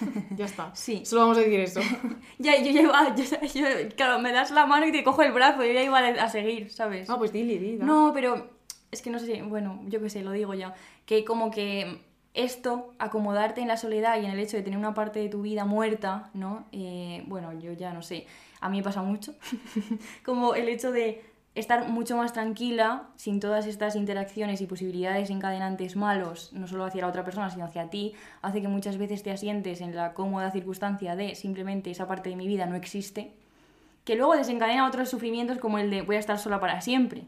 Ya 0.37 0.45
está. 0.45 0.75
Sí. 0.75 1.05
Solo 1.05 1.21
vamos 1.21 1.37
a 1.37 1.41
decir 1.41 1.59
eso. 1.59 1.79
Ya, 2.39 2.57
yo 2.61 2.71
iba, 2.71 3.15
yo, 3.15 3.23
yo- 3.53 3.89
claro, 3.95 4.19
me 4.19 4.31
das 4.31 4.51
la 4.51 4.65
mano 4.65 4.85
y 4.87 4.91
te 4.91 5.03
cojo 5.03 5.21
el 5.23 5.31
brazo, 5.31 5.63
yo 5.63 5.71
ya 5.73 5.83
iba 5.83 5.99
a 5.99 6.29
seguir, 6.29 6.71
¿sabes? 6.71 7.09
Ah, 7.09 7.17
pues 7.17 7.31
dile, 7.31 7.59
dile. 7.59 7.83
No, 7.83 8.11
pero 8.13 8.49
es 8.91 9.01
que 9.01 9.09
no 9.09 9.19
sé 9.19 9.25
si, 9.27 9.41
bueno, 9.41 9.79
yo 9.87 10.01
qué 10.01 10.09
sé, 10.09 10.21
lo 10.23 10.31
digo 10.31 10.53
ya, 10.53 10.73
que 11.05 11.23
como 11.23 11.51
que 11.51 12.01
esto, 12.33 12.93
acomodarte 12.97 13.61
en 13.61 13.67
la 13.67 13.77
soledad 13.77 14.21
y 14.21 14.25
en 14.25 14.31
el 14.31 14.39
hecho 14.39 14.55
de 14.57 14.63
tener 14.63 14.79
una 14.79 14.93
parte 14.93 15.19
de 15.19 15.29
tu 15.29 15.41
vida 15.41 15.65
muerta, 15.65 16.29
¿no? 16.33 16.65
Eh, 16.71 17.23
bueno, 17.27 17.51
yo 17.59 17.73
ya 17.73 17.93
no 17.93 18.01
sé, 18.01 18.25
a 18.61 18.69
mí 18.69 18.77
me 18.77 18.83
pasa 18.83 19.01
mucho, 19.01 19.35
como 20.25 20.55
el 20.55 20.69
hecho 20.69 20.91
de 20.91 21.23
estar 21.53 21.89
mucho 21.89 22.15
más 22.15 22.31
tranquila 22.33 23.09
sin 23.17 23.39
todas 23.39 23.65
estas 23.65 23.95
interacciones 23.95 24.61
y 24.61 24.67
posibilidades 24.67 25.29
encadenantes 25.29 25.95
malos, 25.95 26.53
no 26.53 26.67
solo 26.67 26.85
hacia 26.85 27.01
la 27.01 27.07
otra 27.07 27.25
persona, 27.25 27.49
sino 27.49 27.65
hacia 27.65 27.89
ti, 27.89 28.13
hace 28.41 28.61
que 28.61 28.67
muchas 28.69 28.97
veces 28.97 29.21
te 29.23 29.31
asientes 29.31 29.81
en 29.81 29.95
la 29.95 30.13
cómoda 30.13 30.51
circunstancia 30.51 31.15
de 31.15 31.35
simplemente 31.35 31.91
esa 31.91 32.07
parte 32.07 32.29
de 32.29 32.37
mi 32.37 32.47
vida 32.47 32.65
no 32.65 32.75
existe, 32.75 33.33
que 34.05 34.15
luego 34.15 34.35
desencadena 34.35 34.87
otros 34.87 35.09
sufrimientos 35.09 35.57
como 35.59 35.77
el 35.77 35.89
de 35.89 36.01
voy 36.03 36.15
a 36.15 36.19
estar 36.19 36.39
sola 36.39 36.59
para 36.59 36.79
siempre, 36.81 37.25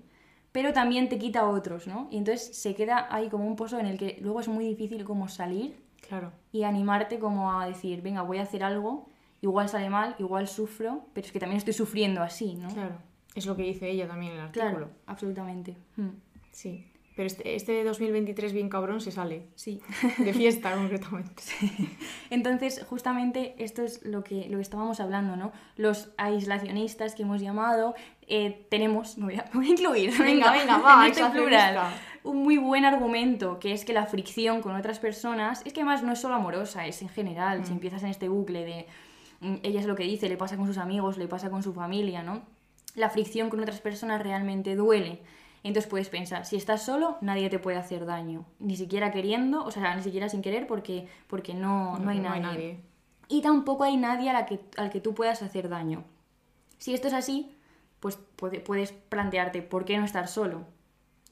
pero 0.54 0.72
también 0.72 1.10
te 1.10 1.18
quita 1.18 1.48
otros, 1.48 1.88
¿no? 1.88 2.08
Y 2.10 2.18
entonces 2.18 2.56
se 2.56 2.76
queda 2.76 3.08
ahí 3.12 3.28
como 3.28 3.46
un 3.46 3.56
pozo 3.56 3.80
en 3.80 3.88
el 3.88 3.98
que 3.98 4.20
luego 4.22 4.40
es 4.40 4.48
muy 4.48 4.66
difícil 4.66 5.04
como 5.04 5.28
salir 5.28 5.76
Claro. 6.08 6.32
y 6.52 6.64
animarte 6.64 7.18
como 7.20 7.60
a 7.60 7.66
decir, 7.66 8.02
venga, 8.02 8.22
voy 8.22 8.38
a 8.38 8.44
hacer 8.44 8.64
algo, 8.64 9.08
igual 9.42 9.68
sale 9.68 9.90
mal, 9.90 10.16
igual 10.20 10.48
sufro, 10.48 11.06
pero 11.14 11.26
es 11.26 11.34
que 11.34 11.40
también 11.40 11.58
estoy 11.58 11.74
sufriendo 11.74 12.22
así, 12.22 12.56
¿no? 12.56 12.70
Claro. 12.70 12.96
Es 13.36 13.46
lo 13.46 13.56
que 13.56 13.64
dice 13.64 13.90
ella 13.90 14.08
también 14.08 14.34
en 14.34 14.40
el 14.40 14.46
artículo. 14.46 14.72
Claro, 14.72 14.90
absolutamente. 15.08 15.76
Mm, 15.98 16.10
Sí. 16.52 16.86
Pero 17.16 17.28
este, 17.28 17.56
este 17.56 17.84
2023 17.84 18.54
bien 18.54 18.70
cabrón 18.70 19.00
se 19.00 19.12
sale. 19.12 19.46
Sí. 19.56 19.82
De 20.18 20.34
fiesta, 20.34 20.74
concretamente. 20.76 21.44
Entonces, 22.32 22.84
justamente 22.90 23.54
esto 23.60 23.84
es 23.84 24.04
lo 24.04 24.24
que, 24.24 24.48
lo 24.50 24.58
que 24.58 24.64
estábamos 24.64 25.00
hablando, 25.00 25.36
¿no? 25.36 25.52
Los 25.76 26.10
aislacionistas 26.18 27.14
que 27.14 27.22
hemos 27.22 27.40
llamado, 27.40 27.94
eh, 28.28 28.66
tenemos, 28.70 29.18
me 29.20 29.26
voy, 29.26 29.36
a, 29.36 29.46
me 29.54 29.60
voy 29.60 29.68
a 29.68 29.70
incluir, 29.70 30.18
Venga, 30.18 30.52
venga, 30.52 30.78
va, 30.80 31.06
en 31.06 31.12
este 31.12 31.26
plural, 31.30 31.94
un 32.24 32.38
muy 32.42 32.58
buen 32.58 32.84
argumento, 32.84 33.60
que 33.60 33.74
es 33.74 33.86
que 33.86 33.94
la 33.94 34.08
fricción 34.08 34.62
con 34.62 34.76
otras 34.76 34.98
personas, 34.98 35.62
es 35.66 35.74
que 35.74 35.82
además 35.82 36.02
no 36.02 36.14
es 36.14 36.20
solo 36.20 36.34
amorosa, 36.36 36.88
es 36.88 37.02
en 37.04 37.10
general, 37.10 37.64
si 37.66 37.74
empiezas 37.74 38.02
en 38.02 38.10
este 38.10 38.28
bucle 38.28 38.66
de, 38.66 38.88
mm, 39.42 39.56
ella 39.62 39.80
es 39.80 39.86
lo 39.86 39.96
que 39.96 40.04
dice, 40.04 40.30
le 40.30 40.38
pasa 40.38 40.58
con 40.58 40.66
sus 40.66 40.80
amigos, 40.80 41.18
le 41.18 41.28
pasa 41.28 41.52
con 41.52 41.62
su 41.62 41.74
familia, 41.74 42.24
¿no? 42.24 42.42
La 42.96 43.10
fricción 43.10 43.50
con 43.50 43.60
otras 43.60 43.82
personas 43.82 44.22
realmente 44.22 44.76
duele. 44.76 45.22
Entonces 45.64 45.90
puedes 45.90 46.10
pensar, 46.10 46.46
si 46.46 46.58
estás 46.58 46.84
solo, 46.84 47.18
nadie 47.22 47.50
te 47.50 47.58
puede 47.58 47.78
hacer 47.78 48.06
daño, 48.06 48.46
ni 48.60 48.76
siquiera 48.76 49.12
queriendo, 49.12 49.64
o 49.64 49.72
sea, 49.72 49.96
ni 49.96 50.04
siquiera 50.04 50.28
sin 50.28 50.42
querer, 50.42 50.68
porque, 50.68 51.08
porque 51.28 51.54
no, 51.54 51.98
no, 52.00 52.10
hay, 52.10 52.20
nadie. 52.20 52.80
Y 53.30 53.42
tampoco 53.42 53.86
hay 53.86 53.96
nadie 53.96 54.30
a 54.30 54.34
la 54.34 54.46
que, 54.46 54.60
al 54.76 54.90
que 54.90 55.00
tú 55.00 55.14
puedas 55.16 55.42
hacer 55.42 55.70
daño. 55.70 56.04
Si 56.80 56.94
esto 56.94 57.08
es 57.08 57.14
así, 57.14 57.56
pues 58.02 58.18
puede- 58.36 58.60
puedes 58.60 58.92
plantearte, 58.92 59.62
¿por 59.62 59.86
qué 59.86 59.98
no 59.98 60.04
estar 60.04 60.28
solo? 60.28 60.66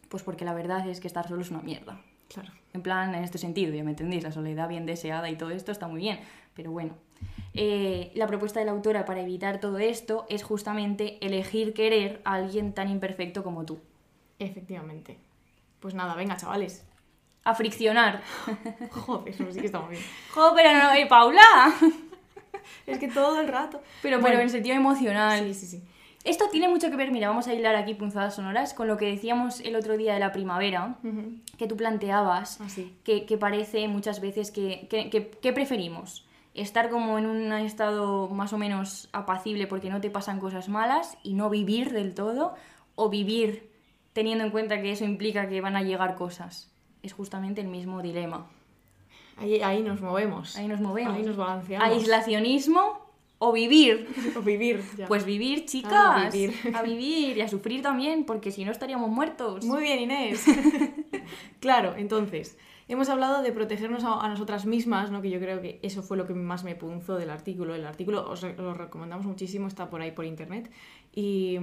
Pues 0.07 0.23
porque 0.23 0.45
la 0.45 0.53
verdad 0.53 0.87
es 0.87 1.01
que 1.01 1.07
estar 1.07 1.27
solo 1.27 1.41
es 1.41 1.51
una 1.51 1.61
mierda. 1.61 1.99
Claro. 2.29 2.53
En 2.73 2.81
plan, 2.81 3.13
en 3.13 3.25
este 3.25 3.37
sentido, 3.37 3.73
ya 3.73 3.83
me 3.83 3.89
entendéis, 3.89 4.23
la 4.23 4.31
soledad 4.31 4.69
bien 4.69 4.85
deseada 4.85 5.29
y 5.29 5.35
todo 5.35 5.49
esto 5.49 5.73
está 5.73 5.89
muy 5.89 5.99
bien, 5.99 6.21
pero 6.53 6.71
bueno. 6.71 6.95
Eh, 7.53 8.11
la 8.15 8.27
propuesta 8.27 8.59
de 8.59 8.65
la 8.65 8.71
autora 8.71 9.05
para 9.05 9.21
evitar 9.21 9.59
todo 9.59 9.77
esto 9.77 10.25
es 10.29 10.41
justamente 10.43 11.17
elegir 11.25 11.73
querer 11.73 12.21
a 12.23 12.35
alguien 12.35 12.73
tan 12.73 12.89
imperfecto 12.89 13.43
como 13.43 13.65
tú. 13.65 13.79
Efectivamente. 14.39 15.17
Pues 15.79 15.93
nada, 15.93 16.15
venga, 16.15 16.37
chavales. 16.37 16.85
A 17.43 17.55
friccionar. 17.55 18.21
Joder, 18.91 19.33
eso 19.33 19.51
sí 19.51 19.59
que 19.59 19.65
está 19.65 19.79
muy 19.81 19.91
bien. 19.91 20.03
¡Jo, 20.33 20.53
pero 20.55 20.71
no, 20.73 20.93
eh, 20.93 21.05
Paula! 21.07 21.41
Es 22.85 22.99
que 22.99 23.07
todo 23.07 23.39
el 23.41 23.47
rato. 23.47 23.81
Pero, 24.01 24.19
Bueno, 24.19 24.33
pero 24.35 24.43
en 24.43 24.49
sentido 24.49 24.75
emocional. 24.75 25.39
Sí, 25.45 25.53
sí, 25.53 25.65
sí. 25.65 25.83
Esto 26.23 26.47
tiene 26.51 26.67
mucho 26.67 26.89
que 26.91 26.95
ver, 26.95 27.11
mira, 27.11 27.27
vamos 27.29 27.47
a 27.47 27.53
hilar 27.53 27.75
aquí 27.75 27.95
punzadas 27.95 28.35
sonoras 28.35 28.73
con 28.75 28.87
lo 28.87 28.97
que 28.97 29.05
decíamos 29.07 29.59
el 29.61 29.75
otro 29.75 29.97
día 29.97 30.13
de 30.13 30.19
la 30.19 30.31
primavera, 30.31 30.95
que 31.57 31.67
tú 31.67 31.75
planteabas, 31.75 32.61
Ah, 32.61 32.69
sí. 32.69 32.95
que, 33.03 33.25
que 33.25 33.37
parece 33.37 33.87
muchas 33.87 34.21
veces 34.21 34.51
que, 34.51 34.87
que, 34.89 35.09
que- 35.09 35.29
¿qué 35.31 35.53
preferimos? 35.53 36.27
Estar 36.53 36.89
como 36.89 37.17
en 37.17 37.25
un 37.25 37.53
estado 37.53 38.27
más 38.29 38.51
o 38.53 38.57
menos 38.57 39.09
apacible 39.13 39.67
porque 39.67 39.89
no 39.89 40.01
te 40.01 40.09
pasan 40.09 40.39
cosas 40.39 40.67
malas 40.67 41.17
y 41.23 41.33
no 41.33 41.49
vivir 41.49 41.91
del 41.91 42.13
todo, 42.13 42.55
o 42.95 43.09
vivir 43.09 43.69
teniendo 44.13 44.43
en 44.43 44.51
cuenta 44.51 44.81
que 44.81 44.91
eso 44.91 45.05
implica 45.05 45.47
que 45.47 45.61
van 45.61 45.75
a 45.75 45.81
llegar 45.81 46.15
cosas. 46.15 46.71
Es 47.03 47.13
justamente 47.13 47.61
el 47.61 47.67
mismo 47.67 48.01
dilema. 48.01 48.47
Ahí, 49.37 49.61
ahí 49.61 49.81
nos 49.81 50.01
movemos. 50.01 50.57
Ahí 50.57 50.67
nos 50.67 50.79
movemos. 50.81 51.15
Ahí 51.15 51.23
nos 51.23 51.37
balanceamos. 51.37 51.87
Aislacionismo 51.87 53.11
o 53.39 53.51
vivir. 53.51 54.07
O 54.35 54.41
vivir. 54.41 54.83
ya. 54.97 55.07
Pues 55.07 55.25
vivir, 55.25 55.65
chicas. 55.65 55.93
Ah, 55.93 56.29
vivir. 56.31 56.53
A 56.75 56.83
vivir 56.83 57.37
y 57.37 57.41
a 57.41 57.47
sufrir 57.47 57.81
también, 57.81 58.23
porque 58.23 58.51
si 58.51 58.63
no 58.65 58.71
estaríamos 58.71 59.09
muertos. 59.09 59.65
Muy 59.65 59.81
bien, 59.81 60.01
Inés. 60.01 60.45
claro, 61.59 61.95
entonces, 61.97 62.57
hemos 62.93 63.09
hablado 63.09 63.41
de 63.41 63.51
protegernos 63.51 64.03
a, 64.03 64.27
nosotras 64.27 64.65
mismas, 64.65 65.11
¿no? 65.11 65.21
que 65.21 65.29
yo 65.29 65.39
creo 65.39 65.61
que 65.61 65.79
eso 65.81 66.03
fue 66.03 66.17
lo 66.17 66.27
que 66.27 66.33
más 66.33 66.63
me 66.63 66.75
punzó 66.75 67.15
del 67.15 67.29
artículo. 67.29 67.73
El 67.73 67.85
artículo 67.85 68.29
os 68.29 68.43
lo 68.43 68.73
recomendamos 68.73 69.25
muchísimo, 69.25 69.67
está 69.67 69.89
por 69.89 70.01
ahí 70.01 70.11
por 70.11 70.25
internet. 70.25 70.69
Y, 71.13 71.57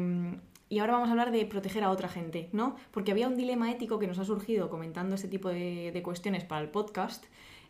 ahora 0.81 0.95
vamos 0.95 1.09
a 1.09 1.13
hablar 1.13 1.31
de 1.31 1.45
proteger 1.47 1.85
a 1.85 1.91
otra 1.91 2.09
gente, 2.09 2.49
¿no? 2.53 2.77
Porque 2.91 3.13
había 3.13 3.29
un 3.29 3.37
dilema 3.37 3.71
ético 3.71 3.99
que 3.99 4.07
nos 4.07 4.19
ha 4.19 4.25
surgido 4.25 4.71
comentando 4.71 5.15
este 5.15 5.29
tipo 5.29 5.49
de, 5.49 6.01
cuestiones 6.03 6.45
para 6.45 6.63
el 6.63 6.71
podcast, 6.71 7.25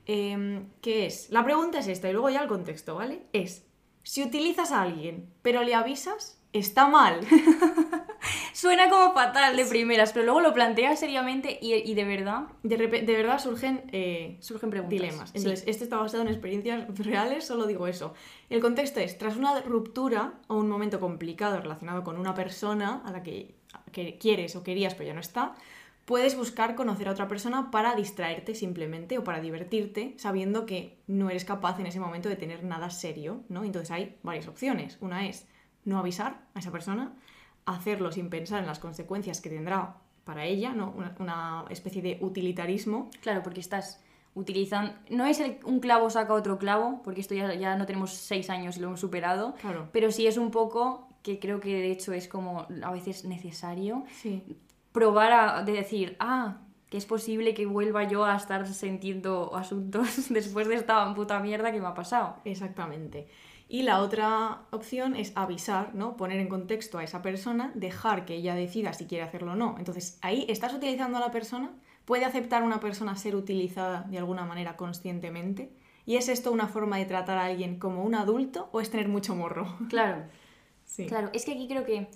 eh, 0.06 0.62
que 0.80 1.06
es, 1.06 1.30
la 1.30 1.44
pregunta 1.44 1.80
es 1.80 1.88
esta 1.88 2.09
y 2.09 2.12
luego 2.12 2.30
ya 2.30 2.42
el 2.42 2.48
contexto, 2.48 2.94
¿vale? 2.94 3.22
Es, 3.32 3.66
si 4.02 4.22
utilizas 4.22 4.72
a 4.72 4.82
alguien 4.82 5.28
pero 5.42 5.62
le 5.62 5.74
avisas, 5.74 6.40
está 6.52 6.88
mal. 6.88 7.20
Suena 8.59 8.90
como 8.90 9.14
fatal 9.14 9.54
de 9.54 9.64
primeras, 9.66 10.12
pero 10.12 10.24
luego 10.24 10.40
lo 10.40 10.52
planteas 10.52 10.98
seriamente 10.98 11.61
y, 11.62 11.74
y 11.74 11.94
de 11.94 12.02
verdad 12.02 12.48
De, 12.64 12.76
verdad 12.76 13.38
surgen 13.38 13.84
eh, 13.92 14.36
surgen 14.40 14.68
preguntas. 14.70 14.90
dilemas. 14.90 15.30
Sí. 15.30 15.38
Entonces, 15.38 15.64
este 15.68 15.84
está 15.84 15.98
basado 15.98 16.24
en 16.24 16.28
experiencias 16.28 16.98
reales, 16.98 17.46
solo 17.46 17.68
digo 17.68 17.86
eso. 17.86 18.14
El 18.50 18.61
contexto 18.61 18.98
es, 18.98 19.16
tras 19.16 19.36
una 19.36 19.61
ruptura 19.61 20.40
o 20.48 20.56
un 20.56 20.68
momento 20.68 20.98
complicado 20.98 21.61
relacionado 21.61 22.02
con 22.02 22.18
una 22.18 22.34
persona 22.34 23.00
a 23.04 23.12
la 23.12 23.22
que, 23.22 23.54
que 23.92 24.18
quieres 24.18 24.56
o 24.56 24.64
querías 24.64 24.94
pero 24.96 25.06
ya 25.06 25.14
no 25.14 25.20
está, 25.20 25.54
puedes 26.04 26.36
buscar 26.36 26.74
conocer 26.74 27.06
a 27.06 27.12
otra 27.12 27.28
persona 27.28 27.70
para 27.70 27.94
distraerte 27.94 28.56
simplemente 28.56 29.18
o 29.18 29.22
para 29.22 29.40
divertirte, 29.40 30.14
sabiendo 30.16 30.66
que 30.66 30.98
no 31.06 31.30
eres 31.30 31.44
capaz 31.44 31.78
en 31.78 31.86
ese 31.86 32.00
momento 32.00 32.28
de 32.28 32.34
tener 32.34 32.64
nada 32.64 32.90
serio, 32.90 33.44
¿no? 33.48 33.62
Entonces 33.62 33.92
hay 33.92 34.16
varias 34.24 34.48
opciones. 34.48 34.98
Una 35.00 35.28
es 35.28 35.46
no 35.84 36.00
avisar 36.00 36.40
a 36.54 36.59
esa 36.59 36.72
persona, 36.72 37.14
hacerlo 37.74 38.10
sin 38.12 38.30
pensar 38.30 38.60
en 38.60 38.66
las 38.66 38.78
consecuencias 38.78 39.40
que 39.40 39.50
tendrá 39.50 39.96
para 40.24 40.44
ella, 40.44 40.72
¿no? 40.74 40.92
Una, 40.96 41.14
una 41.18 41.64
especie 41.70 42.02
de 42.02 42.18
utilitarismo 42.20 43.10
Claro, 43.22 43.42
porque 43.42 43.60
estás 43.60 44.02
utilizando... 44.34 44.92
No 45.10 45.26
es 45.26 45.40
el- 45.40 45.58
un 45.64 45.80
clavo 45.80 46.10
saca 46.10 46.32
otro 46.34 46.58
clavo, 46.58 47.00
porque 47.02 47.20
esto 47.20 47.34
ya, 47.34 47.54
ya 47.54 47.76
no 47.76 47.86
tenemos 47.86 48.12
seis 48.12 48.50
años 48.50 48.76
y 48.76 48.80
lo 48.80 48.88
hemos 48.88 49.00
superado, 49.00 49.54
Claro. 49.60 49.88
pero 49.92 50.10
sí 50.12 50.26
es 50.26 50.36
un 50.36 50.50
poco, 50.50 51.08
que 51.22 51.38
creo 51.38 51.60
que 51.60 51.74
de 51.74 51.90
hecho 51.90 52.12
es 52.12 52.28
como 52.28 52.66
a 52.82 52.90
veces 52.92 53.24
necesario, 53.24 54.04
Sí. 54.12 54.42
probar 54.92 55.32
a 55.32 55.62
de 55.62 55.72
decir, 55.72 56.16
ah, 56.20 56.58
que 56.90 56.96
es 56.96 57.04
posible 57.06 57.52
que 57.52 57.66
vuelva 57.66 58.04
yo 58.04 58.24
a 58.24 58.34
estar 58.36 58.66
sintiendo 58.66 59.54
asuntos 59.56 60.28
después 60.30 60.68
de 60.68 60.74
esta 60.76 61.12
puta 61.14 61.38
mierda 61.40 61.72
que 61.72 61.80
me 61.80 61.86
ha 61.86 61.94
pasado. 61.94 62.36
Exactamente. 62.44 63.28
Y 63.68 63.82
la 63.82 64.00
otra 64.00 64.62
opción 64.70 65.14
es 65.14 65.32
avisar, 65.34 65.94
¿no? 65.94 66.16
Poner 66.16 66.40
en 66.40 66.48
contexto 66.48 66.98
a 66.98 67.04
esa 67.04 67.20
persona, 67.20 67.70
dejar 67.74 68.24
que 68.24 68.34
ella 68.34 68.54
decida 68.54 68.94
si 68.94 69.04
quiere 69.04 69.24
hacerlo 69.24 69.52
o 69.52 69.56
no. 69.56 69.74
Entonces, 69.78 70.18
ahí 70.22 70.46
estás 70.48 70.72
utilizando 70.72 71.18
a 71.18 71.20
la 71.20 71.30
persona. 71.30 71.70
¿Puede 72.06 72.24
aceptar 72.24 72.62
una 72.62 72.80
persona 72.80 73.14
ser 73.16 73.36
utilizada 73.36 74.06
de 74.08 74.16
alguna 74.16 74.46
manera 74.46 74.76
conscientemente? 74.78 75.70
¿Y 76.06 76.16
es 76.16 76.30
esto 76.30 76.50
una 76.50 76.68
forma 76.68 76.96
de 76.96 77.04
tratar 77.04 77.36
a 77.36 77.44
alguien 77.44 77.78
como 77.78 78.02
un 78.02 78.14
adulto 78.14 78.70
o 78.72 78.80
es 78.80 78.90
tener 78.90 79.08
mucho 79.08 79.34
morro? 79.34 79.76
Claro. 79.88 80.24
Sí. 80.88 81.04
Claro, 81.04 81.28
es 81.34 81.44
que 81.44 81.52
aquí 81.52 81.68
creo 81.68 81.84
que 81.84 82.08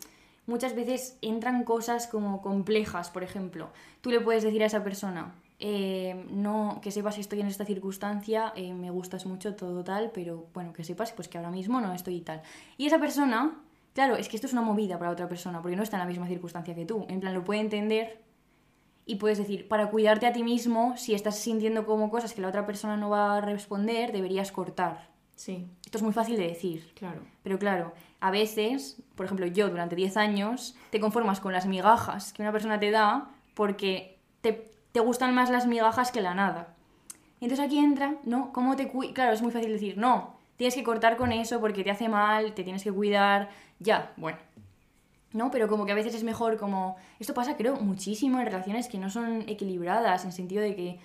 muchas 0.46 0.74
veces 0.74 1.18
entran 1.20 1.62
cosas 1.64 2.07
como 2.07 2.40
complejas, 2.40 3.11
por 3.11 3.22
ejemplo. 3.22 3.68
Tú 4.00 4.11
le 4.11 4.18
puedes 4.18 4.42
decir 4.42 4.62
a 4.62 4.66
esa 4.66 4.82
persona, 4.82 5.34
eh, 5.64 6.26
no, 6.28 6.80
que 6.82 6.90
sepas 6.90 7.14
que 7.14 7.20
estoy 7.20 7.40
en 7.40 7.46
esta 7.46 7.64
circunstancia, 7.64 8.52
eh, 8.56 8.74
me 8.74 8.90
gustas 8.90 9.26
mucho, 9.26 9.54
todo 9.54 9.84
tal, 9.84 10.10
pero 10.12 10.48
bueno, 10.52 10.72
que 10.72 10.82
sepas 10.82 11.12
pues 11.12 11.28
que 11.28 11.38
ahora 11.38 11.52
mismo 11.52 11.80
no 11.80 11.92
estoy 11.94 12.16
y 12.16 12.20
tal. 12.20 12.42
Y 12.76 12.86
esa 12.86 12.98
persona, 12.98 13.60
claro, 13.94 14.16
es 14.16 14.28
que 14.28 14.36
esto 14.36 14.48
es 14.48 14.52
una 14.52 14.62
movida 14.62 14.98
para 14.98 15.12
otra 15.12 15.28
persona, 15.28 15.62
porque 15.62 15.76
no 15.76 15.84
está 15.84 15.96
en 15.98 16.00
la 16.00 16.06
misma 16.06 16.26
circunstancia 16.26 16.74
que 16.74 16.84
tú. 16.84 17.06
En 17.08 17.20
plan, 17.20 17.32
lo 17.32 17.44
puede 17.44 17.60
entender 17.60 18.20
y 19.06 19.16
puedes 19.16 19.38
decir, 19.38 19.68
para 19.68 19.88
cuidarte 19.88 20.26
a 20.26 20.32
ti 20.32 20.42
mismo, 20.42 20.96
si 20.96 21.14
estás 21.14 21.38
sintiendo 21.38 21.86
como 21.86 22.10
cosas 22.10 22.32
que 22.34 22.40
la 22.40 22.48
otra 22.48 22.66
persona 22.66 22.96
no 22.96 23.08
va 23.10 23.36
a 23.36 23.40
responder, 23.40 24.10
deberías 24.10 24.50
cortar. 24.50 25.10
Sí, 25.36 25.66
Esto 25.84 25.98
es 25.98 26.02
muy 26.02 26.12
fácil 26.12 26.36
de 26.36 26.48
decir. 26.48 26.92
claro. 26.94 27.20
Pero 27.44 27.58
claro, 27.60 27.94
a 28.20 28.32
veces, 28.32 29.00
por 29.14 29.26
ejemplo, 29.26 29.46
yo 29.46 29.68
durante 29.68 29.94
10 29.94 30.16
años 30.16 30.74
te 30.90 30.98
conformas 30.98 31.38
con 31.40 31.52
las 31.52 31.66
migajas 31.66 32.32
que 32.32 32.42
una 32.42 32.52
persona 32.52 32.80
te 32.80 32.90
da 32.90 33.30
porque 33.54 34.18
te, 34.40 34.72
te 34.93 35.01
gustan 35.01 35.34
más 35.34 35.51
las 35.51 35.66
migajas 35.66 36.12
que 36.12 36.20
la 36.20 36.34
nada. 36.34 36.74
Entonces 37.40 37.64
aquí 37.64 37.78
entra, 37.78 38.14
¿no? 38.24 38.53
¿Cómo 38.53 38.76
te 38.76 38.88
cuidas? 38.88 39.14
Claro, 39.14 39.32
es 39.32 39.43
muy 39.43 39.51
fácil 39.51 39.72
decir, 39.72 39.99
no, 39.99 40.36
tienes 40.57 40.74
que 40.74 40.84
cortar 40.84 41.16
con 41.16 41.32
eso 41.32 41.61
porque 41.61 41.82
te 41.82 41.90
hace 41.90 42.09
mal, 42.09 42.55
te 42.55 42.62
tienes 42.62 42.84
que 42.84 42.93
cuidar, 42.93 43.51
ya, 43.80 44.12
bueno. 44.16 44.38
¿No? 45.32 45.51
Pero 45.51 45.66
como 45.66 45.86
que 45.86 45.93
a 45.93 45.95
veces 45.95 46.14
es 46.14 46.24
mejor 46.24 46.59
como... 46.59 46.97
Esto 47.18 47.32
pasa 47.32 47.57
creo 47.57 47.76
muchísimo 47.76 48.38
en 48.38 48.45
relaciones 48.45 48.86
que 48.86 48.99
no 48.99 49.09
son 49.11 49.43
equilibradas, 49.49 50.24
en 50.24 50.32
sentido 50.32 50.62
de 50.62 50.76
que 50.76 51.01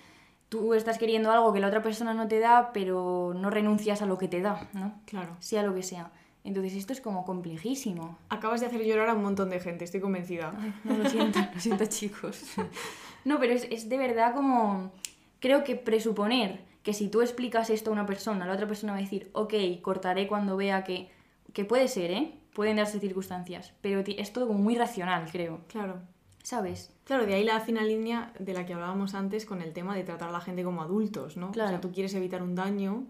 tú 0.48 0.74
estás 0.74 0.98
queriendo 0.98 1.32
algo 1.32 1.52
que 1.52 1.60
la 1.60 1.68
otra 1.68 1.82
persona 1.82 2.14
no 2.14 2.28
te 2.28 2.38
da, 2.38 2.72
pero 2.72 3.32
no 3.34 3.50
renuncias 3.50 4.02
a 4.02 4.06
lo 4.06 4.18
que 4.18 4.28
te 4.28 4.40
da, 4.40 4.68
¿no? 4.74 4.92
Claro. 5.06 5.34
sea 5.40 5.62
lo 5.62 5.74
que 5.74 5.82
sea. 5.82 6.10
Entonces 6.44 6.74
esto 6.74 6.92
es 6.92 7.00
como 7.00 7.24
complejísimo. 7.24 8.16
Acabas 8.28 8.60
de 8.60 8.66
hacer 8.66 8.82
llorar 8.84 9.08
a 9.08 9.14
un 9.14 9.22
montón 9.22 9.50
de 9.50 9.60
gente, 9.60 9.84
estoy 9.84 10.00
convencida. 10.00 10.52
No 10.84 10.96
lo 10.96 11.08
siento, 11.08 11.38
lo 11.52 11.60
siento 11.60 11.84
chicos. 11.88 12.42
No, 13.28 13.38
pero 13.38 13.52
es, 13.52 13.64
es 13.70 13.88
de 13.88 13.98
verdad 13.98 14.34
como... 14.34 14.92
Creo 15.40 15.62
que 15.62 15.76
presuponer 15.76 16.60
que 16.82 16.92
si 16.94 17.08
tú 17.08 17.20
explicas 17.22 17.70
esto 17.70 17.90
a 17.90 17.92
una 17.92 18.06
persona, 18.06 18.46
la 18.46 18.54
otra 18.54 18.66
persona 18.66 18.92
va 18.92 18.98
a 18.98 19.02
decir, 19.02 19.30
ok, 19.34 19.54
cortaré 19.82 20.26
cuando 20.26 20.56
vea 20.56 20.82
que... 20.84 21.10
Que 21.52 21.64
puede 21.64 21.88
ser, 21.88 22.10
¿eh? 22.10 22.34
Pueden 22.54 22.76
darse 22.76 22.98
circunstancias, 23.00 23.72
pero 23.80 24.00
es 24.06 24.32
todo 24.32 24.46
como 24.48 24.58
muy 24.58 24.74
racional, 24.76 25.28
creo. 25.30 25.60
Claro. 25.68 26.00
¿Sabes? 26.42 26.90
Claro, 27.04 27.26
de 27.26 27.34
ahí 27.34 27.44
la 27.44 27.60
fina 27.60 27.82
línea 27.84 28.32
de 28.38 28.52
la 28.54 28.64
que 28.66 28.74
hablábamos 28.74 29.14
antes 29.14 29.44
con 29.46 29.60
el 29.62 29.72
tema 29.72 29.94
de 29.94 30.02
tratar 30.04 30.30
a 30.30 30.32
la 30.32 30.40
gente 30.40 30.64
como 30.64 30.82
adultos, 30.82 31.36
¿no? 31.36 31.48
O 31.48 31.52
Claro. 31.52 31.70
sea, 31.70 31.80
tú 31.80 31.92
quieres 31.92 32.14
evitar 32.14 32.42
un 32.42 32.54
daño 32.54 33.04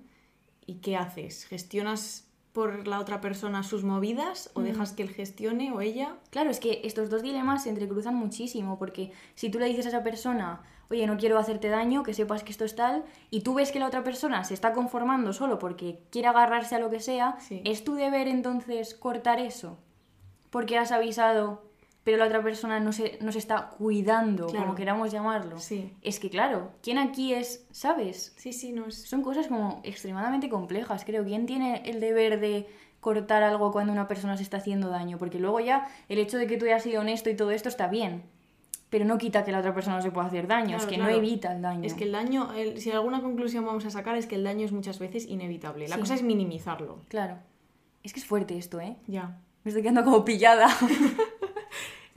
y 0.66 0.74
¿qué 0.76 0.96
haces? 0.96 1.46
¿Gestionas 1.46 2.27
por 2.58 2.88
la 2.88 2.98
otra 2.98 3.20
persona 3.20 3.62
sus 3.62 3.84
movidas 3.84 4.50
o 4.54 4.62
dejas 4.62 4.92
que 4.92 5.04
él 5.04 5.10
gestione 5.10 5.70
o 5.70 5.80
ella? 5.80 6.16
Claro, 6.30 6.50
es 6.50 6.58
que 6.58 6.80
estos 6.82 7.08
dos 7.08 7.22
dilemas 7.22 7.62
se 7.62 7.68
entrecruzan 7.70 8.16
muchísimo, 8.16 8.80
porque 8.80 9.12
si 9.36 9.48
tú 9.48 9.60
le 9.60 9.66
dices 9.66 9.86
a 9.86 9.90
esa 9.90 10.02
persona, 10.02 10.62
oye, 10.90 11.06
no 11.06 11.16
quiero 11.18 11.38
hacerte 11.38 11.68
daño, 11.68 12.02
que 12.02 12.14
sepas 12.14 12.42
que 12.42 12.50
esto 12.50 12.64
es 12.64 12.74
tal, 12.74 13.04
y 13.30 13.42
tú 13.42 13.54
ves 13.54 13.70
que 13.70 13.78
la 13.78 13.86
otra 13.86 14.02
persona 14.02 14.42
se 14.42 14.54
está 14.54 14.72
conformando 14.72 15.32
solo 15.32 15.60
porque 15.60 16.00
quiere 16.10 16.26
agarrarse 16.26 16.74
a 16.74 16.80
lo 16.80 16.90
que 16.90 16.98
sea, 16.98 17.36
Sí. 17.38 17.62
¿es 17.64 17.84
tu 17.84 17.94
deber 17.94 18.26
entonces 18.26 18.96
cortar 18.96 19.38
eso? 19.38 19.78
Porque 20.50 20.78
has 20.78 20.90
avisado, 20.90 21.62
pero 22.08 22.16
la 22.16 22.24
otra 22.24 22.42
persona 22.42 22.80
no 22.80 22.90
se, 22.90 23.18
no 23.20 23.32
se 23.32 23.38
está 23.38 23.68
cuidando, 23.68 24.46
Claro. 24.46 24.64
como 24.64 24.74
queramos 24.74 25.12
llamarlo. 25.12 25.58
Sí. 25.58 25.92
Es 26.00 26.18
que 26.18 26.30
claro, 26.30 26.70
¿quién 26.82 26.96
aquí 26.96 27.34
es, 27.34 27.66
sabes? 27.70 28.32
Sí, 28.38 28.54
sí, 28.54 28.72
no 28.72 28.86
es... 28.86 29.02
Son 29.02 29.20
cosas 29.20 29.46
como 29.48 29.82
extremadamente 29.84 30.48
complejas, 30.48 31.04
creo. 31.04 31.22
¿Quién 31.22 31.44
tiene 31.44 31.82
el 31.84 32.00
deber 32.00 32.40
de 32.40 32.66
cortar 33.00 33.42
algo 33.42 33.72
cuando 33.72 33.92
una 33.92 34.08
persona 34.08 34.38
se 34.38 34.42
está 34.42 34.56
haciendo 34.56 34.88
daño? 34.88 35.18
Porque 35.18 35.38
luego 35.38 35.60
ya 35.60 35.86
el 36.08 36.18
hecho 36.18 36.38
de 36.38 36.46
que 36.46 36.56
tú 36.56 36.64
hayas 36.64 36.82
sido 36.82 37.02
honesto 37.02 37.28
y 37.28 37.36
todo 37.36 37.50
esto 37.50 37.68
está 37.68 37.88
bien, 37.88 38.22
pero 38.88 39.04
no 39.04 39.18
quita 39.18 39.44
que 39.44 39.52
la 39.52 39.58
otra 39.58 39.74
persona 39.74 39.96
no 39.96 40.02
se 40.02 40.10
pueda 40.10 40.28
hacer 40.28 40.46
daño, 40.46 40.78
es 40.78 40.86
que 40.86 40.94
claro. 40.94 41.10
no 41.12 41.18
evita 41.18 41.52
el 41.54 41.60
daño. 41.60 41.84
Es 41.84 41.92
que 41.92 42.04
el 42.04 42.12
daño, 42.12 42.54
el- 42.54 42.80
si 42.80 42.90
alguna 42.90 43.20
conclusión 43.20 43.66
vamos 43.66 43.84
a 43.84 43.90
sacar 43.90 44.16
es 44.16 44.26
que 44.26 44.36
el 44.36 44.44
daño 44.44 44.64
es 44.64 44.72
muchas 44.72 44.98
veces 44.98 45.26
inevitable. 45.26 45.86
La 45.88 45.96
Sí. 45.96 46.00
cosa 46.00 46.14
es 46.14 46.22
minimizarlo. 46.22 47.02
Claro. 47.08 47.36
Es 48.02 48.14
que 48.14 48.20
es 48.20 48.24
fuerte 48.24 48.56
esto, 48.56 48.80
¿eh? 48.80 48.96
Ya. 49.06 49.36
Me 49.62 49.68
estoy 49.68 49.82
quedando 49.82 50.04
como 50.04 50.24
pillada. 50.24 50.68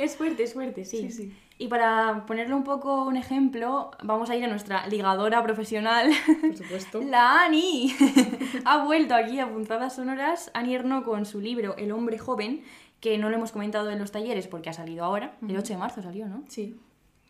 es 0.04 0.16
fuerte, 0.16 0.44
es 0.44 0.54
fuerte, 0.54 0.86
sí. 0.86 0.98
Sí, 0.98 1.12
sí. 1.12 1.34
Y 1.58 1.68
para 1.68 2.26
ponerle 2.26 2.56
un 2.56 2.64
poco 2.64 3.04
un 3.04 3.18
ejemplo, 3.18 3.92
vamos 4.04 4.32
a 4.32 4.36
ir 4.36 4.44
a 4.44 4.48
nuestra 4.48 4.88
ligadora 4.88 5.44
profesional, 5.44 6.10
Por 6.42 6.58
supuesto. 6.58 7.02
La 7.06 7.44
Ani 7.44 7.96
ha 8.66 8.84
vuelto 8.84 9.14
aquí 9.14 9.40
a 9.40 9.48
Puntadas 9.48 9.96
Sonoras. 9.96 10.50
Ani 10.56 10.74
Erno 10.74 11.04
con 11.04 11.26
su 11.28 11.40
libro 11.40 11.76
El 11.78 11.92
hombre 11.92 12.18
joven, 12.18 12.64
que 13.00 13.20
no 13.20 13.30
lo 13.30 13.36
hemos 13.36 13.52
comentado 13.52 13.92
en 13.92 14.00
los 14.00 14.12
talleres 14.12 14.48
porque 14.48 14.72
ha 14.72 14.74
salido 14.74 15.06
ahora. 15.06 15.38
El 15.48 15.56
8 15.56 15.74
de 15.74 15.78
marzo 15.78 16.02
salió, 16.02 16.28
¿no? 16.28 16.44
Sí. 16.48 16.80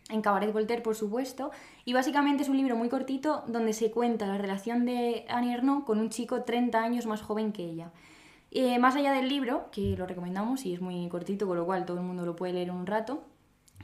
En 0.10 0.22
Cabaret 0.22 0.54
Voltaire, 0.54 0.82
por 0.82 0.96
supuesto. 0.96 1.52
Y 1.84 1.92
básicamente 1.92 2.44
es 2.44 2.50
un 2.50 2.56
libro 2.56 2.78
muy 2.78 2.88
cortito 2.88 3.44
donde 3.48 3.74
se 3.74 3.92
cuenta 3.92 4.28
la 4.28 4.38
relación 4.38 4.86
de 4.86 5.26
Annie 5.28 5.54
Ernaux 5.54 5.86
con 5.86 6.00
un 6.00 6.10
chico 6.10 6.44
30 6.44 6.82
años 6.82 7.06
más 7.06 7.22
joven 7.22 7.52
que 7.52 7.64
ella. 7.64 7.92
Eh, 8.52 8.78
más 8.80 8.96
allá 8.98 9.14
del 9.14 9.30
libro, 9.30 9.70
que 9.72 9.96
lo 9.98 10.06
recomendamos 10.06 10.66
y 10.66 10.74
es 10.74 10.82
muy 10.82 11.08
cortito, 11.08 11.48
con 11.48 11.58
lo 11.58 11.66
cual 11.66 11.86
todo 11.86 11.98
el 11.98 12.04
mundo 12.04 12.26
lo 12.26 12.36
puede 12.36 12.54
leer 12.54 12.72
un 12.72 12.86
rato, 12.86 13.24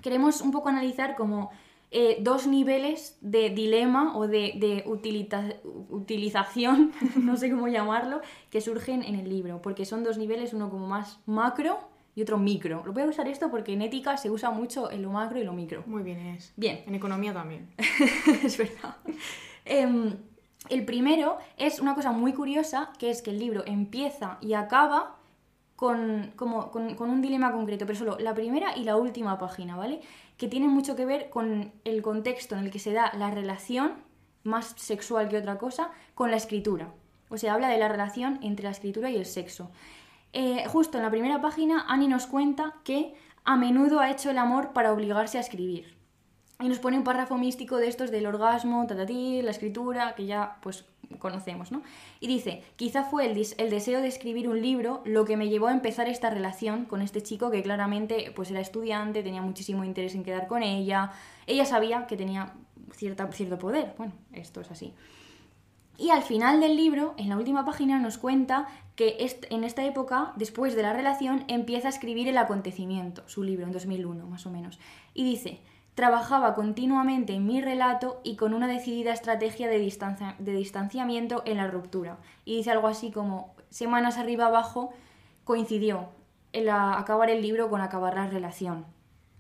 queremos 0.01 0.41
un 0.41 0.51
poco 0.51 0.67
analizar 0.67 1.15
como 1.15 1.51
eh, 1.89 2.17
dos 2.19 2.47
niveles 2.47 3.17
de 3.21 3.49
dilema 3.49 4.17
o 4.17 4.27
de, 4.27 4.53
de 4.57 4.83
utilización, 5.89 6.91
no 7.15 7.37
sé 7.37 7.49
cómo 7.49 7.69
llamarlo, 7.69 8.19
que 8.49 8.59
surgen 8.59 9.03
en 9.03 9.15
el 9.15 9.29
libro, 9.29 9.61
porque 9.61 9.85
son 9.85 10.03
dos 10.03 10.17
niveles, 10.17 10.53
uno 10.53 10.69
como 10.69 10.85
más 10.85 11.19
macro 11.25 11.79
y 12.13 12.21
otro 12.23 12.37
micro. 12.37 12.83
Lo 12.85 12.91
voy 12.91 13.03
a 13.03 13.05
usar 13.05 13.29
esto 13.29 13.49
porque 13.49 13.71
en 13.71 13.83
ética 13.83 14.17
se 14.17 14.29
usa 14.29 14.51
mucho 14.51 14.91
en 14.91 15.01
lo 15.01 15.11
macro 15.11 15.39
y 15.39 15.45
lo 15.45 15.53
micro. 15.53 15.83
Muy 15.85 16.03
bien 16.03 16.19
es. 16.19 16.51
Bien, 16.57 16.83
En 16.87 16.95
economía 16.95 17.31
también. 17.33 17.69
es 18.43 18.57
verdad. 18.57 18.97
Em, 19.63 20.17
el 20.69 20.85
primero 20.85 21.37
es 21.57 21.79
una 21.79 21.95
cosa 21.95 22.11
muy 22.11 22.33
curiosa, 22.33 22.91
que 22.97 23.09
es 23.09 23.21
que 23.21 23.31
el 23.31 23.39
libro 23.39 23.63
empieza 23.65 24.37
y 24.41 24.53
acaba 24.53 25.15
con, 25.75 26.33
como, 26.35 26.71
con, 26.71 26.99
un 26.99 27.21
dilema 27.21 27.51
concreto, 27.51 27.85
pero 27.85 27.99
solo 27.99 28.17
la 28.19 28.33
primera 28.33 28.75
y 28.75 28.83
la 28.83 28.95
última 28.95 29.37
página, 29.37 29.75
¿vale? 29.75 30.01
Que 30.37 30.47
tienen 30.47 30.69
mucho 30.69 30.95
que 30.95 31.05
ver 31.05 31.29
con 31.29 31.71
el 31.83 32.01
contexto 32.01 32.55
en 32.55 32.65
el 32.65 32.71
que 32.71 32.79
se 32.79 32.93
da 32.93 33.11
la 33.15 33.29
relación, 33.29 33.93
más 34.43 34.73
sexual 34.75 35.29
que 35.29 35.37
otra 35.37 35.57
cosa, 35.57 35.91
con 36.15 36.31
la 36.31 36.37
escritura. 36.37 36.91
O 37.29 37.37
sea, 37.37 37.53
habla 37.53 37.69
de 37.69 37.77
la 37.77 37.89
relación 37.89 38.39
entre 38.41 38.63
la 38.63 38.71
escritura 38.71 39.09
y 39.09 39.17
el 39.17 39.25
sexo. 39.25 39.69
Eh, 40.33 40.65
justo 40.67 40.97
en 40.97 41.03
la 41.03 41.11
primera 41.11 41.41
página, 41.41 41.85
Annie 41.87 42.07
nos 42.07 42.25
cuenta 42.25 42.75
que 42.83 43.13
a 43.43 43.55
menudo 43.55 43.99
ha 43.99 44.09
hecho 44.09 44.29
el 44.29 44.37
amor 44.37 44.73
para 44.73 44.91
obligarse 44.91 45.37
a 45.37 45.41
escribir. 45.41 45.96
Y 46.59 46.67
nos 46.67 46.79
pone 46.79 46.97
un 46.97 47.03
párrafo 47.03 47.37
místico 47.37 47.77
de 47.77 47.87
estos 47.87 48.09
del 48.09 48.25
orgasmo, 48.25 48.85
tatatí, 48.87 49.41
la 49.43 49.51
escritura, 49.51 50.15
que 50.15 50.25
ya 50.25 50.57
pues 50.61 50.85
conocemos, 51.19 51.71
¿no? 51.71 51.83
Y 52.19 52.27
dice, 52.27 52.63
quizá 52.75 53.03
fue 53.03 53.25
el, 53.25 53.35
deseo 53.69 54.01
de 54.01 54.07
escribir 54.07 54.49
un 54.49 54.61
libro 54.61 55.01
lo 55.05 55.23
que 55.25 55.37
me 55.37 55.49
llevó 55.49 55.67
a 55.67 55.71
empezar 55.71 56.07
esta 56.09 56.29
relación 56.29 56.85
con 56.85 57.01
este 57.01 57.21
chico 57.21 57.51
que 57.51 57.61
claramente 57.63 58.31
pues 58.35 58.51
era 58.51 58.59
estudiante, 58.59 59.23
tenía 59.23 59.41
muchísimo 59.41 59.83
interés 59.83 60.15
en 60.15 60.23
quedar 60.23 60.47
con 60.47 60.63
ella, 60.63 61.11
ella 61.45 61.65
sabía 61.65 62.07
que 62.07 62.17
tenía 62.17 62.53
cierta, 62.91 63.31
cierto 63.31 63.57
poder, 63.59 63.93
bueno, 63.97 64.13
esto 64.33 64.61
es 64.61 64.71
así. 64.71 64.93
Y 65.99 66.11
al 66.11 66.21
final 66.21 66.59
del 66.59 66.75
libro, 66.75 67.15
en 67.17 67.29
la 67.29 67.37
última 67.37 67.65
página, 67.65 67.99
nos 67.99 68.19
cuenta 68.19 68.67
que 68.95 69.17
en 69.49 69.63
esta 69.63 69.83
época, 69.83 70.33
después 70.35 70.75
de 70.75 70.83
la 70.83 70.93
relación, 70.93 71.43
empieza 71.47 71.87
a 71.87 71.89
escribir 71.89 72.27
el 72.27 72.37
acontecimiento, 72.37 73.23
su 73.27 73.43
libro, 73.43 73.65
en 73.65 73.71
2001 73.71 74.27
más 74.27 74.45
o 74.45 74.51
menos. 74.51 74.79
Y 75.15 75.23
dice, 75.23 75.59
trabajaba 75.97 76.53
continuamente 76.53 77.33
en 77.33 77.47
mi 77.47 77.59
relato 77.59 78.21
y 78.23 78.35
con 78.35 78.53
una 78.53 78.67
decidida 78.67 79.13
estrategia 79.13 79.67
de, 79.67 79.79
de 79.79 80.51
distanciamiento 80.53 81.41
en 81.47 81.57
la 81.57 81.65
ruptura. 81.65 82.19
Y 82.45 82.57
dice 82.57 82.69
algo 82.69 82.87
así 82.87 83.09
como, 83.09 83.55
semanas 83.71 84.19
arriba 84.19 84.45
abajo, 84.45 84.93
coincidió 85.43 86.09
el 86.53 86.69
acabar 86.69 87.31
el 87.31 87.41
libro 87.41 87.71
con 87.71 87.81
acabar 87.81 88.13
la 88.13 88.27
relación. 88.27 88.85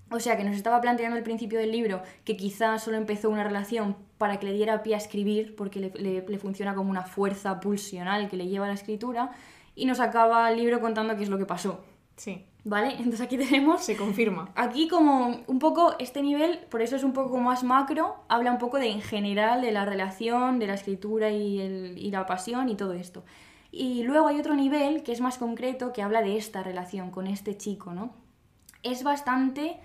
O 0.09 0.19
sea 0.19 0.35
que 0.35 0.43
nos 0.43 0.55
estaba 0.55 0.81
planteando 0.81 1.15
al 1.15 1.21
principio 1.21 1.59
del 1.59 1.71
libro 1.71 2.01
que 2.25 2.35
quizá 2.35 2.79
solo 2.79 2.97
empezó 2.97 3.29
una 3.29 3.43
relación 3.43 3.95
para 4.17 4.39
que 4.39 4.47
le 4.47 4.53
diera 4.53 4.81
pie 4.81 4.95
a 4.95 4.97
escribir, 4.97 5.55
porque 5.55 5.79
le- 5.79 6.25
le 6.27 6.39
funciona 6.39 6.73
como 6.73 6.89
una 6.89 7.03
fuerza 7.03 7.59
pulsional 7.59 8.29
que 8.29 8.35
le 8.35 8.47
lleva 8.47 8.65
a 8.65 8.69
la 8.69 8.73
escritura, 8.73 9.29
y 9.75 9.85
nos 9.85 9.99
acaba 9.99 10.49
el 10.49 10.57
libro 10.57 10.81
contando 10.81 11.15
qué 11.17 11.21
es 11.21 11.29
lo 11.29 11.37
que 11.37 11.45
pasó. 11.45 11.83
Sí, 12.17 12.43
¿Vale? 12.65 12.89
Entonces 12.97 13.21
aquí 13.21 13.37
tenemos 13.37 13.83
se 13.83 13.95
confirma. 13.95 14.49
Aquí 14.55 14.87
como 14.89 15.37
un 15.47 15.59
poco 15.59 15.95
este 15.99 16.21
nivel, 16.21 16.59
por 16.69 16.81
eso 16.81 16.95
es 16.97 17.03
un 17.03 17.13
poco 17.13 17.37
más 17.37 17.63
macro, 17.63 18.15
habla 18.27 18.51
un 18.51 18.57
poco 18.57 18.77
de 18.77 18.89
en 18.89 19.01
general 19.01 19.61
de 19.61 19.71
la 19.71 19.85
relación, 19.85 20.59
de 20.59 20.67
la 20.67 20.73
escritura 20.73 21.29
y, 21.31 21.59
el- 21.61 21.97
y 21.97 22.11
la 22.11 22.25
pasión 22.25 22.67
y 22.69 22.75
todo 22.75 22.91
esto. 22.93 23.23
Y 23.71 24.03
luego 24.03 24.27
hay 24.27 24.39
otro 24.39 24.55
nivel 24.55 25.03
que 25.03 25.11
es 25.13 25.21
más 25.21 25.37
concreto 25.37 25.93
que 25.93 26.01
habla 26.01 26.21
de 26.21 26.35
esta 26.37 26.63
relación 26.63 27.11
con 27.11 27.27
este 27.27 27.55
chico, 27.55 27.93
¿no? 27.93 28.11
Es 28.83 29.03
bastante 29.03 29.77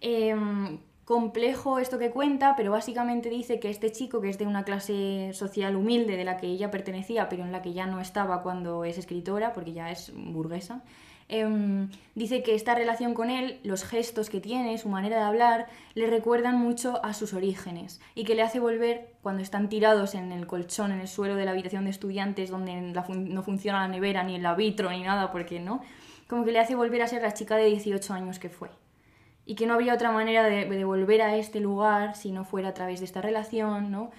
em, 0.00 0.78
complejo 1.04 1.78
esto 1.78 1.98
que 1.98 2.10
cuenta, 2.10 2.54
pero 2.56 2.70
básicamente 2.72 3.28
dice 3.30 3.58
que 3.60 3.70
este 3.70 3.90
chico, 3.92 4.20
que 4.20 4.28
es 4.30 4.38
de 4.38 4.46
una 4.46 4.64
clase 4.64 5.30
social 5.32 5.76
humilde 5.76 6.16
de 6.16 6.24
la 6.24 6.36
que 6.36 6.46
ella 6.46 6.70
pertenecía, 6.70 7.28
pero 7.28 7.44
en 7.44 7.52
la 7.52 7.62
que 7.62 7.72
ya 7.72 7.86
no 7.86 8.00
estaba 8.00 8.42
cuando 8.42 8.84
es 8.84 8.98
escritora, 8.98 9.52
porque 9.52 9.72
ya 9.72 9.90
es 9.90 10.12
burguesa, 10.14 10.82
em, 11.30 11.88
dice 12.14 12.42
que 12.42 12.54
esta 12.54 12.74
relación 12.74 13.14
con 13.14 13.30
él, 13.30 13.60
los 13.64 13.84
gestos 13.84 14.28
que 14.30 14.40
tiene, 14.40 14.76
su 14.78 14.88
manera 14.88 15.16
de 15.16 15.22
hablar, 15.22 15.66
le 15.94 16.06
recuerdan 16.06 16.56
mucho 16.58 17.04
a 17.04 17.14
sus 17.14 17.32
orígenes 17.34 18.00
y 18.14 18.24
que 18.24 18.34
le 18.34 18.42
hace 18.42 18.60
volver 18.60 19.14
cuando 19.22 19.42
están 19.42 19.68
tirados 19.68 20.14
en 20.14 20.32
el 20.32 20.46
colchón, 20.46 20.92
en 20.92 21.00
el 21.00 21.08
suelo 21.08 21.36
de 21.36 21.44
la 21.44 21.52
habitación 21.52 21.84
de 21.84 21.90
estudiantes 21.90 22.50
donde 22.50 22.92
fun- 23.06 23.32
no 23.32 23.42
funciona 23.42 23.80
la 23.80 23.88
nevera, 23.88 24.22
ni 24.24 24.36
el 24.36 24.46
vitro, 24.56 24.90
ni 24.90 25.02
nada, 25.02 25.32
porque 25.32 25.60
no, 25.60 25.80
como 26.28 26.44
que 26.44 26.52
le 26.52 26.58
hace 26.60 26.74
volver 26.74 27.02
a 27.02 27.06
ser 27.06 27.22
la 27.22 27.32
chica 27.34 27.56
de 27.56 27.66
18 27.66 28.12
años 28.12 28.38
que 28.38 28.48
fue 28.50 28.68
y 29.46 29.54
que 29.54 29.66
no 29.66 29.74
habría 29.74 29.94
otra 29.94 30.12
manera 30.12 30.44
de, 30.44 30.66
de 30.66 30.84
volver 30.84 31.22
a 31.22 31.36
este 31.36 31.60
lugar 31.60 32.14
si 32.16 32.30
no 32.30 32.44
fuera 32.44 32.68
a 32.68 32.74
través 32.74 33.00
de 33.00 33.06
esta 33.06 33.20
relación, 33.22 33.90
¿no? 33.90 34.10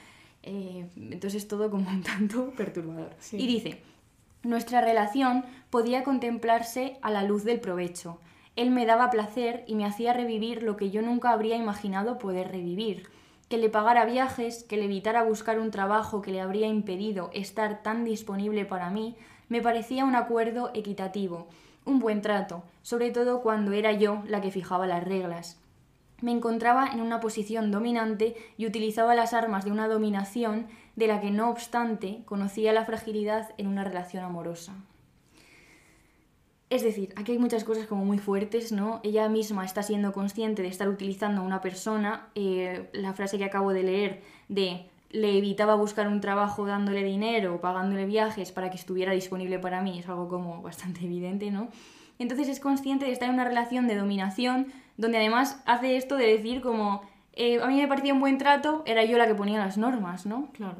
Eh, 0.43 0.87
entonces 0.97 1.43
es 1.43 1.47
todo 1.47 1.69
como 1.69 1.89
un 1.89 2.01
tanto 2.03 2.51
perturbador. 2.57 3.11
Sí. 3.19 3.37
Y 3.37 3.47
dice, 3.47 3.81
nuestra 4.43 4.81
relación 4.81 5.45
podía 5.69 6.03
contemplarse 6.03 6.97
a 7.01 7.11
la 7.11 7.23
luz 7.23 7.43
del 7.43 7.59
provecho. 7.59 8.19
Él 8.55 8.71
me 8.71 8.85
daba 8.85 9.09
placer 9.09 9.63
y 9.67 9.75
me 9.75 9.85
hacía 9.85 10.13
revivir 10.13 10.63
lo 10.63 10.77
que 10.77 10.89
yo 10.89 11.01
nunca 11.01 11.31
habría 11.31 11.55
imaginado 11.55 12.17
poder 12.17 12.51
revivir. 12.51 13.07
Que 13.49 13.57
le 13.57 13.69
pagara 13.69 14.05
viajes, 14.05 14.63
que 14.63 14.77
le 14.77 14.85
evitara 14.85 15.23
buscar 15.23 15.59
un 15.59 15.71
trabajo 15.71 16.21
que 16.21 16.31
le 16.31 16.41
habría 16.41 16.67
impedido 16.67 17.29
estar 17.33 17.83
tan 17.83 18.03
disponible 18.03 18.65
para 18.65 18.89
mí, 18.89 19.15
me 19.47 19.61
parecía 19.61 20.05
un 20.05 20.15
acuerdo 20.15 20.71
equitativo, 20.73 21.47
un 21.85 21.99
buen 21.99 22.21
trato, 22.21 22.63
sobre 22.81 23.11
todo 23.11 23.41
cuando 23.41 23.73
era 23.73 23.91
yo 23.91 24.23
la 24.25 24.41
que 24.41 24.51
fijaba 24.51 24.87
las 24.87 25.03
reglas. 25.03 25.59
Me 26.21 26.31
encontraba 26.31 26.87
en 26.87 27.01
una 27.01 27.19
posición 27.19 27.71
dominante 27.71 28.35
y 28.55 28.67
utilizaba 28.67 29.15
las 29.15 29.33
armas 29.33 29.65
de 29.65 29.71
una 29.71 29.87
dominación 29.87 30.67
de 31.01 31.07
la 31.07 31.19
que 31.19 31.31
no 31.31 31.49
obstante 31.49 32.21
conocía 32.25 32.73
la 32.73 32.85
fragilidad 32.85 33.49
en 33.57 33.67
una 33.67 33.83
relación 33.83 34.23
amorosa. 34.23 34.75
Es 36.69 36.83
decir, 36.83 37.11
aquí 37.17 37.33
hay 37.33 37.39
muchas 37.39 37.63
cosas 37.63 37.87
como 37.87 38.05
muy 38.05 38.19
fuertes, 38.19 38.71
¿no? 38.71 39.01
Ella 39.03 39.27
misma 39.27 39.65
está 39.65 39.81
siendo 39.81 40.13
consciente 40.13 40.61
de 40.61 40.67
estar 40.67 40.87
utilizando 40.87 41.41
a 41.41 41.43
una 41.43 41.59
persona. 41.59 42.29
eh, 42.35 42.89
la 42.93 43.13
frase 43.13 43.37
que 43.37 43.45
acabo 43.45 43.73
de 43.73 43.83
leer 43.83 44.21
de 44.47 44.85
le 45.09 45.37
evitaba 45.37 45.75
buscar 45.75 46.07
un 46.07 46.21
trabajo 46.21 46.65
dándole 46.65 47.03
dinero, 47.03 47.59
pagándole 47.59 48.05
viajes 48.05 48.51
para 48.51 48.69
que 48.69 48.77
estuviera 48.77 49.11
disponible 49.11 49.59
para 49.59 49.81
mí, 49.81 49.99
es 49.99 50.07
algo 50.07 50.29
como 50.29 50.61
bastante 50.61 51.03
evidente, 51.03 51.51
¿no? 51.51 51.67
Entonces 52.19 52.47
es 52.47 52.59
consciente 52.59 53.05
de 53.05 53.11
estar 53.11 53.27
en 53.27 53.33
una 53.33 53.43
relación 53.43 53.87
de 53.87 53.95
dominación, 53.95 54.67
donde 54.95 55.17
además 55.17 55.61
hace 55.65 55.97
esto 55.97 56.15
de 56.15 56.27
decir 56.27 56.61
como, 56.61 57.01
eh, 57.43 57.59
a 57.61 57.67
mí 57.67 57.77
me 57.81 57.87
parecía 57.87 58.13
un 58.13 58.19
buen 58.19 58.37
trato, 58.37 58.83
era 58.85 59.03
yo 59.05 59.17
la 59.17 59.27
que 59.27 59.35
ponía 59.35 59.57
las 59.59 59.77
normas, 59.77 60.25
¿no? 60.25 60.49
Claro. 60.53 60.77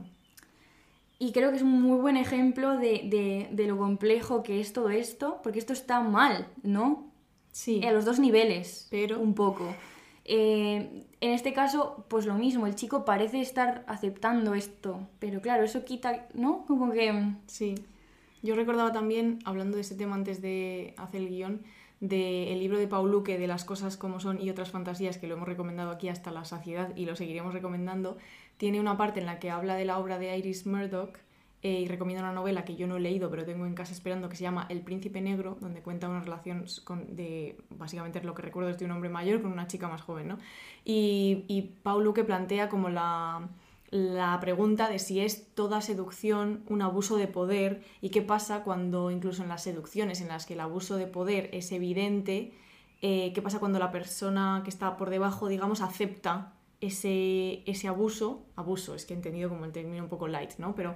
Y 1.20 1.32
creo 1.34 1.52
que 1.52 1.58
es 1.58 1.62
un 1.64 1.82
muy 1.82 2.00
buen 2.00 2.18
ejemplo 2.18 2.78
de, 2.78 3.02
de- 3.06 3.48
de 3.52 3.68
lo 3.68 3.78
complejo 3.78 4.42
que 4.44 4.60
es 4.60 4.74
todo 4.74 4.90
esto, 4.90 5.40
porque 5.44 5.60
esto 5.60 5.74
está 5.74 6.00
mal, 6.02 6.48
¿no? 6.64 7.06
Sí. 7.52 7.84
A 7.86 7.92
los 7.92 8.06
dos 8.06 8.20
niveles, 8.20 8.88
Pero- 8.90 9.20
un 9.20 9.34
poco. 9.34 9.66
Eh, 10.26 11.04
en 11.20 11.32
este 11.32 11.52
caso, 11.54 12.06
pues 12.08 12.26
lo 12.26 12.36
mismo, 12.36 12.66
el 12.68 12.76
chico 12.76 13.06
parece 13.06 13.42
estar 13.42 13.84
aceptando 13.88 14.54
esto, 14.54 15.08
pero 15.20 15.42
claro, 15.42 15.64
eso 15.64 15.84
quita, 15.84 16.28
¿no? 16.34 16.66
Como 16.68 16.92
que... 16.92 17.34
Sí. 17.48 17.76
Yo 18.44 18.56
recordaba 18.56 18.92
también, 18.92 19.38
hablando 19.46 19.76
de 19.78 19.82
este 19.82 19.96
tema 19.96 20.16
antes 20.16 20.42
de 20.42 20.96
hacer 20.98 21.22
el 21.22 21.30
guion, 21.30 21.62
del 22.02 22.60
libro 22.60 22.80
de 22.80 22.88
Paul 22.88 23.12
Luque 23.12 23.38
de 23.38 23.48
las 23.48 23.64
cosas 23.64 23.96
como 23.96 24.20
son 24.20 24.42
y 24.42 24.50
otras 24.50 24.72
fantasías 24.72 25.20
que 25.20 25.28
lo 25.28 25.36
hemos 25.36 25.48
recomendado 25.48 25.92
aquí 25.92 26.10
hasta 26.10 26.32
la 26.32 26.44
saciedad 26.46 26.94
y 26.96 27.06
lo 27.06 27.16
seguiremos 27.16 27.54
recomendando. 27.54 28.18
Tiene 28.58 28.80
una 28.80 28.98
parte 28.98 29.20
en 29.20 29.28
la 29.28 29.40
que 29.40 29.52
habla 29.52 29.76
de 29.76 29.86
la 29.86 30.00
obra 30.00 30.18
de 30.18 30.36
Iris 30.36 30.66
Murdoch 30.66 31.16
eh, 31.62 31.82
y 31.82 31.88
recomienda 31.88 32.24
una 32.24 32.34
novela 32.34 32.66
que 32.66 32.76
yo 32.76 32.88
no 32.88 32.98
he 32.98 33.00
leído 33.00 33.30
pero 33.30 33.46
tengo 33.46 33.68
en 33.68 33.76
casa 33.76 33.94
esperando 33.94 34.30
que 34.30 34.36
se 34.36 34.42
llama 34.42 34.66
El 34.70 34.82
Príncipe 34.82 35.22
Negro, 35.22 35.58
donde 35.62 35.84
cuenta 35.84 36.10
una 36.10 36.22
relación 36.22 36.66
de, 37.10 37.56
básicamente 37.70 38.18
es 38.18 38.26
lo 38.26 38.34
que 38.34 38.42
recuerdo 38.42 38.72
es 38.72 38.80
de 38.80 38.86
un 38.86 38.92
hombre 38.92 39.10
mayor 39.10 39.44
con 39.44 39.52
una 39.52 39.68
chica 39.68 39.88
más 39.88 40.02
joven, 40.02 40.28
¿no? 40.28 40.38
Y, 40.84 41.46
y 41.48 41.62
Paul 41.84 42.04
Luque 42.04 42.24
plantea 42.24 42.68
como 42.68 42.90
la, 42.90 43.48
la 43.92 44.40
pregunta 44.40 44.90
de 44.90 45.00
si 45.00 45.20
es 45.20 45.54
toda 45.54 45.82
seducción 45.82 46.64
un 46.70 46.82
abuso 46.82 47.18
de 47.18 47.28
poder 47.28 47.84
y 48.00 48.10
qué 48.10 48.22
pasa 48.22 48.64
cuando 48.64 49.12
incluso 49.12 49.44
en 49.44 49.50
las 49.50 49.64
seducciones 49.64 50.22
en 50.22 50.30
las 50.30 50.46
que 50.46 50.54
el 50.54 50.62
abuso 50.62 50.96
de 50.96 51.08
poder 51.08 51.50
es 51.52 51.74
evidente, 51.74 52.54
eh, 53.02 53.34
qué 53.34 53.42
pasa 53.42 53.60
cuando 53.60 53.80
la 53.80 53.92
persona 53.92 54.62
que 54.64 54.70
está 54.70 54.96
por 54.96 55.10
debajo, 55.10 55.50
digamos, 55.50 55.82
acepta 55.82 56.54
ese, 56.80 57.64
ese 57.70 57.90
abuso, 57.90 58.46
abuso, 58.56 58.96
es 58.96 59.06
que 59.06 59.14
he 59.14 59.18
entendido 59.18 59.50
como 59.50 59.66
el 59.66 59.74
término 59.74 60.04
un 60.04 60.10
poco 60.10 60.30
light, 60.30 60.54
¿no? 60.58 60.74
Pero 60.74 60.96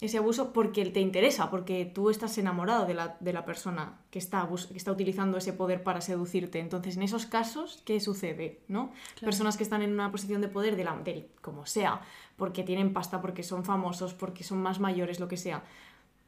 ese 0.00 0.18
abuso 0.18 0.52
porque 0.52 0.84
te 0.86 1.00
interesa, 1.00 1.50
porque 1.50 1.84
tú 1.86 2.10
estás 2.10 2.36
enamorado 2.36 2.84
de 2.84 2.94
la, 2.94 3.16
de 3.20 3.32
la 3.32 3.44
persona 3.44 4.00
que 4.10 4.18
está, 4.18 4.48
que 4.70 4.76
está 4.76 4.90
utilizando 4.92 5.38
ese 5.38 5.52
poder 5.52 5.82
para 5.82 6.00
seducirte. 6.00 6.58
Entonces, 6.58 6.96
en 6.96 7.02
esos 7.04 7.26
casos, 7.26 7.80
¿qué 7.86 8.00
sucede? 8.00 8.60
¿no? 8.68 8.92
Personas 9.20 9.56
que 9.56 9.62
están 9.62 9.82
en 9.82 9.92
una 9.92 10.10
posición 10.10 10.40
de 10.40 10.48
poder, 10.48 10.76
de 10.76 10.84
la, 10.84 10.96
del- 10.98 11.28
como 11.40 11.64
sea, 11.64 12.00
porque 12.36 12.64
tienen 12.64 12.92
pasta, 12.92 13.20
porque 13.20 13.42
son 13.42 13.64
famosos, 13.64 14.14
porque 14.14 14.42
son 14.44 14.60
más 14.60 14.80
mayores, 14.80 15.20
lo 15.20 15.28
que 15.28 15.36
sea, 15.36 15.62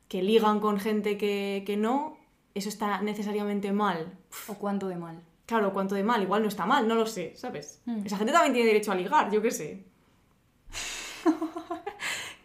que 0.09 0.23
ligan 0.23 0.61
con 0.61 0.79
gente 0.79 1.19
que, 1.19 1.65
que 1.67 1.77
no, 1.77 2.17
eso 2.55 2.69
está 2.69 3.03
necesariamente 3.03 3.73
mal. 3.73 4.17
O 4.49 4.55
cuánto 4.55 4.87
de 4.89 4.97
mal. 4.97 5.21
Claro, 5.45 5.73
cuánto 5.73 5.95
de 5.97 6.05
mal, 6.05 6.23
igual 6.23 6.43
no 6.43 6.49
está 6.49 6.67
mal, 6.67 6.89
no 6.89 6.95
lo 6.95 7.07
sé, 7.07 7.35
¿sabes? 7.37 7.83
Mm. 7.85 8.07
Esa 8.07 8.17
gente 8.17 8.33
también 8.33 8.53
tiene 8.55 8.69
derecho 8.69 8.93
a 8.93 8.95
ligar, 8.95 9.31
yo 9.31 9.43
qué 9.43 9.51
sé. 9.51 9.85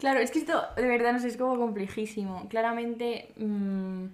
Claro, 0.01 0.19
es 0.19 0.31
que 0.31 0.39
esto 0.39 0.61
de 0.75 0.87
verdad 0.87 1.13
no 1.13 1.19
sé, 1.19 1.27
es 1.29 1.37
como 1.37 1.55
complejísimo. 1.57 2.47
Claramente, 2.49 3.31
mm, 3.37 4.05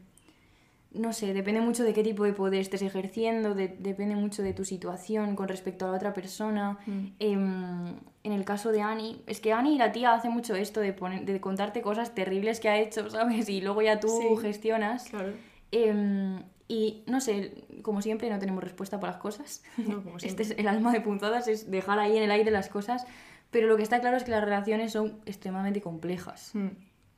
no 0.99 1.13
sé, 1.13 1.33
depende 1.33 1.61
mucho 1.61 1.83
de 1.83 1.93
qué 1.93 2.03
tipo 2.03 2.23
de 2.25 2.33
poder 2.33 2.59
estés 2.59 2.81
ejerciendo, 2.81 3.55
de- 3.55 3.69
depende 3.79 4.15
mucho 4.15 4.43
de 4.43 4.53
tu 4.53 4.65
situación 4.65 5.35
con 5.35 5.47
respecto 5.47 5.85
a 5.85 5.91
la 5.91 5.95
otra 5.97 6.13
persona. 6.13 6.77
Mm. 6.85 7.05
Em, 7.19 7.87
en 8.23 8.31
el 8.33 8.43
caso 8.45 8.71
de 8.71 8.81
Annie, 8.81 9.21
es 9.27 9.39
que 9.39 9.53
Annie, 9.53 9.77
la 9.77 9.91
tía, 9.93 10.13
hace 10.13 10.27
mucho 10.29 10.55
esto 10.55 10.81
de, 10.81 10.91
poner, 10.91 11.23
de 11.25 11.39
contarte 11.39 11.81
cosas 11.81 12.13
terribles 12.13 12.59
que 12.59 12.67
ha 12.69 12.77
hecho, 12.77 13.09
¿sabes? 13.09 13.47
Y 13.49 13.61
luego 13.61 13.81
ya 13.81 13.99
tú 13.99 14.09
Sí. 14.09 14.41
gestionas. 14.41 15.07
Claro. 15.09 15.31
Em, 15.71 16.43
Y 16.69 17.03
no 17.07 17.21
sé, 17.21 17.63
como 17.81 18.01
siempre, 18.01 18.29
no 18.29 18.39
tenemos 18.39 18.61
respuesta 18.61 18.99
para 18.99 19.13
las 19.13 19.21
cosas. 19.21 19.63
No, 19.77 20.03
como 20.03 20.17
Este 20.21 20.43
siempre. 20.43 20.43
es 20.43 20.51
el 20.59 20.67
alma 20.67 20.91
de 20.91 20.99
punzadas, 20.99 21.47
es 21.47 21.71
dejar 21.71 21.97
ahí 21.97 22.17
en 22.17 22.23
el 22.23 22.31
aire 22.31 22.51
las 22.51 22.67
cosas. 22.67 23.07
Pero 23.51 23.67
lo 23.67 23.77
que 23.77 23.83
está 23.83 23.99
claro 24.01 24.17
es 24.17 24.23
que 24.23 24.31
las 24.31 24.43
relaciones 24.43 24.91
son 24.91 25.19
extremadamente 25.25 25.81
complejas. 25.81 26.51
Mm, 26.53 26.67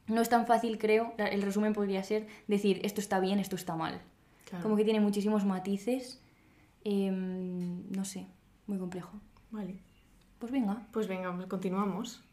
No 0.07 0.21
es 0.21 0.30
tan 0.30 0.45
fácil, 0.47 0.77
creo, 0.80 1.13
el 1.17 1.41
resumen 1.41 1.73
podría 1.73 2.03
ser 2.03 2.27
decir 2.47 2.80
esto 2.84 2.99
está 3.01 3.19
bien, 3.19 3.39
esto 3.39 3.55
está 3.55 3.75
mal. 3.75 4.01
claro. 4.45 4.63
Como 4.63 4.75
que 4.75 4.84
tiene 4.84 4.99
muchísimos 4.99 5.45
matices. 5.45 6.21
em, 6.84 7.89
no 7.91 8.05
sé, 8.05 8.25
muy 8.67 8.77
complejo. 8.77 9.11
Vale. 9.51 9.75
Pues 10.39 10.51
venga. 10.51 10.82
Pues 10.91 11.07
venga, 11.07 11.36
continuamos. 11.47 12.23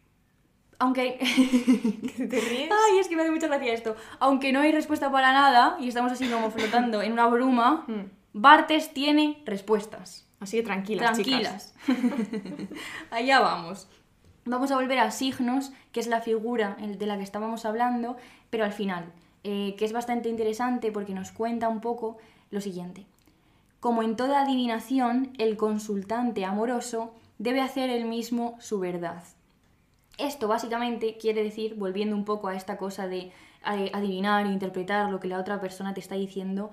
Aunque. 0.79 1.19
¿Te 2.17 2.41
ríes? 2.41 2.71
Ay, 2.71 2.99
es 3.01 3.09
que 3.09 3.17
me 3.17 3.23
hace 3.23 3.31
mucha 3.31 3.49
gracia 3.49 3.73
esto. 3.73 3.97
Aunque 4.21 4.53
no 4.53 4.61
hay 4.61 4.73
respuesta 4.73 5.11
para 5.11 5.33
nada 5.33 5.77
y 5.81 5.89
estamos 5.89 6.13
así 6.13 6.29
como 6.29 6.51
flotando 6.51 7.03
en 7.03 7.13
una 7.13 7.27
bruma, 7.27 7.85
Mm, 7.89 8.11
Bartes 8.35 8.93
tiene 8.93 9.43
respuestas. 9.47 10.26
Así 10.41 10.59
que 10.59 10.63
tranquilas, 10.63 11.17
chicas. 11.19 11.75
Tranquilas. 11.85 12.69
Allá 13.11 13.41
vamos. 13.41 13.89
Vamos 14.45 14.71
a 14.71 14.77
volver 14.77 14.99
a 14.99 15.11
signos, 15.11 15.73
que 15.93 16.01
es 16.01 16.07
la 16.07 16.21
figura 16.21 16.77
de 16.81 17.07
la 17.07 17.17
que 17.17 17.25
estábamos 17.25 17.65
hablando, 17.65 18.17
pero 18.49 18.65
al 18.65 18.73
final, 18.73 19.13
eh, 19.43 19.75
que 19.77 19.85
es 19.85 19.93
bastante 19.93 20.29
interesante 20.29 20.93
porque 20.93 21.15
nos 21.15 21.33
cuenta 21.33 21.69
un 21.69 21.81
poco 21.81 22.19
lo 22.51 22.61
siguiente. 22.61 23.07
Como 23.81 24.03
en 24.03 24.17
toda 24.17 24.43
adivinación, 24.43 25.33
el 25.39 25.57
consultante 25.57 26.45
amoroso 26.45 27.13
debe 27.39 27.61
hacer 27.61 27.91
él 27.91 28.05
mismo 28.05 28.57
su 28.61 28.79
verdad. 28.79 29.23
Esto 30.19 30.49
básicamente 30.49 31.19
quiere 31.19 31.43
decir, 31.43 31.75
volviendo 31.75 32.17
un 32.17 32.25
poco 32.25 32.49
a 32.49 32.55
esta 32.55 32.79
cosa 32.79 33.07
de 33.07 33.33
eh, 33.73 33.91
adivinar 33.93 34.47
e 34.47 34.51
interpretar 34.51 35.11
lo 35.11 35.21
que 35.21 35.29
la 35.29 35.39
otra 35.39 35.61
persona 35.61 35.93
te 35.93 36.01
está 36.01 36.15
diciendo, 36.15 36.71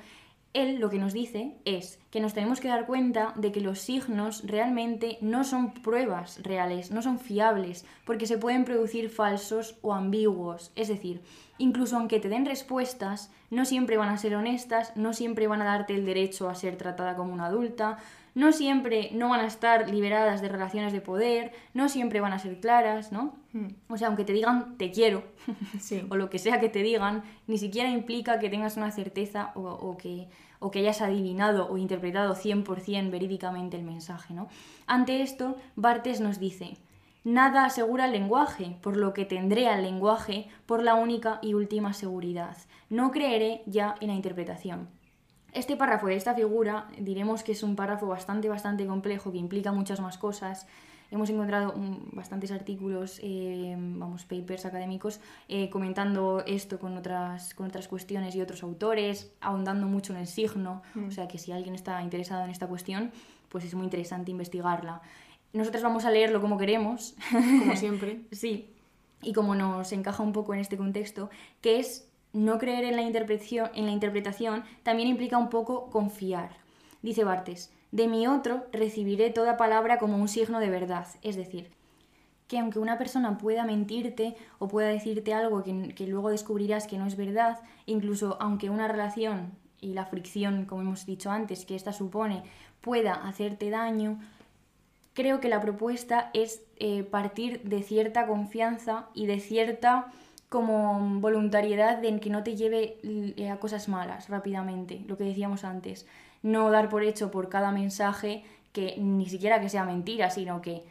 él 0.53 0.79
lo 0.79 0.89
que 0.89 0.99
nos 0.99 1.13
dice 1.13 1.55
es 1.65 1.99
que 2.11 2.19
nos 2.19 2.33
tenemos 2.33 2.59
que 2.59 2.67
dar 2.67 2.85
cuenta 2.85 3.33
de 3.35 3.51
que 3.51 3.61
los 3.61 3.79
signos 3.79 4.43
realmente 4.45 5.17
no 5.21 5.43
son 5.43 5.73
pruebas 5.73 6.41
reales, 6.43 6.91
no 6.91 7.01
son 7.01 7.19
fiables, 7.19 7.85
porque 8.05 8.27
se 8.27 8.37
pueden 8.37 8.63
producir 8.63 9.09
falsos 9.09 9.77
o 9.81 9.93
ambiguos. 9.93 10.71
Es 10.75 10.87
decir, 10.87 11.21
incluso 11.57 11.97
aunque 11.97 12.19
te 12.19 12.29
den 12.29 12.45
respuestas, 12.45 13.31
no 13.49 13.65
siempre 13.65 13.97
van 13.97 14.09
a 14.09 14.17
ser 14.17 14.35
honestas, 14.35 14.95
no 14.95 15.13
siempre 15.13 15.47
van 15.47 15.61
a 15.61 15.65
darte 15.65 15.95
el 15.95 16.05
derecho 16.05 16.49
a 16.49 16.55
ser 16.55 16.77
tratada 16.77 17.15
como 17.15 17.33
una 17.33 17.47
adulta, 17.47 17.97
no 18.35 18.51
siempre 18.51 19.09
no 19.13 19.29
van 19.29 19.41
a 19.41 19.47
estar 19.47 19.89
liberadas 19.89 20.41
de 20.41 20.49
relaciones 20.49 20.91
de 20.93 21.01
poder, 21.01 21.51
no 21.73 21.87
siempre 21.89 22.19
van 22.19 22.33
a 22.33 22.39
ser 22.39 22.59
claras, 22.59 23.11
¿no? 23.11 23.35
Mm, 23.53 23.67
O 23.89 23.97
sea, 23.97 24.07
aunque 24.07 24.25
te 24.25 24.33
digan 24.33 24.77
te 24.77 24.91
quiero, 24.91 25.23
Sí. 25.79 26.05
o 26.09 26.15
lo 26.15 26.29
que 26.29 26.39
sea 26.39 26.59
que 26.59 26.69
te 26.69 26.81
digan, 26.83 27.23
ni 27.47 27.57
siquiera 27.57 27.89
implica 27.89 28.39
que 28.39 28.49
tengas 28.49 28.75
una 28.77 28.91
certeza 28.91 29.51
o, 29.55 29.61
o 29.61 29.97
que, 29.97 30.27
o 30.59 30.71
que 30.71 30.79
hayas 30.79 31.01
adivinado 31.01 31.69
o 31.69 31.77
interpretado 31.77 32.35
100% 32.35 33.11
verídicamente 33.11 33.77
el 33.77 33.83
mensaje, 33.83 34.33
¿no? 34.33 34.47
Ante 34.87 35.21
esto, 35.21 35.55
Bartes 35.75 36.19
nos 36.19 36.39
dice, 36.39 36.77
nada 37.23 37.65
asegura 37.65 38.05
el 38.05 38.11
lenguaje, 38.13 38.77
por 38.81 38.97
lo 38.97 39.13
que 39.13 39.25
tendré 39.25 39.67
al 39.67 39.83
lenguaje 39.83 40.47
por 40.65 40.81
la 40.81 40.95
única 40.95 41.39
y 41.41 41.53
última 41.53 41.93
seguridad. 41.93 42.57
No 42.89 43.11
creeré 43.11 43.61
ya 43.67 43.95
en 44.01 44.07
la 44.07 44.15
interpretación. 44.15 44.89
Este 45.53 45.77
párrafo 45.77 46.07
de 46.07 46.15
esta 46.15 46.33
figura 46.33 46.87
diremos 46.97 47.43
que 47.43 47.51
es 47.51 47.61
un 47.61 47.75
párrafo 47.75 48.07
bastante, 48.07 48.49
bastante 48.49 48.87
complejo, 48.87 49.31
que 49.31 49.37
implica 49.37 49.71
muchas 49.71 49.99
más 49.99 50.17
cosas. 50.17 50.65
Hemos 51.11 51.29
encontrado 51.29 51.73
mm, 51.77 52.15
bastantes 52.15 52.51
artículos, 52.51 53.19
eh, 53.21 53.75
vamos, 53.77 54.25
papers 54.25 54.65
académicos, 54.65 55.19
eh, 55.47 55.69
comentando 55.69 56.43
esto 56.47 56.79
con 56.79 56.97
otras, 56.97 57.53
con 57.53 57.67
otras 57.67 57.87
cuestiones 57.87 58.33
y 58.35 58.41
otros 58.41 58.63
autores, 58.63 59.31
ahondando 59.41 59.85
mucho 59.85 60.13
en 60.13 60.21
el 60.21 60.27
signo. 60.27 60.81
O 61.07 61.11
sea 61.11 61.27
que 61.27 61.37
si 61.37 61.51
alguien 61.51 61.75
está 61.75 62.01
interesado 62.01 62.43
en 62.45 62.49
esta 62.49 62.65
cuestión, 62.65 63.11
pues 63.49 63.63
es 63.63 63.75
muy 63.75 63.83
interesante 63.83 64.31
investigarla. 64.31 65.03
Nosotros 65.53 65.83
vamos 65.83 66.05
a 66.05 66.09
leerlo 66.09 66.41
como 66.41 66.57
queremos, 66.57 67.15
Como 67.31 67.75
siempre. 67.75 68.21
Sí, 68.31 68.73
y 69.21 69.33
como 69.33 69.53
nos 69.53 69.91
encaja 69.91 70.23
un 70.23 70.33
poco 70.33 70.55
en 70.55 70.61
este 70.61 70.77
contexto, 70.77 71.29
que 71.61 71.79
es 71.79 72.09
no 72.33 72.57
creer 72.57 72.83
en 72.83 72.95
la 72.95 73.03
interpretación, 73.03 73.69
en 73.75 73.85
la 73.85 73.91
interpretación 73.91 74.63
también 74.81 75.07
implica 75.07 75.37
un 75.37 75.49
poco 75.49 75.89
confiar. 75.89 76.49
Dice 77.01 77.23
Bartes, 77.23 77.71
de 77.91 78.07
mi 78.07 78.27
otro 78.27 78.65
recibiré 78.71 79.29
toda 79.29 79.55
palabra 79.55 79.99
como 79.99 80.17
un 80.17 80.27
signo 80.27 80.59
de 80.59 80.69
verdad, 80.69 81.07
es 81.21 81.35
decir, 81.35 81.69
que 82.47 82.59
aunque 82.59 82.79
una 82.79 82.97
persona 82.97 83.37
pueda 83.37 83.65
mentirte 83.65 84.35
o 84.59 84.67
pueda 84.67 84.89
decirte 84.89 85.33
algo 85.33 85.63
que, 85.63 86.07
luego 86.07 86.29
descubrirás 86.29 86.87
que 86.87 86.97
no 86.97 87.05
es 87.05 87.15
verdad, 87.15 87.59
incluso 87.85 88.37
aunque 88.41 88.69
una 88.69 88.87
relación 88.87 89.51
y 89.79 89.93
la 89.93 90.05
fricción, 90.05 90.65
como 90.65 90.81
hemos 90.81 91.05
dicho 91.05 91.29
antes, 91.29 91.65
que 91.65 91.75
esta 91.75 91.93
supone, 91.93 92.43
pueda 92.81 93.13
hacerte 93.13 93.69
daño, 93.69 94.19
creo 95.13 95.39
que 95.39 95.49
la 95.49 95.61
propuesta 95.61 96.31
es 96.33 96.63
eh, 96.77 97.03
partir 97.03 97.61
de 97.63 97.83
cierta 97.83 98.27
confianza 98.27 99.07
y 99.13 99.27
de 99.27 99.39
cierta 99.39 100.11
como 100.53 101.19
voluntariedad 101.19 102.05
en 102.05 102.19
que 102.19 102.29
no 102.29 102.43
te 102.43 102.55
lleve 102.55 102.99
eh, 103.01 103.49
a 103.49 103.57
cosas 103.57 103.89
malas 103.89 104.29
rápidamente, 104.29 105.03
lo 105.07 105.17
que 105.17 105.23
decíamos 105.23 105.63
antes. 105.63 106.05
No 106.43 106.69
dar 106.69 106.89
por 106.89 107.03
hecho 107.03 107.31
por 107.31 107.49
cada 107.49 107.71
mensaje 107.71 108.43
que 108.71 108.95
ni 108.99 109.27
siquiera 109.27 109.59
que 109.59 109.67
sea 109.67 109.83
mentira, 109.83 110.29
sino 110.29 110.61
que 110.61 110.83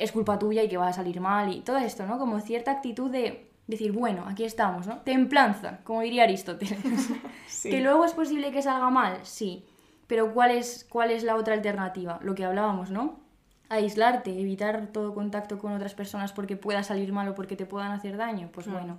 es 0.00 0.10
culpa 0.10 0.36
tuya 0.40 0.64
y 0.64 0.68
que 0.68 0.78
va 0.78 0.88
a 0.88 0.92
salir 0.92 1.20
mal 1.20 1.52
y 1.52 1.60
todo 1.60 1.76
esto, 1.76 2.04
¿no? 2.06 2.18
Como 2.18 2.40
cierta 2.40 2.72
actitud 2.72 3.08
de 3.08 3.48
decir, 3.68 3.92
bueno, 3.92 4.24
aquí 4.26 4.42
estamos, 4.42 4.88
¿no? 4.88 4.96
Templanza, 5.02 5.78
como 5.84 6.00
diría 6.00 6.24
Aristóteles. 6.24 6.80
Sí. 7.46 7.70
¿Que 7.70 7.80
luego 7.80 8.04
es 8.04 8.14
posible 8.14 8.50
que 8.50 8.62
salga 8.62 8.90
mal? 8.90 9.20
Sí. 9.22 9.64
Pero 10.08 10.34
¿cuál 10.34 10.50
es, 10.50 10.84
¿cuál 10.90 11.12
es 11.12 11.22
la 11.22 11.36
otra 11.36 11.54
alternativa? 11.54 12.18
Lo 12.20 12.34
que 12.34 12.44
hablábamos, 12.44 12.90
¿no? 12.90 13.20
Aislarte, 13.74 14.40
evitar 14.40 14.88
todo 14.88 15.14
contacto 15.14 15.58
con 15.58 15.72
otras 15.72 15.94
personas 15.94 16.32
porque 16.32 16.56
pueda 16.56 16.82
salir 16.82 17.12
mal 17.12 17.28
o 17.28 17.34
porque 17.34 17.56
te 17.56 17.66
puedan 17.66 17.92
hacer 17.92 18.16
daño. 18.16 18.48
Pues 18.52 18.66
Claro. 18.66 18.80
bueno. 18.80 18.98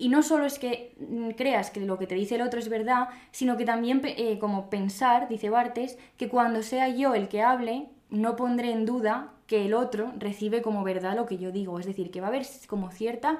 Y 0.00 0.08
no 0.10 0.22
solo 0.22 0.44
es 0.44 0.58
que 0.60 0.94
mm, 1.00 1.30
creas 1.30 1.70
que 1.70 1.80
lo 1.80 1.98
que 1.98 2.06
te 2.06 2.14
dice 2.14 2.36
el 2.36 2.42
otro 2.42 2.60
es 2.60 2.68
verdad, 2.68 3.08
sino 3.32 3.56
que 3.56 3.64
también 3.64 4.00
eh, 4.04 4.38
como 4.38 4.70
pensar, 4.70 5.28
dice 5.28 5.50
Bartes, 5.50 5.98
que 6.16 6.28
cuando 6.28 6.62
sea 6.62 6.88
yo 6.88 7.14
el 7.14 7.28
que 7.28 7.42
hable, 7.42 7.88
no 8.10 8.36
pondré 8.36 8.72
en 8.72 8.86
duda 8.86 9.32
que 9.48 9.66
el 9.66 9.74
otro 9.74 10.12
recibe 10.18 10.62
como 10.62 10.84
verdad 10.84 11.16
lo 11.16 11.26
que 11.26 11.38
yo 11.38 11.50
digo. 11.50 11.80
Es 11.80 11.86
decir, 11.86 12.10
que 12.10 12.20
va 12.20 12.28
a 12.28 12.30
haber 12.30 12.46
como 12.68 12.90
cierta 12.92 13.38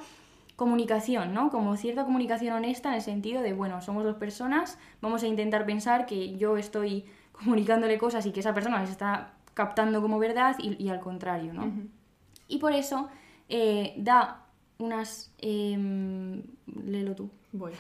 comunicación, 0.57 1.33
¿no? 1.33 1.51
Como 1.51 1.77
cierta 1.77 2.05
comunicación 2.05 2.53
honesta 2.55 2.89
en 2.89 2.97
el 2.97 3.03
sentido 3.03 3.43
de, 3.43 3.53
bueno, 3.53 3.81
somos 3.81 4.03
dos 4.03 4.17
personas, 4.17 4.77
vamos 5.01 5.23
a 5.23 5.29
intentar 5.29 5.65
pensar 5.65 6.05
que 6.07 6.37
yo 6.37 6.57
estoy 6.57 7.05
comunicándole 7.33 7.99
cosas 7.99 8.27
y 8.27 8.33
que 8.33 8.41
esa 8.41 8.55
persona 8.55 8.81
las 8.81 8.91
está 8.91 9.35
captando 9.59 10.01
como 10.01 10.21
verdad 10.21 10.55
y, 10.61 10.81
y 10.81 10.89
al 10.89 11.01
contrario, 11.01 11.53
¿no? 11.53 11.73
Y 12.47 12.59
por 12.59 12.75
eso 12.75 13.09
eh, 13.49 13.93
da 13.97 14.47
unas... 14.79 15.33
em, 15.39 16.45
léelo 16.85 17.17
tú. 17.17 17.29
Voy. 17.51 17.73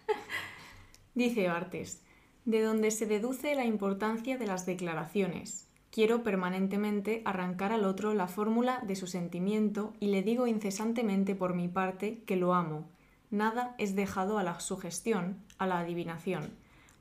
Dice 1.14 1.46
Bartes, 1.46 2.02
de 2.44 2.62
donde 2.62 2.90
se 2.90 3.06
deduce 3.06 3.54
la 3.54 3.64
importancia 3.64 4.36
de 4.36 4.48
las 4.48 4.66
declaraciones. 4.66 5.68
Quiero 5.92 6.24
permanentemente 6.24 7.22
arrancar 7.24 7.70
al 7.70 7.84
otro 7.84 8.12
la 8.12 8.26
fórmula 8.26 8.80
de 8.84 8.96
su 8.96 9.06
sentimiento 9.06 9.92
y 10.00 10.08
le 10.08 10.24
digo 10.24 10.48
incesantemente 10.48 11.36
por 11.36 11.54
mi 11.54 11.68
parte 11.68 12.24
que 12.26 12.34
lo 12.34 12.52
amo. 12.52 12.88
Nada 13.30 13.76
es 13.78 13.94
dejado 13.94 14.38
a 14.38 14.42
la 14.42 14.58
sugestión, 14.58 15.36
a 15.56 15.68
la 15.68 15.78
adivinación. 15.78 16.50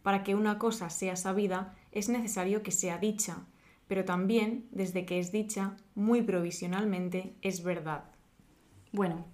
Para 0.03 0.23
que 0.23 0.35
una 0.35 0.59
cosa 0.59 0.91
sea 0.91 1.15
sabida 1.15 1.73
es 1.91 2.07
necesario 2.07 2.61
que 2.61 2.71
sea 2.71 2.99
dicha, 2.99 3.47
pero 3.89 4.05
también, 4.05 4.67
desde 4.71 5.05
que 5.05 5.19
es 5.19 5.31
dicha, 5.31 5.75
muy 5.95 6.21
provisionalmente, 6.21 7.33
es 7.41 7.63
verdad. 7.63 8.03
Bueno, 8.91 9.25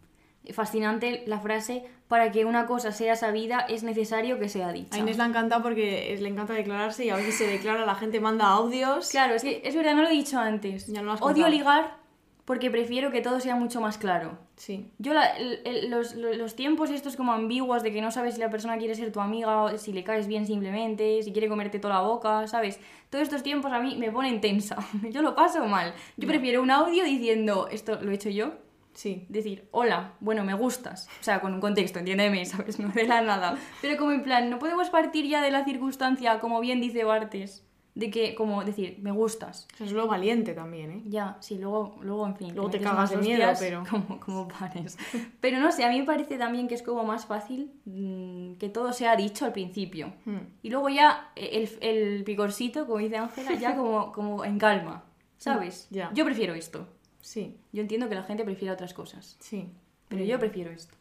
fascinante 0.54 1.24
la 1.28 1.42
frase, 1.42 1.84
para 2.08 2.32
que 2.32 2.46
una 2.46 2.66
cosa 2.66 2.94
sea 2.94 3.18
sabida 3.18 3.60
es 3.60 3.84
necesario 3.84 4.40
que 4.40 4.48
sea 4.48 4.72
dicha. 4.72 4.96
A 4.96 5.00
Inés 5.00 5.18
le 5.18 5.24
ha 5.24 5.26
encantado 5.26 5.62
porque 5.62 6.18
le 6.20 6.30
encanta 6.30 6.54
declararse 6.54 7.04
y 7.06 7.10
a 7.10 7.18
veces 7.18 7.38
se 7.38 7.48
declara, 7.48 7.86
la 7.86 7.96
gente 7.96 8.22
manda 8.22 8.48
audios. 8.48 9.10
Claro, 9.10 9.36
es 9.36 9.44
que 9.44 9.62
es 9.66 9.76
verdad, 9.76 9.94
no 9.94 10.04
lo 10.04 10.08
he 10.08 10.14
dicho 10.14 10.40
antes. 10.40 10.88
Ya 10.88 11.02
no 11.02 11.08
lo 11.08 11.12
has 11.14 11.22
Odio 11.22 11.44
contado. 11.44 11.50
ligar 11.52 12.05
porque 12.46 12.70
prefiero 12.70 13.12
que 13.12 13.22
todo 13.22 13.40
sea 13.40 13.56
mucho 13.56 13.82
más 13.82 13.98
claro. 13.98 14.38
Sí. 14.56 14.90
Yo 15.00 15.14
la- 15.14 15.36
el- 15.38 15.60
el- 15.66 15.90
los, 15.90 16.14
los- 16.16 16.56
tiempos 16.56 16.90
estos 16.92 17.16
como 17.16 17.34
ambiguos 17.34 17.82
de 17.84 17.92
que 17.92 18.02
no 18.02 18.12
sabes 18.12 18.36
si 18.36 18.40
la 18.40 18.50
persona 18.50 18.78
quiere 18.78 18.94
ser 18.96 19.12
tu 19.12 19.20
amiga 19.20 19.64
o 19.64 19.78
si 19.78 19.92
le 19.94 20.04
caes 20.04 20.28
bien 20.28 20.46
simplemente, 20.46 21.22
si 21.24 21.32
quiere 21.32 21.50
comerte 21.50 21.80
toda 21.80 21.96
la 21.96 22.02
boca, 22.02 22.48
¿sabes? 22.48 22.80
Todos 23.10 23.24
estos 23.24 23.42
tiempos 23.44 23.72
a 23.74 23.80
mí 23.80 23.98
me 23.98 24.12
ponen 24.12 24.42
tensa. 24.42 24.78
Yo 25.12 25.22
lo 25.22 25.36
paso 25.36 25.66
mal. 25.66 25.94
Yo 26.18 26.28
prefiero 26.28 26.62
un 26.62 26.72
audio 26.72 27.04
diciendo, 27.04 27.68
esto 27.72 28.00
lo 28.02 28.12
he 28.12 28.16
hecho 28.16 28.30
yo, 28.30 28.54
Sí. 28.94 29.26
decir, 29.28 29.68
hola, 29.72 30.14
bueno, 30.22 30.46
me 30.46 30.54
gustas. 30.54 31.10
O 31.20 31.24
sea, 31.24 31.42
con 31.42 31.54
un 31.54 31.60
contexto, 31.60 32.00
entiéndeme, 32.00 32.46
¿sabes? 32.46 32.80
No 32.80 32.90
de 32.90 33.04
la 33.06 33.22
nada. 33.22 33.58
Pero 33.82 33.98
como 33.98 34.12
en 34.12 34.24
plan, 34.24 34.50
no 34.50 34.60
podemos 34.60 34.90
partir 34.90 35.26
ya 35.28 35.42
de 35.42 35.52
la 35.52 35.66
circunstancia, 35.66 36.40
como 36.40 36.60
bien 36.62 36.80
dice 36.80 37.04
Bartes. 37.04 37.66
De 37.96 38.12
que, 38.12 38.36
como 38.36 38.64
decir, 38.66 39.00
me 39.02 39.12
gustas. 39.12 39.68
Es 39.80 39.94
lo 39.94 40.06
valiente 40.06 40.54
también, 40.54 40.92
¿eh? 40.92 41.02
Ya, 41.06 41.38
sí, 41.40 41.58
luego, 41.58 41.98
luego 42.02 42.28
en 42.28 42.36
fin. 42.36 42.54
Luego 42.54 42.70
te 42.70 42.78
metes 42.78 42.92
cagas 42.92 43.10
de 43.12 43.18
miedo, 43.18 43.50
pero- 43.58 43.84
Como, 43.90 44.20
como 44.20 44.48
pares. 44.50 44.98
Pero 45.40 45.60
no 45.60 45.72
sé, 45.72 45.86
a 45.86 45.90
mí 45.90 46.00
me 46.00 46.06
parece 46.06 46.38
también 46.38 46.68
que 46.68 46.76
es 46.76 46.84
como 46.84 47.06
más 47.06 47.26
fácil 47.26 47.72
mm, 47.86 48.56
que 48.56 48.68
todo 48.70 48.92
sea 48.92 49.16
dicho 49.16 49.46
al 49.46 49.54
principio. 49.54 50.14
Hmm. 50.26 50.40
Y 50.62 50.70
luego 50.70 50.90
ya 50.90 51.32
el, 51.36 51.70
el 51.80 52.24
picorcito, 52.26 52.86
como 52.86 53.00
dice 53.00 53.16
Ángela, 53.18 53.54
ya 53.56 53.76
como, 53.78 54.12
como 54.12 54.44
en 54.44 54.60
calma, 54.60 55.06
¿sabes? 55.38 55.88
Ya. 55.90 56.12
Yo 56.14 56.26
prefiero 56.26 56.54
esto. 56.54 56.88
Sí, 57.22 57.58
Yo 57.72 57.82
entiendo 57.82 58.08
que 58.10 58.16
la 58.16 58.24
gente 58.24 58.44
prefiere 58.44 58.72
otras 58.74 58.94
cosas, 58.94 59.38
sí. 59.40 59.68
pero 60.10 60.24
yo 60.24 60.38
prefiero 60.38 60.70
esto. 60.70 60.96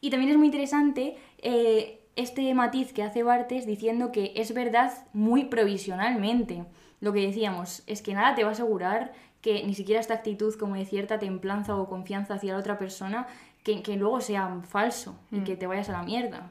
Y 0.00 0.10
también 0.10 0.32
es 0.32 0.36
muy 0.38 0.46
interesante 0.46 1.16
eh, 1.38 2.01
este 2.16 2.52
matiz 2.54 2.92
que 2.92 3.02
hace 3.02 3.22
Bartes 3.22 3.66
diciendo 3.66 4.12
que 4.12 4.32
es 4.36 4.52
verdad 4.54 4.92
muy 5.12 5.44
provisionalmente. 5.46 6.64
Lo 7.00 7.12
que 7.12 7.26
decíamos 7.26 7.82
es 7.86 8.02
que 8.02 8.14
nada 8.14 8.34
te 8.34 8.42
va 8.44 8.50
a 8.50 8.52
asegurar 8.52 9.12
que 9.40 9.64
ni 9.64 9.74
siquiera 9.74 10.00
esta 10.00 10.14
actitud 10.14 10.54
como 10.54 10.76
de 10.76 10.84
cierta 10.84 11.18
templanza 11.18 11.74
o 11.76 11.88
confianza 11.88 12.34
hacia 12.34 12.52
la 12.52 12.60
otra 12.60 12.78
persona, 12.78 13.26
que, 13.64 13.82
que 13.82 13.96
luego 13.96 14.20
sea 14.20 14.60
falso 14.62 15.16
y 15.30 15.36
Mm. 15.40 15.44
que 15.44 15.56
te 15.56 15.66
vayas 15.66 15.88
a 15.88 15.92
la 15.92 16.02
mierda. 16.02 16.50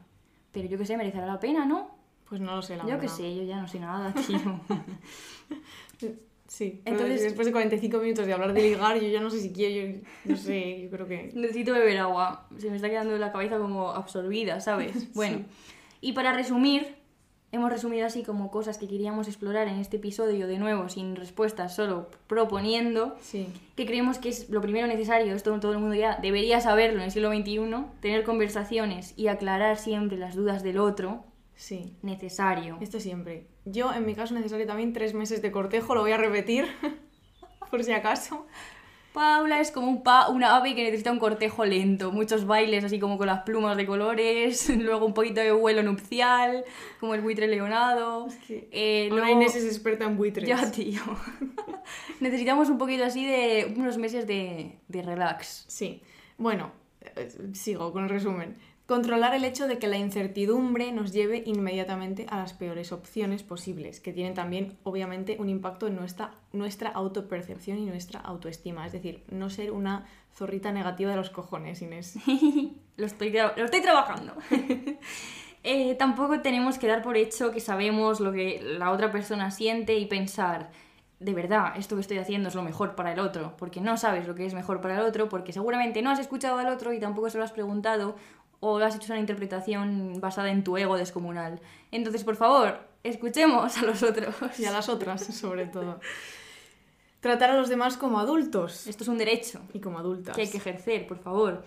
Pero 0.51 0.67
yo 0.67 0.77
que 0.77 0.85
sé, 0.85 0.97
merecerá 0.97 1.25
la 1.25 1.39
pena, 1.39 1.65
¿no? 1.65 1.91
Pues 2.27 2.41
no 2.41 2.55
lo 2.55 2.61
sé, 2.61 2.75
la 2.77 2.85
yo 2.85 2.99
que 2.99 3.07
sé, 3.07 3.35
yo 3.35 3.43
ya 3.43 3.61
no 3.61 3.67
sé 3.67 3.79
nada, 3.79 4.13
tío. 4.27 4.39
Sí, 6.51 6.81
Entonces- 6.83 7.21
después 7.23 7.45
de 7.47 7.53
45 7.53 7.99
minutos 7.99 8.25
de 8.25 8.33
hablar 8.33 8.51
de 8.51 8.61
ligar, 8.61 8.99
yo 8.99 9.07
ya 9.07 9.21
no 9.21 9.29
sé 9.29 9.39
si 9.39 9.53
quiero, 9.53 9.93
yo 9.93 10.01
no 10.25 10.35
sé, 10.35 10.81
yo 10.81 10.89
creo 10.89 11.07
que... 11.07 11.31
Necesito 11.33 11.71
beber 11.71 11.97
agua. 11.99 12.45
Se 12.57 12.69
me 12.69 12.75
está 12.75 12.89
quedando 12.89 13.17
la 13.17 13.31
cabeza 13.31 13.57
como 13.57 13.91
absorbida, 13.91 14.59
¿sabes? 14.59 15.07
Bueno, 15.15 15.45
y 16.01 16.11
para 16.11 16.33
resumir, 16.33 16.95
hemos 17.53 17.71
resumido 17.71 18.05
así 18.05 18.23
como 18.23 18.51
cosas 18.51 18.77
que 18.77 18.89
queríamos 18.89 19.29
explorar 19.29 19.69
en 19.69 19.75
este 19.79 19.95
episodio, 19.95 20.45
de 20.45 20.57
nuevo, 20.57 20.89
sin 20.89 21.15
respuestas, 21.15 21.73
solo 21.73 22.09
proponiendo, 22.27 23.15
Sí, 23.21 23.47
que 23.77 23.85
creemos 23.85 24.17
que 24.17 24.27
es 24.27 24.49
lo 24.49 24.59
primero 24.59 24.87
necesario, 24.87 25.33
esto 25.33 25.57
todo 25.61 25.71
el 25.71 25.79
mundo 25.79 25.95
ya 25.95 26.19
debería 26.21 26.59
saberlo 26.59 26.97
en 26.97 27.05
el 27.05 27.11
siglo 27.11 27.29
XXI, 27.31 27.85
tener 28.01 28.25
conversaciones 28.25 29.13
y 29.15 29.27
aclarar 29.27 29.77
siempre 29.77 30.17
las 30.17 30.35
dudas 30.35 30.63
del 30.63 30.79
otro, 30.79 31.23
sí. 31.61 31.95
necesario. 32.01 32.77
Esto 32.81 32.99
siempre. 32.99 33.45
Yo, 33.65 33.93
en 33.93 34.05
mi 34.05 34.15
caso, 34.15 34.33
necesario 34.33 34.65
también 34.65 34.93
tres 34.93 35.13
meses 35.13 35.41
de 35.41 35.51
cortejo, 35.51 35.93
lo 35.93 36.01
voy 36.01 36.11
a 36.11 36.17
repetir, 36.17 36.65
por 37.71 37.83
si 37.83 37.91
acaso. 37.91 38.47
Paula 39.13 39.59
es 39.59 39.71
como 39.71 39.89
un 39.89 40.03
pa- 40.03 40.29
una 40.29 40.55
ave 40.55 40.73
que 40.73 40.83
necesita 40.85 41.11
un 41.11 41.19
cortejo 41.19 41.65
lento, 41.65 42.13
muchos 42.13 42.45
bailes 42.45 42.85
así 42.85 42.97
como 42.97 43.17
con 43.17 43.27
las 43.27 43.41
plumas 43.43 43.75
de 43.75 43.85
colores, 43.85 44.69
luego 44.77 45.05
un 45.05 45.13
poquito 45.13 45.41
de 45.41 45.51
vuelo 45.51 45.83
nupcial, 45.83 46.63
como 46.99 47.13
el 47.13 47.19
buitre 47.21 47.47
leonado. 47.47 48.27
que 48.47 48.69
eh, 48.71 49.09
Ahora 49.11 49.25
luego- 49.25 49.41
Inés 49.41 49.55
es 49.55 49.65
experta 49.65 50.05
en 50.05 50.15
buitres. 50.15 50.47
Ya, 50.47 50.71
tío. 50.71 51.01
Necesitamos 52.21 52.69
un 52.69 52.77
poquito 52.77 53.03
así 53.03 53.25
de 53.25 53.73
unos 53.77 53.97
meses 53.97 54.27
de, 54.27 54.79
de 54.87 55.01
relax. 55.01 55.65
Sí. 55.67 56.01
Bueno, 56.37 56.71
eh, 57.01 57.29
sigo 57.53 57.91
con 57.91 58.03
el 58.05 58.09
resumen. 58.09 58.55
Controlar 58.91 59.33
el 59.33 59.45
hecho 59.45 59.69
de 59.69 59.79
que 59.79 59.87
la 59.87 59.95
incertidumbre 59.95 60.91
nos 60.91 61.13
lleve 61.13 61.43
inmediatamente 61.45 62.25
a 62.29 62.35
las 62.35 62.51
peores 62.51 62.91
opciones 62.91 63.41
posibles, 63.41 64.01
que 64.01 64.11
tienen 64.11 64.33
también, 64.33 64.77
obviamente, 64.83 65.37
un 65.39 65.47
impacto 65.47 65.87
en 65.87 65.95
nuestra, 65.95 66.31
nuestra 66.51 66.89
autopercepción 66.89 67.77
y 67.77 67.85
nuestra 67.85 68.19
autoestima. 68.19 68.85
Es 68.85 68.91
decir, 68.91 69.23
no 69.31 69.49
ser 69.49 69.71
una 69.71 70.07
zorrita 70.35 70.73
negativa 70.73 71.11
de 71.11 71.15
los 71.15 71.29
cojones, 71.29 71.81
Inés. 71.81 72.15
Lo 72.97 73.05
estoy, 73.05 73.31
lo 73.31 73.63
estoy 73.63 73.81
trabajando. 73.81 74.33
Eh, 75.63 75.93
tampoco 75.93 76.41
tenemos 76.41 76.79
que 76.79 76.87
dar 76.87 77.03
por 77.03 77.17
hecho 77.17 77.51
que 77.51 77.59
sabemos 77.59 78.19
lo 78.19 78.31
que 78.31 78.59
la 78.63 78.89
otra 78.89 79.11
persona 79.11 79.51
siente 79.51 79.95
y 79.95 80.07
pensar, 80.07 80.71
de 81.19 81.35
verdad, 81.35 81.73
esto 81.77 81.95
que 81.95 82.01
estoy 82.01 82.17
haciendo 82.17 82.49
es 82.49 82.55
lo 82.55 82.63
mejor 82.63 82.95
para 82.95 83.13
el 83.13 83.19
otro, 83.19 83.55
porque 83.57 83.79
no 83.79 83.95
sabes 83.95 84.27
lo 84.27 84.33
que 84.33 84.47
es 84.47 84.55
mejor 84.55 84.81
para 84.81 84.95
el 84.95 85.01
otro, 85.01 85.29
porque 85.29 85.53
seguramente 85.53 86.01
no 86.01 86.09
has 86.09 86.17
escuchado 86.17 86.57
al 86.57 86.67
otro 86.67 86.93
y 86.93 86.99
tampoco 86.99 87.29
se 87.29 87.37
lo 87.37 87.43
has 87.43 87.51
preguntado 87.51 88.15
o 88.61 88.77
has 88.77 88.95
hecho 88.95 89.11
una 89.11 89.19
interpretación 89.19 90.21
basada 90.21 90.49
en 90.51 90.63
tu 90.63 90.77
ego 90.77 90.95
descomunal. 90.95 91.59
Entonces, 91.91 92.23
por 92.23 92.37
favor, 92.37 92.79
escuchemos 93.03 93.77
a 93.77 93.81
los 93.81 94.01
otros. 94.03 94.33
Y 94.59 94.65
a 94.65 94.71
las 94.71 94.87
otras, 94.87 95.23
sobre 95.25 95.65
todo. 95.65 95.99
Tratar 97.19 97.51
a 97.51 97.57
los 97.57 97.69
demás 97.69 97.97
como 97.97 98.19
adultos 98.19 98.87
Esto 98.87 99.03
es 99.03 99.07
un 99.07 99.17
derecho. 99.17 99.59
y 99.73 99.79
como 99.79 99.99
adultas. 99.99 100.35
que 100.35 100.41
hay 100.43 100.49
que 100.49 100.57
ejercer, 100.57 101.05
por 101.07 101.19
favor. 101.19 101.63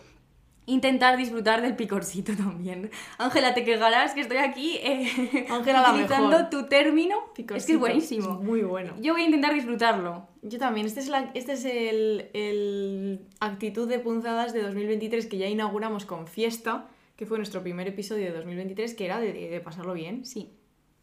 Intentar 0.66 1.16
disfrutar 1.18 1.60
del 1.60 1.76
picorcito 1.76 2.32
también. 2.36 2.90
Ángela, 3.18 3.52
te 3.54 3.64
quejarás 3.64 4.14
que 4.14 4.22
estoy 4.22 4.38
aquí 4.38 4.78
eh, 4.82 5.46
utilizando 5.60 6.48
tu 6.48 6.66
término. 6.68 7.16
Es 7.16 7.24
que 7.34 7.42
Picorcito. 7.42 7.72
es 7.74 7.78
buenísimo. 7.78 8.32
Es 8.40 8.40
muy 8.46 8.62
bueno. 8.62 8.94
Yo 9.00 9.12
voy 9.12 9.22
a 9.22 9.26
intentar 9.26 9.52
disfrutarlo. 9.54 10.26
Yo 10.42 10.58
también. 10.58 10.86
Este 10.86 11.00
es, 11.00 11.08
la, 11.08 11.30
este 11.34 11.52
es 11.52 11.64
el, 11.64 12.30
el 12.32 13.26
actitud 13.40 13.88
de 13.88 13.98
punzadas 13.98 14.52
de 14.52 14.62
2023 14.62 15.26
que 15.26 15.36
ya 15.38 15.48
inauguramos 15.48 16.06
con 16.06 16.26
Fiesta, 16.26 16.88
que 17.16 17.26
fue 17.26 17.36
nuestro 17.38 17.62
primer 17.62 17.86
episodio 17.86 18.24
de 18.24 18.32
2023, 18.32 18.94
que 18.94 19.04
era 19.04 19.20
de, 19.20 19.32
de 19.32 19.60
pasarlo 19.60 19.92
bien, 19.94 20.24
Sí, 20.24 20.50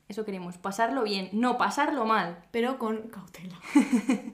eso 0.09 0.25
queremos. 0.25 0.57
Pasarlo 0.57 1.03
bien, 1.03 1.29
no 1.33 1.57
pasarlo 1.57 2.05
mal. 2.05 2.43
pero 2.51 2.77
con 2.79 3.09
cautela. 3.09 3.59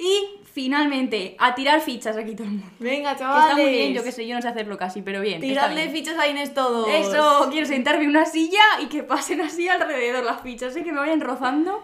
Y 0.00 0.37
finalmente, 0.58 1.36
a 1.38 1.54
tirar 1.54 1.80
fichas 1.80 2.16
aquí 2.16 2.34
todo 2.34 2.48
el 2.48 2.54
mundo. 2.54 2.66
Venga, 2.80 3.12
Que 3.12 3.20
chavales. 3.20 3.44
está 3.44 3.62
muy 3.62 3.70
bien, 3.70 3.94
yo 3.94 4.02
que 4.02 4.10
sé, 4.10 4.26
yo 4.26 4.34
no 4.34 4.42
sé 4.42 4.48
hacerlo 4.48 4.76
casi, 4.76 5.02
pero 5.02 5.20
bien. 5.20 5.40
Tiradle 5.40 5.82
bien. 5.82 5.92
fichas 5.92 6.18
a 6.18 6.26
Inés 6.26 6.52
todos. 6.52 6.88
Eso, 6.88 7.46
quiero 7.52 7.64
sentarme 7.64 8.02
en 8.02 8.10
una 8.10 8.26
silla 8.26 8.58
y 8.82 8.86
que 8.86 9.04
pasen 9.04 9.40
así 9.40 9.68
alrededor 9.68 10.24
las 10.24 10.42
fichas, 10.42 10.74
¿eh? 10.74 10.82
que 10.82 10.90
me 10.90 10.98
vayan 10.98 11.20
rozando 11.20 11.80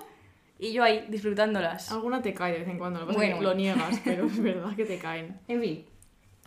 y 0.59 0.73
yo 0.73 0.83
ahí 0.83 1.05
disfrutándolas. 1.09 1.93
Alguna 1.93 2.21
te 2.21 2.35
cae 2.35 2.51
de 2.51 2.59
vez 2.59 2.69
en 2.69 2.79
cuando, 2.79 2.99
lo 2.99 3.07
que 3.07 3.13
Bueno, 3.13 3.39
que 3.39 3.45
lo 3.45 3.55
niegas, 3.55 4.01
pero 4.03 4.27
es 4.27 4.43
verdad 4.43 4.75
que 4.75 4.85
te 4.85 4.99
caen. 4.99 5.39
En 5.47 5.61
fin. 5.61 5.85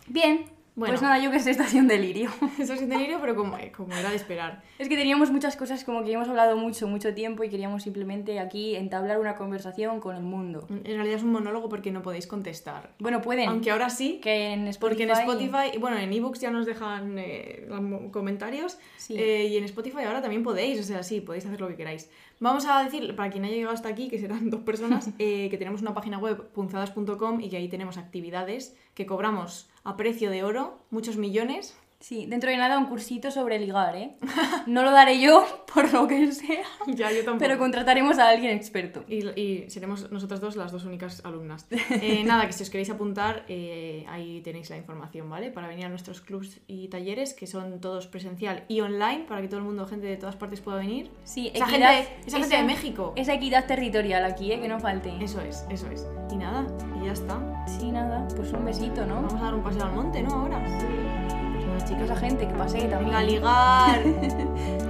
Bien. 0.08 0.57
Bueno. 0.78 0.92
Pues 0.94 1.02
nada, 1.02 1.18
yo 1.18 1.32
que 1.32 1.40
sé, 1.40 1.50
estación 1.50 1.88
delirio. 1.88 2.30
Eso 2.60 2.74
es 2.74 2.88
delirio, 2.88 3.18
pero 3.20 3.36
como, 3.36 3.58
como 3.76 3.96
era 3.96 4.12
de 4.12 4.16
esperar. 4.16 4.62
Es 4.78 4.88
que 4.88 4.96
teníamos 4.96 5.32
muchas 5.32 5.56
cosas 5.58 5.84
como 5.84 6.04
que 6.04 6.12
hemos 6.12 6.30
hablado 6.30 6.56
mucho, 6.56 6.88
mucho 6.88 7.16
tiempo 7.16 7.44
y 7.44 7.50
queríamos 7.50 7.82
simplemente 7.82 8.40
aquí 8.40 8.76
entablar 8.76 9.20
una 9.20 9.36
conversación 9.36 10.00
con 10.00 10.16
el 10.16 10.22
mundo. 10.22 10.68
En 10.70 10.84
realidad 10.96 11.16
es 11.18 11.24
un 11.24 11.32
monólogo 11.32 11.68
porque 11.68 11.90
no 11.90 12.04
podéis 12.04 12.28
contestar. 12.28 12.92
Bueno, 13.00 13.24
pueden. 13.24 13.50
Aunque 13.50 13.72
ahora 13.72 13.90
sí, 13.90 14.20
que 14.22 14.54
en 14.54 14.68
Spotify... 14.68 14.80
Porque 14.80 15.04
en 15.04 15.10
Spotify, 15.10 15.76
y 15.76 15.80
bueno, 15.80 15.98
en 15.98 16.14
ebooks 16.14 16.42
ya 16.42 16.52
nos 16.52 16.68
dejan 16.68 17.16
eh, 17.18 17.68
comentarios 18.12 18.78
Sí. 18.98 19.16
eh, 19.18 19.48
y 19.48 19.58
en 19.58 19.64
Spotify 19.64 20.04
ahora 20.06 20.22
también 20.22 20.44
podéis, 20.44 20.80
o 20.80 20.84
sea, 20.84 21.02
sí, 21.02 21.22
podéis 21.22 21.46
hacer 21.48 21.60
lo 21.60 21.70
que 21.70 21.76
queráis. 21.76 22.10
Vamos 22.40 22.66
a 22.68 22.84
decir, 22.84 23.16
para 23.16 23.32
quien 23.32 23.46
haya 23.46 23.56
llegado 23.56 23.74
hasta 23.74 23.90
aquí, 23.90 24.10
que 24.10 24.20
serán 24.20 24.50
dos 24.52 24.62
personas, 24.62 25.10
eh, 25.20 25.50
que 25.50 25.58
tenemos 25.58 25.82
una 25.82 25.94
página 25.94 26.20
web 26.20 26.50
punzadas.com 26.50 27.42
y 27.42 27.50
que 27.50 27.58
ahí 27.58 27.68
tenemos 27.68 27.98
actividades 27.98 28.76
que 28.94 29.06
cobramos 29.06 29.70
a 29.84 29.98
precio 29.98 30.30
de 30.30 30.44
oro, 30.44 30.78
muchos 30.92 31.18
millones. 31.18 31.76
Sí, 32.00 32.28
dentro 32.28 32.52
de 32.52 32.58
nada 32.58 32.78
un 32.78 32.86
cursito 32.86 33.32
sobre 33.32 33.58
ligar, 33.58 33.96
¿eh? 33.96 34.16
No 34.68 34.84
lo 34.84 34.92
daré 34.92 35.20
yo, 35.20 35.44
por 35.74 35.92
lo 35.92 36.08
que 36.08 36.32
sea, 36.32 36.64
ya, 36.88 37.12
yo 37.12 37.24
tampoco. 37.26 37.40
pero 37.40 37.58
contrataremos 37.58 38.20
a 38.20 38.30
alguien 38.30 38.56
experto. 38.56 39.04
Y, 39.08 39.28
y 39.40 39.70
seremos 39.70 40.12
nosotras 40.12 40.40
dos 40.40 40.56
las 40.56 40.72
dos 40.72 40.86
únicas 40.86 41.26
alumnas. 41.26 41.66
Eh, 41.72 42.24
nada, 42.26 42.46
que 42.46 42.54
si 42.54 42.62
os 42.64 42.70
queréis 42.70 42.90
apuntar, 42.92 43.46
eh, 43.48 44.06
ahí 44.10 44.42
tenéis 44.42 44.70
la 44.70 44.78
información, 44.78 45.28
¿vale? 45.30 45.50
Para 45.50 45.68
venir 45.68 45.86
a 45.86 45.90
nuestros 45.90 46.22
clubs 46.22 46.60
y 46.68 46.88
talleres, 46.90 47.34
que 47.34 47.48
son 47.48 47.80
todos 47.82 48.06
presencial 48.08 48.64
y 48.68 48.82
online, 48.82 49.26
para 49.28 49.42
que 49.42 49.48
todo 49.48 49.60
el 49.60 49.66
mundo, 49.66 49.88
gente 49.88 50.06
de 50.06 50.18
todas 50.18 50.36
partes 50.36 50.62
pueda 50.62 50.78
venir. 50.78 51.10
Sí, 51.24 51.52
Esa 51.54 51.66
equidad- 51.66 51.96
gente- 52.04 52.28
esa 52.28 52.40
gente 52.40 52.56
de 52.58 52.64
México. 52.64 53.14
Esa 53.16 53.34
equidad 53.34 53.66
territorial 53.66 54.24
aquí, 54.26 54.52
¿eh? 54.52 54.60
Que 54.60 54.68
no 54.68 54.80
falte. 54.80 55.12
Eso 55.20 55.42
es, 55.42 55.66
eso 55.72 55.90
es. 55.90 56.06
Y 56.32 56.36
nada, 56.36 56.68
y 57.02 57.06
ya 57.08 57.14
está. 57.14 57.40
Sí, 57.68 57.92
nada, 57.92 58.28
pues 58.36 58.52
un 58.54 58.66
besito, 58.66 59.06
¿no? 59.06 59.16
Vamos 59.16 59.34
a 59.34 59.40
dar 59.46 59.56
un 59.56 59.64
paseo 59.64 59.84
al 59.84 59.94
monte, 59.94 60.22
¿no? 60.22 60.32
Ahora. 60.34 60.60
Pues 60.64 61.37
chicas, 61.86 62.12
a 62.12 62.16
gente 62.16 62.48
que 62.48 62.54
pase 62.54 62.88
también. 62.88 63.16
A 63.16 63.24
ligar. 63.24 64.00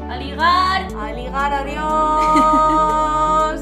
a 0.09 0.17
ligar. 0.17 0.87
A 0.99 1.13
ligar, 1.13 1.53
adiós. 1.53 3.61